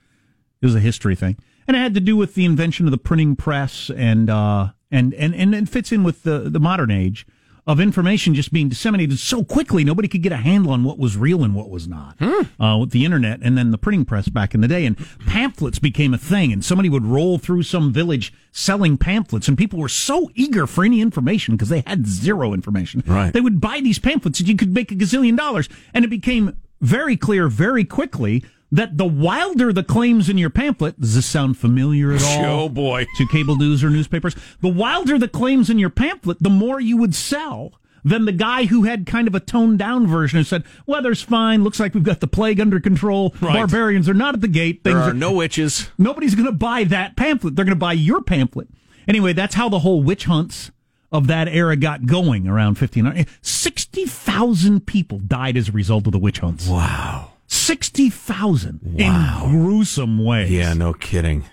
It 0.62 0.66
was 0.66 0.74
a 0.74 0.80
history 0.80 1.14
thing, 1.14 1.36
and 1.68 1.76
it 1.76 1.80
had 1.80 1.94
to 1.94 2.00
do 2.00 2.16
with 2.16 2.34
the 2.34 2.46
invention 2.46 2.86
of 2.86 2.90
the 2.90 2.98
printing 2.98 3.36
press, 3.36 3.90
and 3.94 4.30
uh, 4.30 4.70
and 4.90 5.12
and 5.12 5.34
and 5.34 5.54
it 5.54 5.68
fits 5.68 5.92
in 5.92 6.04
with 6.04 6.22
the 6.22 6.48
the 6.48 6.60
modern 6.60 6.90
age 6.90 7.26
of 7.70 7.78
information 7.78 8.34
just 8.34 8.52
being 8.52 8.68
disseminated 8.68 9.16
so 9.18 9.44
quickly 9.44 9.84
nobody 9.84 10.08
could 10.08 10.22
get 10.22 10.32
a 10.32 10.36
handle 10.36 10.72
on 10.72 10.82
what 10.82 10.98
was 10.98 11.16
real 11.16 11.44
and 11.44 11.54
what 11.54 11.70
was 11.70 11.86
not 11.86 12.16
uh, 12.20 12.76
with 12.80 12.90
the 12.90 13.04
internet 13.04 13.38
and 13.42 13.56
then 13.56 13.70
the 13.70 13.78
printing 13.78 14.04
press 14.04 14.28
back 14.28 14.54
in 14.54 14.60
the 14.60 14.66
day. 14.66 14.84
And 14.84 14.96
pamphlets 15.26 15.78
became 15.78 16.12
a 16.12 16.18
thing 16.18 16.52
and 16.52 16.64
somebody 16.64 16.88
would 16.88 17.04
roll 17.04 17.38
through 17.38 17.62
some 17.62 17.92
village 17.92 18.32
selling 18.50 18.98
pamphlets 18.98 19.46
and 19.46 19.56
people 19.56 19.78
were 19.78 19.88
so 19.88 20.28
eager 20.34 20.66
for 20.66 20.84
any 20.84 21.00
information 21.00 21.54
because 21.54 21.68
they 21.68 21.84
had 21.86 22.06
zero 22.08 22.52
information. 22.52 23.04
Right. 23.06 23.32
they 23.32 23.40
would 23.40 23.60
buy 23.60 23.80
these 23.80 24.00
pamphlets 24.00 24.40
and 24.40 24.48
you 24.48 24.56
could 24.56 24.74
make 24.74 24.90
a 24.90 24.96
gazillion 24.96 25.36
dollars 25.36 25.68
and 25.94 26.04
it 26.04 26.08
became 26.08 26.56
very 26.80 27.16
clear 27.16 27.48
very 27.48 27.84
quickly 27.84 28.42
that 28.72 28.96
the 28.96 29.06
wilder 29.06 29.72
the 29.72 29.82
claims 29.82 30.28
in 30.28 30.38
your 30.38 30.50
pamphlet 30.50 31.00
does 31.00 31.14
this 31.14 31.26
sound 31.26 31.58
familiar 31.58 32.12
at 32.12 32.22
all 32.22 32.44
Oh, 32.64 32.68
boy. 32.68 33.06
to 33.16 33.26
cable 33.28 33.56
news 33.56 33.82
or 33.82 33.90
newspapers. 33.90 34.36
The 34.60 34.68
wilder 34.68 35.18
the 35.18 35.28
claims 35.28 35.68
in 35.70 35.78
your 35.78 35.90
pamphlet, 35.90 36.38
the 36.40 36.50
more 36.50 36.80
you 36.80 36.96
would 36.96 37.14
sell 37.14 37.72
than 38.02 38.24
the 38.24 38.32
guy 38.32 38.64
who 38.64 38.84
had 38.84 39.04
kind 39.06 39.28
of 39.28 39.34
a 39.34 39.40
toned 39.40 39.78
down 39.78 40.06
version 40.06 40.38
who 40.38 40.44
said, 40.44 40.64
weather's 40.86 41.20
fine, 41.20 41.62
looks 41.62 41.78
like 41.78 41.92
we've 41.94 42.02
got 42.02 42.20
the 42.20 42.26
plague 42.26 42.58
under 42.60 42.80
control, 42.80 43.34
Right. 43.42 43.54
barbarians 43.56 44.08
are 44.08 44.14
not 44.14 44.34
at 44.34 44.40
the 44.40 44.48
gate, 44.48 44.84
There 44.84 44.94
things 44.94 45.06
are 45.08 45.12
no 45.14 45.32
witches. 45.32 45.90
nobody's 45.98 46.34
going 46.34 46.46
to 46.46 46.52
buy 46.52 46.84
that 46.84 47.14
pamphlet. 47.16 47.56
They're 47.56 47.64
going 47.66 47.74
to 47.76 47.78
buy 47.78 47.92
your 47.92 48.22
pamphlet. 48.22 48.68
Anyway, 49.06 49.32
that's 49.34 49.54
how 49.54 49.68
the 49.68 49.80
whole 49.80 50.02
witch 50.02 50.24
hunts 50.24 50.70
of 51.12 51.26
that 51.26 51.46
era 51.48 51.76
got 51.76 52.06
going 52.06 52.46
around 52.48 52.78
1500. 52.78 53.26
60,000 53.42 54.86
people 54.86 55.18
died 55.18 55.56
as 55.56 55.68
a 55.68 55.72
result 55.72 56.06
of 56.06 56.12
the 56.12 56.18
witch 56.18 56.38
hunts. 56.38 56.68
Wow. 56.68 57.29
60,000 57.70 58.80
in 58.98 59.12
gruesome 59.48 60.24
ways. 60.24 60.50
Yeah, 60.50 60.74
no 60.74 60.92
kidding. 60.92 61.44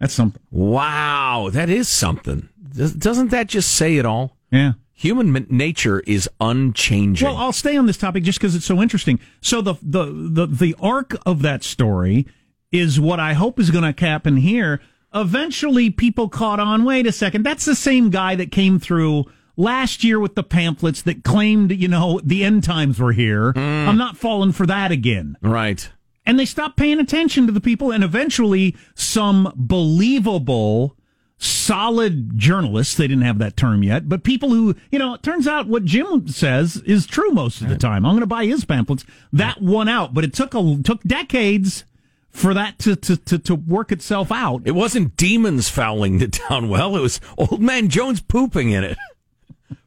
That's 0.00 0.12
something. 0.12 0.42
Wow, 0.50 1.48
that 1.52 1.70
is 1.70 1.88
something. 1.88 2.48
Does- 2.74 2.92
Doesn't 2.92 3.30
that 3.30 3.46
just 3.46 3.72
say 3.72 3.98
it 3.98 4.04
all? 4.04 4.36
Yeah. 4.50 4.72
Human 4.92 5.46
nature 5.48 6.00
is 6.00 6.28
unchanging. 6.40 7.24
Well, 7.28 7.36
I'll 7.36 7.52
stay 7.52 7.76
on 7.76 7.86
this 7.86 7.96
topic 7.98 8.24
just 8.24 8.40
because 8.40 8.56
it's 8.56 8.64
so 8.64 8.82
interesting. 8.82 9.20
So 9.40 9.60
the 9.60 9.74
the 9.82 10.06
the 10.06 10.46
the 10.46 10.74
arc 10.80 11.14
of 11.24 11.42
that 11.42 11.62
story 11.62 12.26
is 12.72 12.98
what 12.98 13.20
I 13.20 13.34
hope 13.34 13.60
is 13.60 13.70
going 13.70 13.94
to 13.94 14.04
happen 14.04 14.38
here. 14.38 14.80
Eventually, 15.14 15.90
people 15.90 16.28
caught 16.28 16.58
on. 16.58 16.84
Wait 16.84 17.06
a 17.06 17.12
second, 17.12 17.44
that's 17.44 17.64
the 17.64 17.74
same 17.76 18.10
guy 18.10 18.34
that 18.34 18.50
came 18.50 18.80
through 18.80 19.26
last 19.56 20.04
year 20.04 20.20
with 20.20 20.34
the 20.34 20.42
pamphlets 20.42 21.02
that 21.02 21.24
claimed, 21.24 21.72
you 21.72 21.88
know, 21.88 22.20
the 22.22 22.44
end 22.44 22.64
times 22.64 22.98
were 22.98 23.12
here. 23.12 23.52
Hmm. 23.52 23.88
I'm 23.88 23.96
not 23.98 24.16
falling 24.16 24.52
for 24.52 24.66
that 24.66 24.92
again. 24.92 25.36
right. 25.40 25.88
And 26.28 26.40
they 26.40 26.44
stopped 26.44 26.76
paying 26.76 26.98
attention 26.98 27.46
to 27.46 27.52
the 27.52 27.60
people, 27.60 27.92
and 27.92 28.02
eventually, 28.02 28.74
some 28.96 29.52
believable, 29.54 30.96
solid 31.38 32.36
journalists, 32.36 32.96
they 32.96 33.06
didn't 33.06 33.22
have 33.22 33.38
that 33.38 33.56
term 33.56 33.84
yet, 33.84 34.08
but 34.08 34.24
people 34.24 34.48
who, 34.50 34.74
you 34.90 34.98
know, 34.98 35.14
it 35.14 35.22
turns 35.22 35.46
out 35.46 35.68
what 35.68 35.84
Jim 35.84 36.26
says 36.26 36.78
is 36.78 37.06
true 37.06 37.30
most 37.30 37.60
of 37.60 37.68
the 37.68 37.76
time. 37.76 38.04
I'm 38.04 38.12
going 38.12 38.20
to 38.22 38.26
buy 38.26 38.44
his 38.46 38.64
pamphlets. 38.64 39.04
That 39.32 39.62
won 39.62 39.88
out, 39.88 40.14
but 40.14 40.24
it 40.24 40.34
took 40.34 40.52
a, 40.54 40.78
took 40.82 41.02
decades 41.04 41.84
for 42.30 42.52
that 42.54 42.78
to, 42.80 42.96
to, 42.96 43.16
to, 43.16 43.38
to 43.38 43.54
work 43.54 43.92
itself 43.92 44.32
out. 44.32 44.62
It 44.64 44.72
wasn't 44.72 45.16
demons 45.16 45.68
fouling 45.68 46.18
the 46.18 46.26
town 46.28 46.68
well. 46.68 46.96
It 46.96 47.00
was 47.00 47.20
old 47.38 47.60
man 47.62 47.88
Jones 47.88 48.20
pooping 48.20 48.70
in 48.70 48.82
it. 48.84 48.98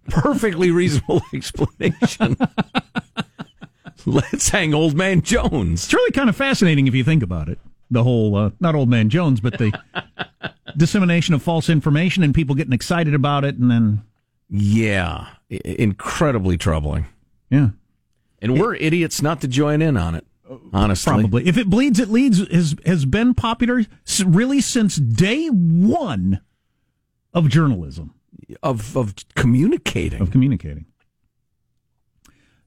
Perfectly 0.09 0.71
reasonable 0.71 1.21
explanation. 1.33 2.35
Let's 4.05 4.49
hang 4.49 4.73
old 4.73 4.95
man 4.95 5.21
Jones. 5.21 5.83
It's 5.85 5.93
really 5.93 6.11
kind 6.11 6.29
of 6.29 6.35
fascinating 6.35 6.87
if 6.87 6.95
you 6.95 7.03
think 7.03 7.21
about 7.23 7.49
it. 7.49 7.59
The 7.91 8.03
whole, 8.03 8.35
uh, 8.35 8.51
not 8.59 8.75
old 8.75 8.89
man 8.89 9.09
Jones, 9.09 9.39
but 9.41 9.57
the 9.57 9.71
dissemination 10.77 11.33
of 11.33 11.41
false 11.43 11.69
information 11.69 12.23
and 12.23 12.33
people 12.33 12.55
getting 12.55 12.73
excited 12.73 13.13
about 13.13 13.43
it 13.43 13.57
and 13.57 13.69
then, 13.69 14.03
Yeah, 14.49 15.27
I- 15.51 15.61
incredibly 15.65 16.57
troubling. 16.57 17.07
yeah. 17.49 17.69
And 18.41 18.57
we're 18.57 18.75
idiots 18.75 19.21
not 19.21 19.41
to 19.41 19.49
join 19.49 19.81
in 19.81 19.97
on 19.97 20.15
it. 20.15 20.25
Honestly, 20.71 21.11
Probably. 21.11 21.45
If 21.47 21.57
it 21.57 21.69
bleeds, 21.69 21.99
it 21.99 22.09
leads 22.09 22.39
has 22.51 22.73
has 22.85 23.05
been 23.05 23.33
popular 23.33 23.83
really 24.25 24.61
since 24.61 24.95
day 24.95 25.47
one 25.49 26.39
of 27.33 27.49
journalism 27.49 28.13
of 28.63 28.95
of 28.97 29.15
communicating. 29.35 30.21
of 30.21 30.31
communicating. 30.31 30.85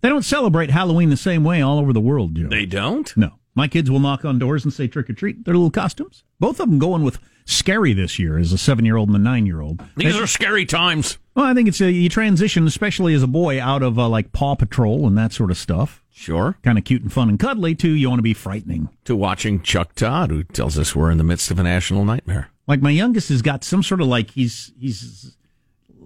They 0.01 0.09
don't 0.09 0.25
celebrate 0.25 0.71
Halloween 0.71 1.11
the 1.11 1.17
same 1.17 1.45
way 1.45 1.63
all 1.63 1.79
over 1.79 1.93
the 1.93 2.01
world, 2.01 2.35
Joe. 2.35 2.49
They 2.49 2.67
don't. 2.67 3.15
no, 3.17 3.39
my 3.55 3.69
kids 3.69 3.91
will 3.91 4.01
knock 4.01 4.25
on 4.25 4.39
doors 4.39 4.65
and 4.65 4.73
say 4.73 4.89
trick 4.89 5.09
or 5.09 5.13
treat. 5.13 5.45
Their 5.45 5.55
little 5.55 5.71
costumes. 5.71 6.25
Both 6.41 6.59
of 6.59 6.69
them 6.69 6.79
going 6.81 7.05
with 7.05 7.19
scary 7.45 7.93
this 7.93 8.19
year 8.19 8.39
as 8.39 8.53
a 8.53 8.59
seven 8.59 8.85
year 8.85 8.97
old 8.97 9.09
and 9.09 9.17
a 9.17 9.21
nine 9.21 9.47
year 9.47 9.61
old. 9.61 9.81
These 9.97 10.17
are 10.19 10.27
scary 10.27 10.65
times. 10.67 11.19
Well, 11.35 11.45
I 11.47 11.55
think 11.55 11.69
it's 11.69 11.81
a 11.81 11.91
you 11.91 12.09
transition, 12.09 12.67
especially 12.67 13.15
as 13.15 13.23
a 13.23 13.27
boy, 13.29 13.61
out 13.61 13.83
of 13.83 13.99
uh, 13.99 14.09
like 14.09 14.33
Paw 14.33 14.55
Patrol 14.57 15.07
and 15.07 15.17
that 15.17 15.33
sort 15.33 15.51
of 15.53 15.57
stuff, 15.57 16.03
Sure. 16.11 16.57
kind 16.63 16.79
of 16.79 16.85
cute 16.85 17.03
and 17.03 17.13
fun 17.13 17.29
and 17.29 17.39
cuddly, 17.39 17.75
too. 17.75 17.91
you 17.93 18.09
want 18.09 18.19
to 18.19 18.23
be 18.25 18.35
frightening. 18.35 18.89
To 19.05 19.15
watching 19.17 19.63
Chuck 19.63 19.95
Todd, 19.95 20.31
who 20.31 20.43
tells 20.45 20.77
us 20.79 20.95
we're 20.97 21.11
in 21.11 21.19
the 21.19 21.25
midst 21.25 21.51
of 21.51 21.59
a 21.59 21.63
national 21.63 22.05
nightmare. 22.05 22.51
Like 22.67 22.83
my 22.83 22.91
youngest 22.91 23.29
has 23.31 23.41
got 23.43 23.65
some 23.65 23.83
sort 23.83 24.01
of 24.01 24.09
like 24.09 24.31
he's 24.33 24.73
he's 24.79 25.37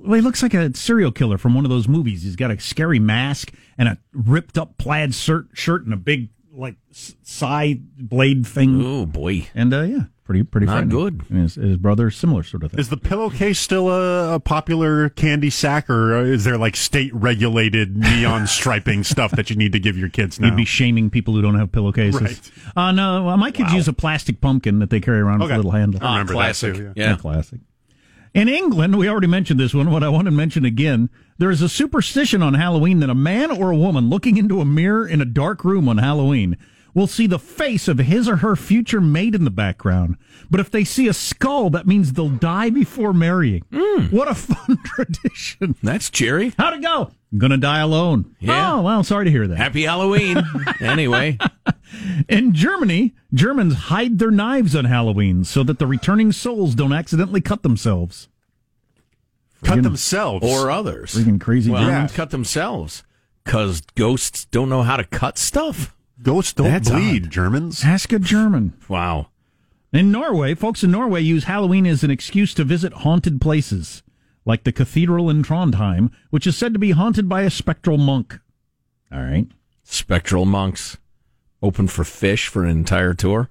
well, 0.07 0.15
he 0.15 0.21
looks 0.21 0.43
like 0.43 0.55
a 0.55 0.75
serial 0.77 1.13
killer 1.13 1.39
from 1.39 1.55
one 1.55 1.65
of 1.65 1.71
those 1.71 1.89
movies. 1.89 2.23
He's 2.23 2.37
got 2.37 2.51
a 2.51 2.59
scary 2.59 2.99
mask 2.99 3.53
and 3.77 3.89
a 3.89 3.99
ripped 4.13 4.59
up 4.59 4.79
plaid 4.79 5.15
shirt 5.15 5.49
shirt 5.53 5.85
and 5.85 5.93
a 5.93 5.97
big 5.97 6.31
like 6.53 6.77
side 6.91 7.97
blade 7.97 8.47
thing. 8.47 8.85
Oh 8.85 9.07
boy. 9.07 9.49
And 9.55 9.73
uh, 9.75 9.83
yeah, 9.83 10.01
Pretty 10.27 10.43
pretty 10.43 10.67
Not 10.67 10.89
good. 10.89 11.23
And 11.31 11.43
his, 11.43 11.55
his 11.55 11.77
brother, 11.77 12.11
similar 12.11 12.43
sort 12.43 12.65
of 12.65 12.73
thing. 12.73 12.81
Is 12.81 12.89
the 12.89 12.97
pillowcase 12.97 13.61
still 13.61 13.89
a, 13.89 14.35
a 14.35 14.41
popular 14.41 15.09
candy 15.11 15.51
sack, 15.51 15.89
or 15.89 16.21
is 16.21 16.43
there 16.43 16.59
like 16.59 16.75
state 16.75 17.15
regulated 17.15 17.97
neon 17.97 18.49
striping 18.49 19.05
stuff 19.05 19.31
that 19.37 19.51
you 19.51 19.55
need 19.55 19.71
to 19.71 19.79
give 19.79 19.97
your 19.97 20.09
kids 20.09 20.41
now? 20.41 20.49
You'd 20.49 20.57
be 20.57 20.65
shaming 20.65 21.11
people 21.11 21.33
who 21.33 21.43
don't 21.43 21.55
have 21.55 21.71
pillowcases. 21.71 22.21
Right. 22.21 22.51
Uh, 22.75 22.91
no, 22.91 23.29
uh, 23.29 23.37
my 23.37 23.53
kids 23.53 23.73
use 23.73 23.87
a 23.87 23.93
plastic 23.93 24.41
pumpkin 24.41 24.81
that 24.81 24.91
they 24.91 24.99
carry 24.99 25.21
around 25.21 25.43
with 25.43 25.53
a 25.53 25.57
little 25.57 25.71
handle. 25.71 26.03
I 26.03 26.15
remember 26.15 26.33
that 26.33 26.39
classic. 26.39 26.75
too, 26.75 26.93
yeah. 26.97 27.17
classic. 27.17 27.61
In 28.37 28.51
England, 28.51 28.99
we 28.99 29.09
already 29.09 29.29
mentioned 29.29 29.59
this 29.59 29.73
one. 29.73 29.91
What 29.91 30.05
I 30.05 30.11
want 30.11 30.27
to 30.27 30.31
mention 30.31 30.67
again, 30.67 31.09
there 31.39 31.51
is 31.51 31.63
a 31.63 31.71
superstition 31.71 32.43
on 32.43 32.53
Halloween 32.53 33.01
that 33.01 33.09
a 33.09 33.15
man 33.15 33.51
or 33.51 33.71
a 33.71 33.77
woman 33.77 34.11
looking 34.11 34.37
into 34.37 34.61
a 34.61 34.65
mirror 34.67 35.09
in 35.09 35.23
a 35.23 35.25
dark 35.25 35.65
room 35.65 35.89
on 35.89 35.97
Halloween 35.97 36.59
will 36.93 37.07
see 37.07 37.27
the 37.27 37.39
face 37.39 37.89
of 37.89 37.97
his 37.97 38.29
or 38.29 38.37
her 38.37 38.55
future 38.55 39.01
mate 39.01 39.35
in 39.35 39.45
the 39.45 39.51
background. 39.51 40.17
But 40.51 40.61
if 40.61 40.71
they 40.71 40.85
see 40.85 41.09
a 41.09 41.15
skull, 41.15 41.71
that 41.71 41.87
means 41.87 42.13
they'll 42.13 42.29
die 42.29 42.69
before 42.69 43.15
marrying. 43.15 43.65
Hmm. 43.73 44.15
What 44.15 44.29
a 44.29 44.35
fun 44.35 44.77
tradition. 44.85 45.75
That's 45.83 46.11
cheery. 46.11 46.53
How'd 46.59 46.75
it 46.75 46.83
go? 46.83 47.11
I'm 47.33 47.39
gonna 47.39 47.57
die 47.57 47.81
alone. 47.81 48.37
Yeah. 48.39 48.75
Oh, 48.75 48.83
well, 48.83 49.03
sorry 49.03 49.25
to 49.25 49.31
hear 49.31 49.49
that. 49.49 49.57
Happy 49.57 49.85
Halloween. 49.85 50.43
anyway, 50.81 51.39
In 52.29 52.53
Germany, 52.53 53.15
Germans 53.33 53.75
hide 53.75 54.19
their 54.19 54.31
knives 54.31 54.75
on 54.75 54.87
Halloween 54.87 55.45
so 55.45 55.63
that 55.63 55.79
the 55.79 55.87
returning 55.87 56.33
souls 56.33 56.75
don't 56.75 56.93
accidentally 56.93 57.41
cut 57.41 57.63
themselves. 57.63 58.29
cut 59.63 59.83
themselves 59.83 60.45
or 60.47 60.71
others. 60.71 61.15
Freaking 61.15 61.41
crazy 61.41 61.71
Well, 61.71 61.85
Germans. 61.87 62.13
cut 62.13 62.31
themselves 62.31 63.05
because 63.45 63.81
ghosts 63.95 64.45
don't 64.47 64.69
know 64.69 64.83
how 64.83 64.97
to 64.97 65.05
cut 65.05 65.39
stuff. 65.39 65.95
Ghosts 66.23 66.53
don't 66.55 66.71
That's 66.71 66.91
bleed. 66.91 67.25
odd. 67.27 67.31
Germans. 67.31 67.85
Ask 67.85 68.13
a 68.13 68.19
German. 68.19 68.75
Wow. 68.89 69.29
In 69.93 70.11
Norway, 70.11 70.55
folks 70.55 70.83
in 70.83 70.91
Norway 70.91 71.21
use 71.23 71.45
Halloween 71.45 71.87
as 71.87 72.03
an 72.03 72.11
excuse 72.11 72.53
to 72.55 72.65
visit 72.65 72.93
haunted 72.93 73.41
places, 73.41 74.03
like 74.45 74.65
the 74.65 74.73
cathedral 74.73 75.31
in 75.31 75.43
Trondheim, 75.43 76.11
which 76.31 76.47
is 76.47 76.57
said 76.57 76.73
to 76.73 76.79
be 76.79 76.91
haunted 76.91 77.29
by 77.29 77.43
a 77.43 77.51
spectral 77.51 77.97
monk. 77.99 78.39
All 79.13 79.21
right. 79.21 79.47
Spectral 79.85 80.45
monks 80.45 80.97
open 81.63 81.89
for 81.89 82.03
Phish 82.05 82.47
for 82.49 82.65
an 82.65 82.71
entire 82.71 83.15
tour. 83.15 83.51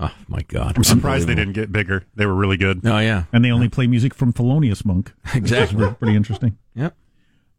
Oh 0.00 0.14
my 0.28 0.42
God! 0.46 0.74
I'm 0.76 0.84
surprised 0.84 1.26
they 1.26 1.34
didn't 1.34 1.54
get 1.54 1.72
bigger. 1.72 2.04
They 2.14 2.24
were 2.24 2.34
really 2.34 2.56
good. 2.56 2.82
Oh 2.84 2.98
yeah, 2.98 3.24
And 3.32 3.44
they 3.44 3.50
only 3.50 3.68
play 3.68 3.86
music 3.88 4.14
from 4.14 4.32
Thelonious 4.32 4.84
Monk. 4.84 5.12
exactly. 5.34 5.78
Pretty, 5.78 5.94
pretty 5.96 6.16
interesting. 6.16 6.56
yep, 6.74 6.94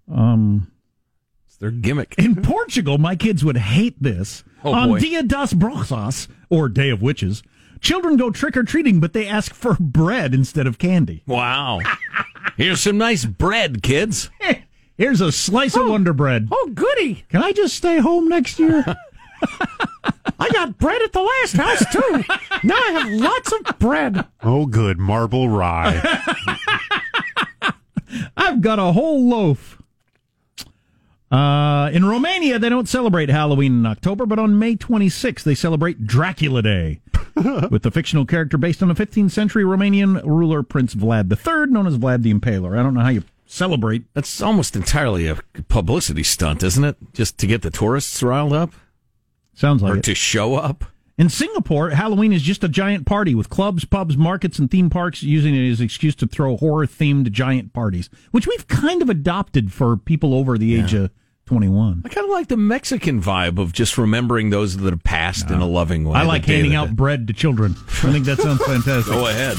Um, 0.09 0.71
it's 1.47 1.57
their 1.57 1.71
gimmick. 1.71 2.15
in 2.17 2.41
Portugal, 2.41 2.97
my 2.97 3.15
kids 3.17 3.43
would 3.43 3.57
hate 3.57 4.01
this. 4.01 4.43
Oh, 4.63 4.73
On 4.73 4.89
boy. 4.89 4.99
Dia 4.99 5.23
das 5.23 5.53
Bruxas, 5.53 6.27
or 6.49 6.69
Day 6.69 6.89
of 6.89 7.01
Witches, 7.01 7.43
children 7.81 8.15
go 8.15 8.29
trick 8.31 8.55
or 8.55 8.63
treating, 8.63 8.99
but 9.01 9.11
they 9.13 9.27
ask 9.27 9.53
for 9.53 9.75
bread 9.79 10.33
instead 10.33 10.65
of 10.67 10.77
candy. 10.77 11.23
Wow. 11.27 11.79
Here's 12.55 12.81
some 12.81 12.97
nice 12.97 13.25
bread, 13.25 13.83
kids. 13.83 14.29
Here's 14.97 15.21
a 15.21 15.31
slice 15.31 15.75
of 15.77 15.87
Wonder 15.87 16.11
Bread. 16.13 16.47
Oh, 16.51 16.71
goody. 16.73 17.23
Can 17.29 17.41
I 17.41 17.51
just 17.53 17.73
stay 17.75 17.99
home 17.99 18.27
next 18.27 18.59
year? 18.59 18.83
I 20.39 20.49
got 20.51 20.77
bread 20.77 21.01
at 21.01 21.11
the 21.11 21.21
last 21.21 21.53
house 21.53 21.83
too. 21.91 22.23
Now 22.63 22.75
I 22.75 22.91
have 23.01 23.11
lots 23.11 23.51
of 23.51 23.79
bread. 23.79 24.25
Oh, 24.41 24.65
good 24.65 24.97
marble 24.97 25.49
rye. 25.49 26.01
I've 28.37 28.61
got 28.61 28.79
a 28.79 28.91
whole 28.93 29.27
loaf. 29.27 29.81
Uh, 31.31 31.91
in 31.93 32.05
Romania, 32.05 32.57
they 32.57 32.69
don't 32.69 32.89
celebrate 32.89 33.29
Halloween 33.29 33.79
in 33.79 33.85
October, 33.85 34.25
but 34.25 34.39
on 34.39 34.57
May 34.57 34.75
26th, 34.75 35.43
they 35.43 35.53
celebrate 35.53 36.07
Dracula 36.07 36.63
Day 36.63 37.01
with 37.69 37.83
the 37.83 37.91
fictional 37.91 38.25
character 38.25 38.57
based 38.57 38.81
on 38.81 38.89
a 38.89 38.95
15th 38.95 39.31
century 39.31 39.63
Romanian 39.63 40.23
ruler, 40.25 40.63
Prince 40.63 40.95
Vlad 40.95 41.31
III, 41.31 41.71
known 41.71 41.85
as 41.85 41.97
Vlad 41.97 42.23
the 42.23 42.33
Impaler. 42.33 42.79
I 42.79 42.81
don't 42.81 42.95
know 42.95 43.01
how 43.01 43.09
you 43.09 43.23
celebrate. 43.45 44.05
That's 44.15 44.41
almost 44.41 44.75
entirely 44.75 45.27
a 45.27 45.37
publicity 45.67 46.23
stunt, 46.23 46.63
isn't 46.63 46.83
it? 46.83 46.97
Just 47.13 47.37
to 47.39 47.47
get 47.47 47.61
the 47.61 47.69
tourists 47.69 48.23
riled 48.23 48.53
up 48.53 48.71
Sounds 49.53 49.81
like 49.81 49.93
or 49.93 49.97
it. 49.97 50.03
to 50.03 50.15
show 50.15 50.55
up. 50.55 50.85
In 51.17 51.27
Singapore, 51.27 51.89
Halloween 51.89 52.31
is 52.31 52.41
just 52.41 52.63
a 52.63 52.69
giant 52.69 53.05
party 53.05 53.35
with 53.35 53.49
clubs, 53.49 53.83
pubs, 53.83 54.15
markets, 54.15 54.57
and 54.57 54.71
theme 54.71 54.89
parks 54.89 55.21
using 55.21 55.53
it 55.53 55.69
as 55.69 55.79
an 55.79 55.85
excuse 55.85 56.15
to 56.15 56.27
throw 56.27 56.55
horror 56.55 56.87
themed 56.87 57.29
giant 57.31 57.73
parties, 57.73 58.09
which 58.31 58.47
we've 58.47 58.67
kind 58.69 59.01
of 59.01 59.09
adopted 59.09 59.73
for 59.73 59.97
people 59.97 60.33
over 60.33 60.57
the 60.57 60.79
age 60.79 60.93
of 60.93 61.11
21. 61.47 62.03
I 62.05 62.09
kind 62.09 62.25
of 62.25 62.31
like 62.31 62.47
the 62.47 62.55
Mexican 62.55 63.21
vibe 63.21 63.57
of 63.57 63.73
just 63.73 63.97
remembering 63.97 64.51
those 64.51 64.77
that 64.77 64.91
have 64.93 65.03
passed 65.03 65.49
in 65.49 65.59
a 65.59 65.65
loving 65.65 66.05
way. 66.05 66.17
I 66.17 66.23
like 66.23 66.45
handing 66.45 66.75
out 66.75 66.95
bread 66.95 67.27
to 67.27 67.33
children. 67.33 67.75
I 67.87 68.13
think 68.13 68.25
that 68.25 68.37
sounds 68.37 68.63
fantastic. 68.65 69.11
Go 69.11 69.27
ahead. 69.27 69.57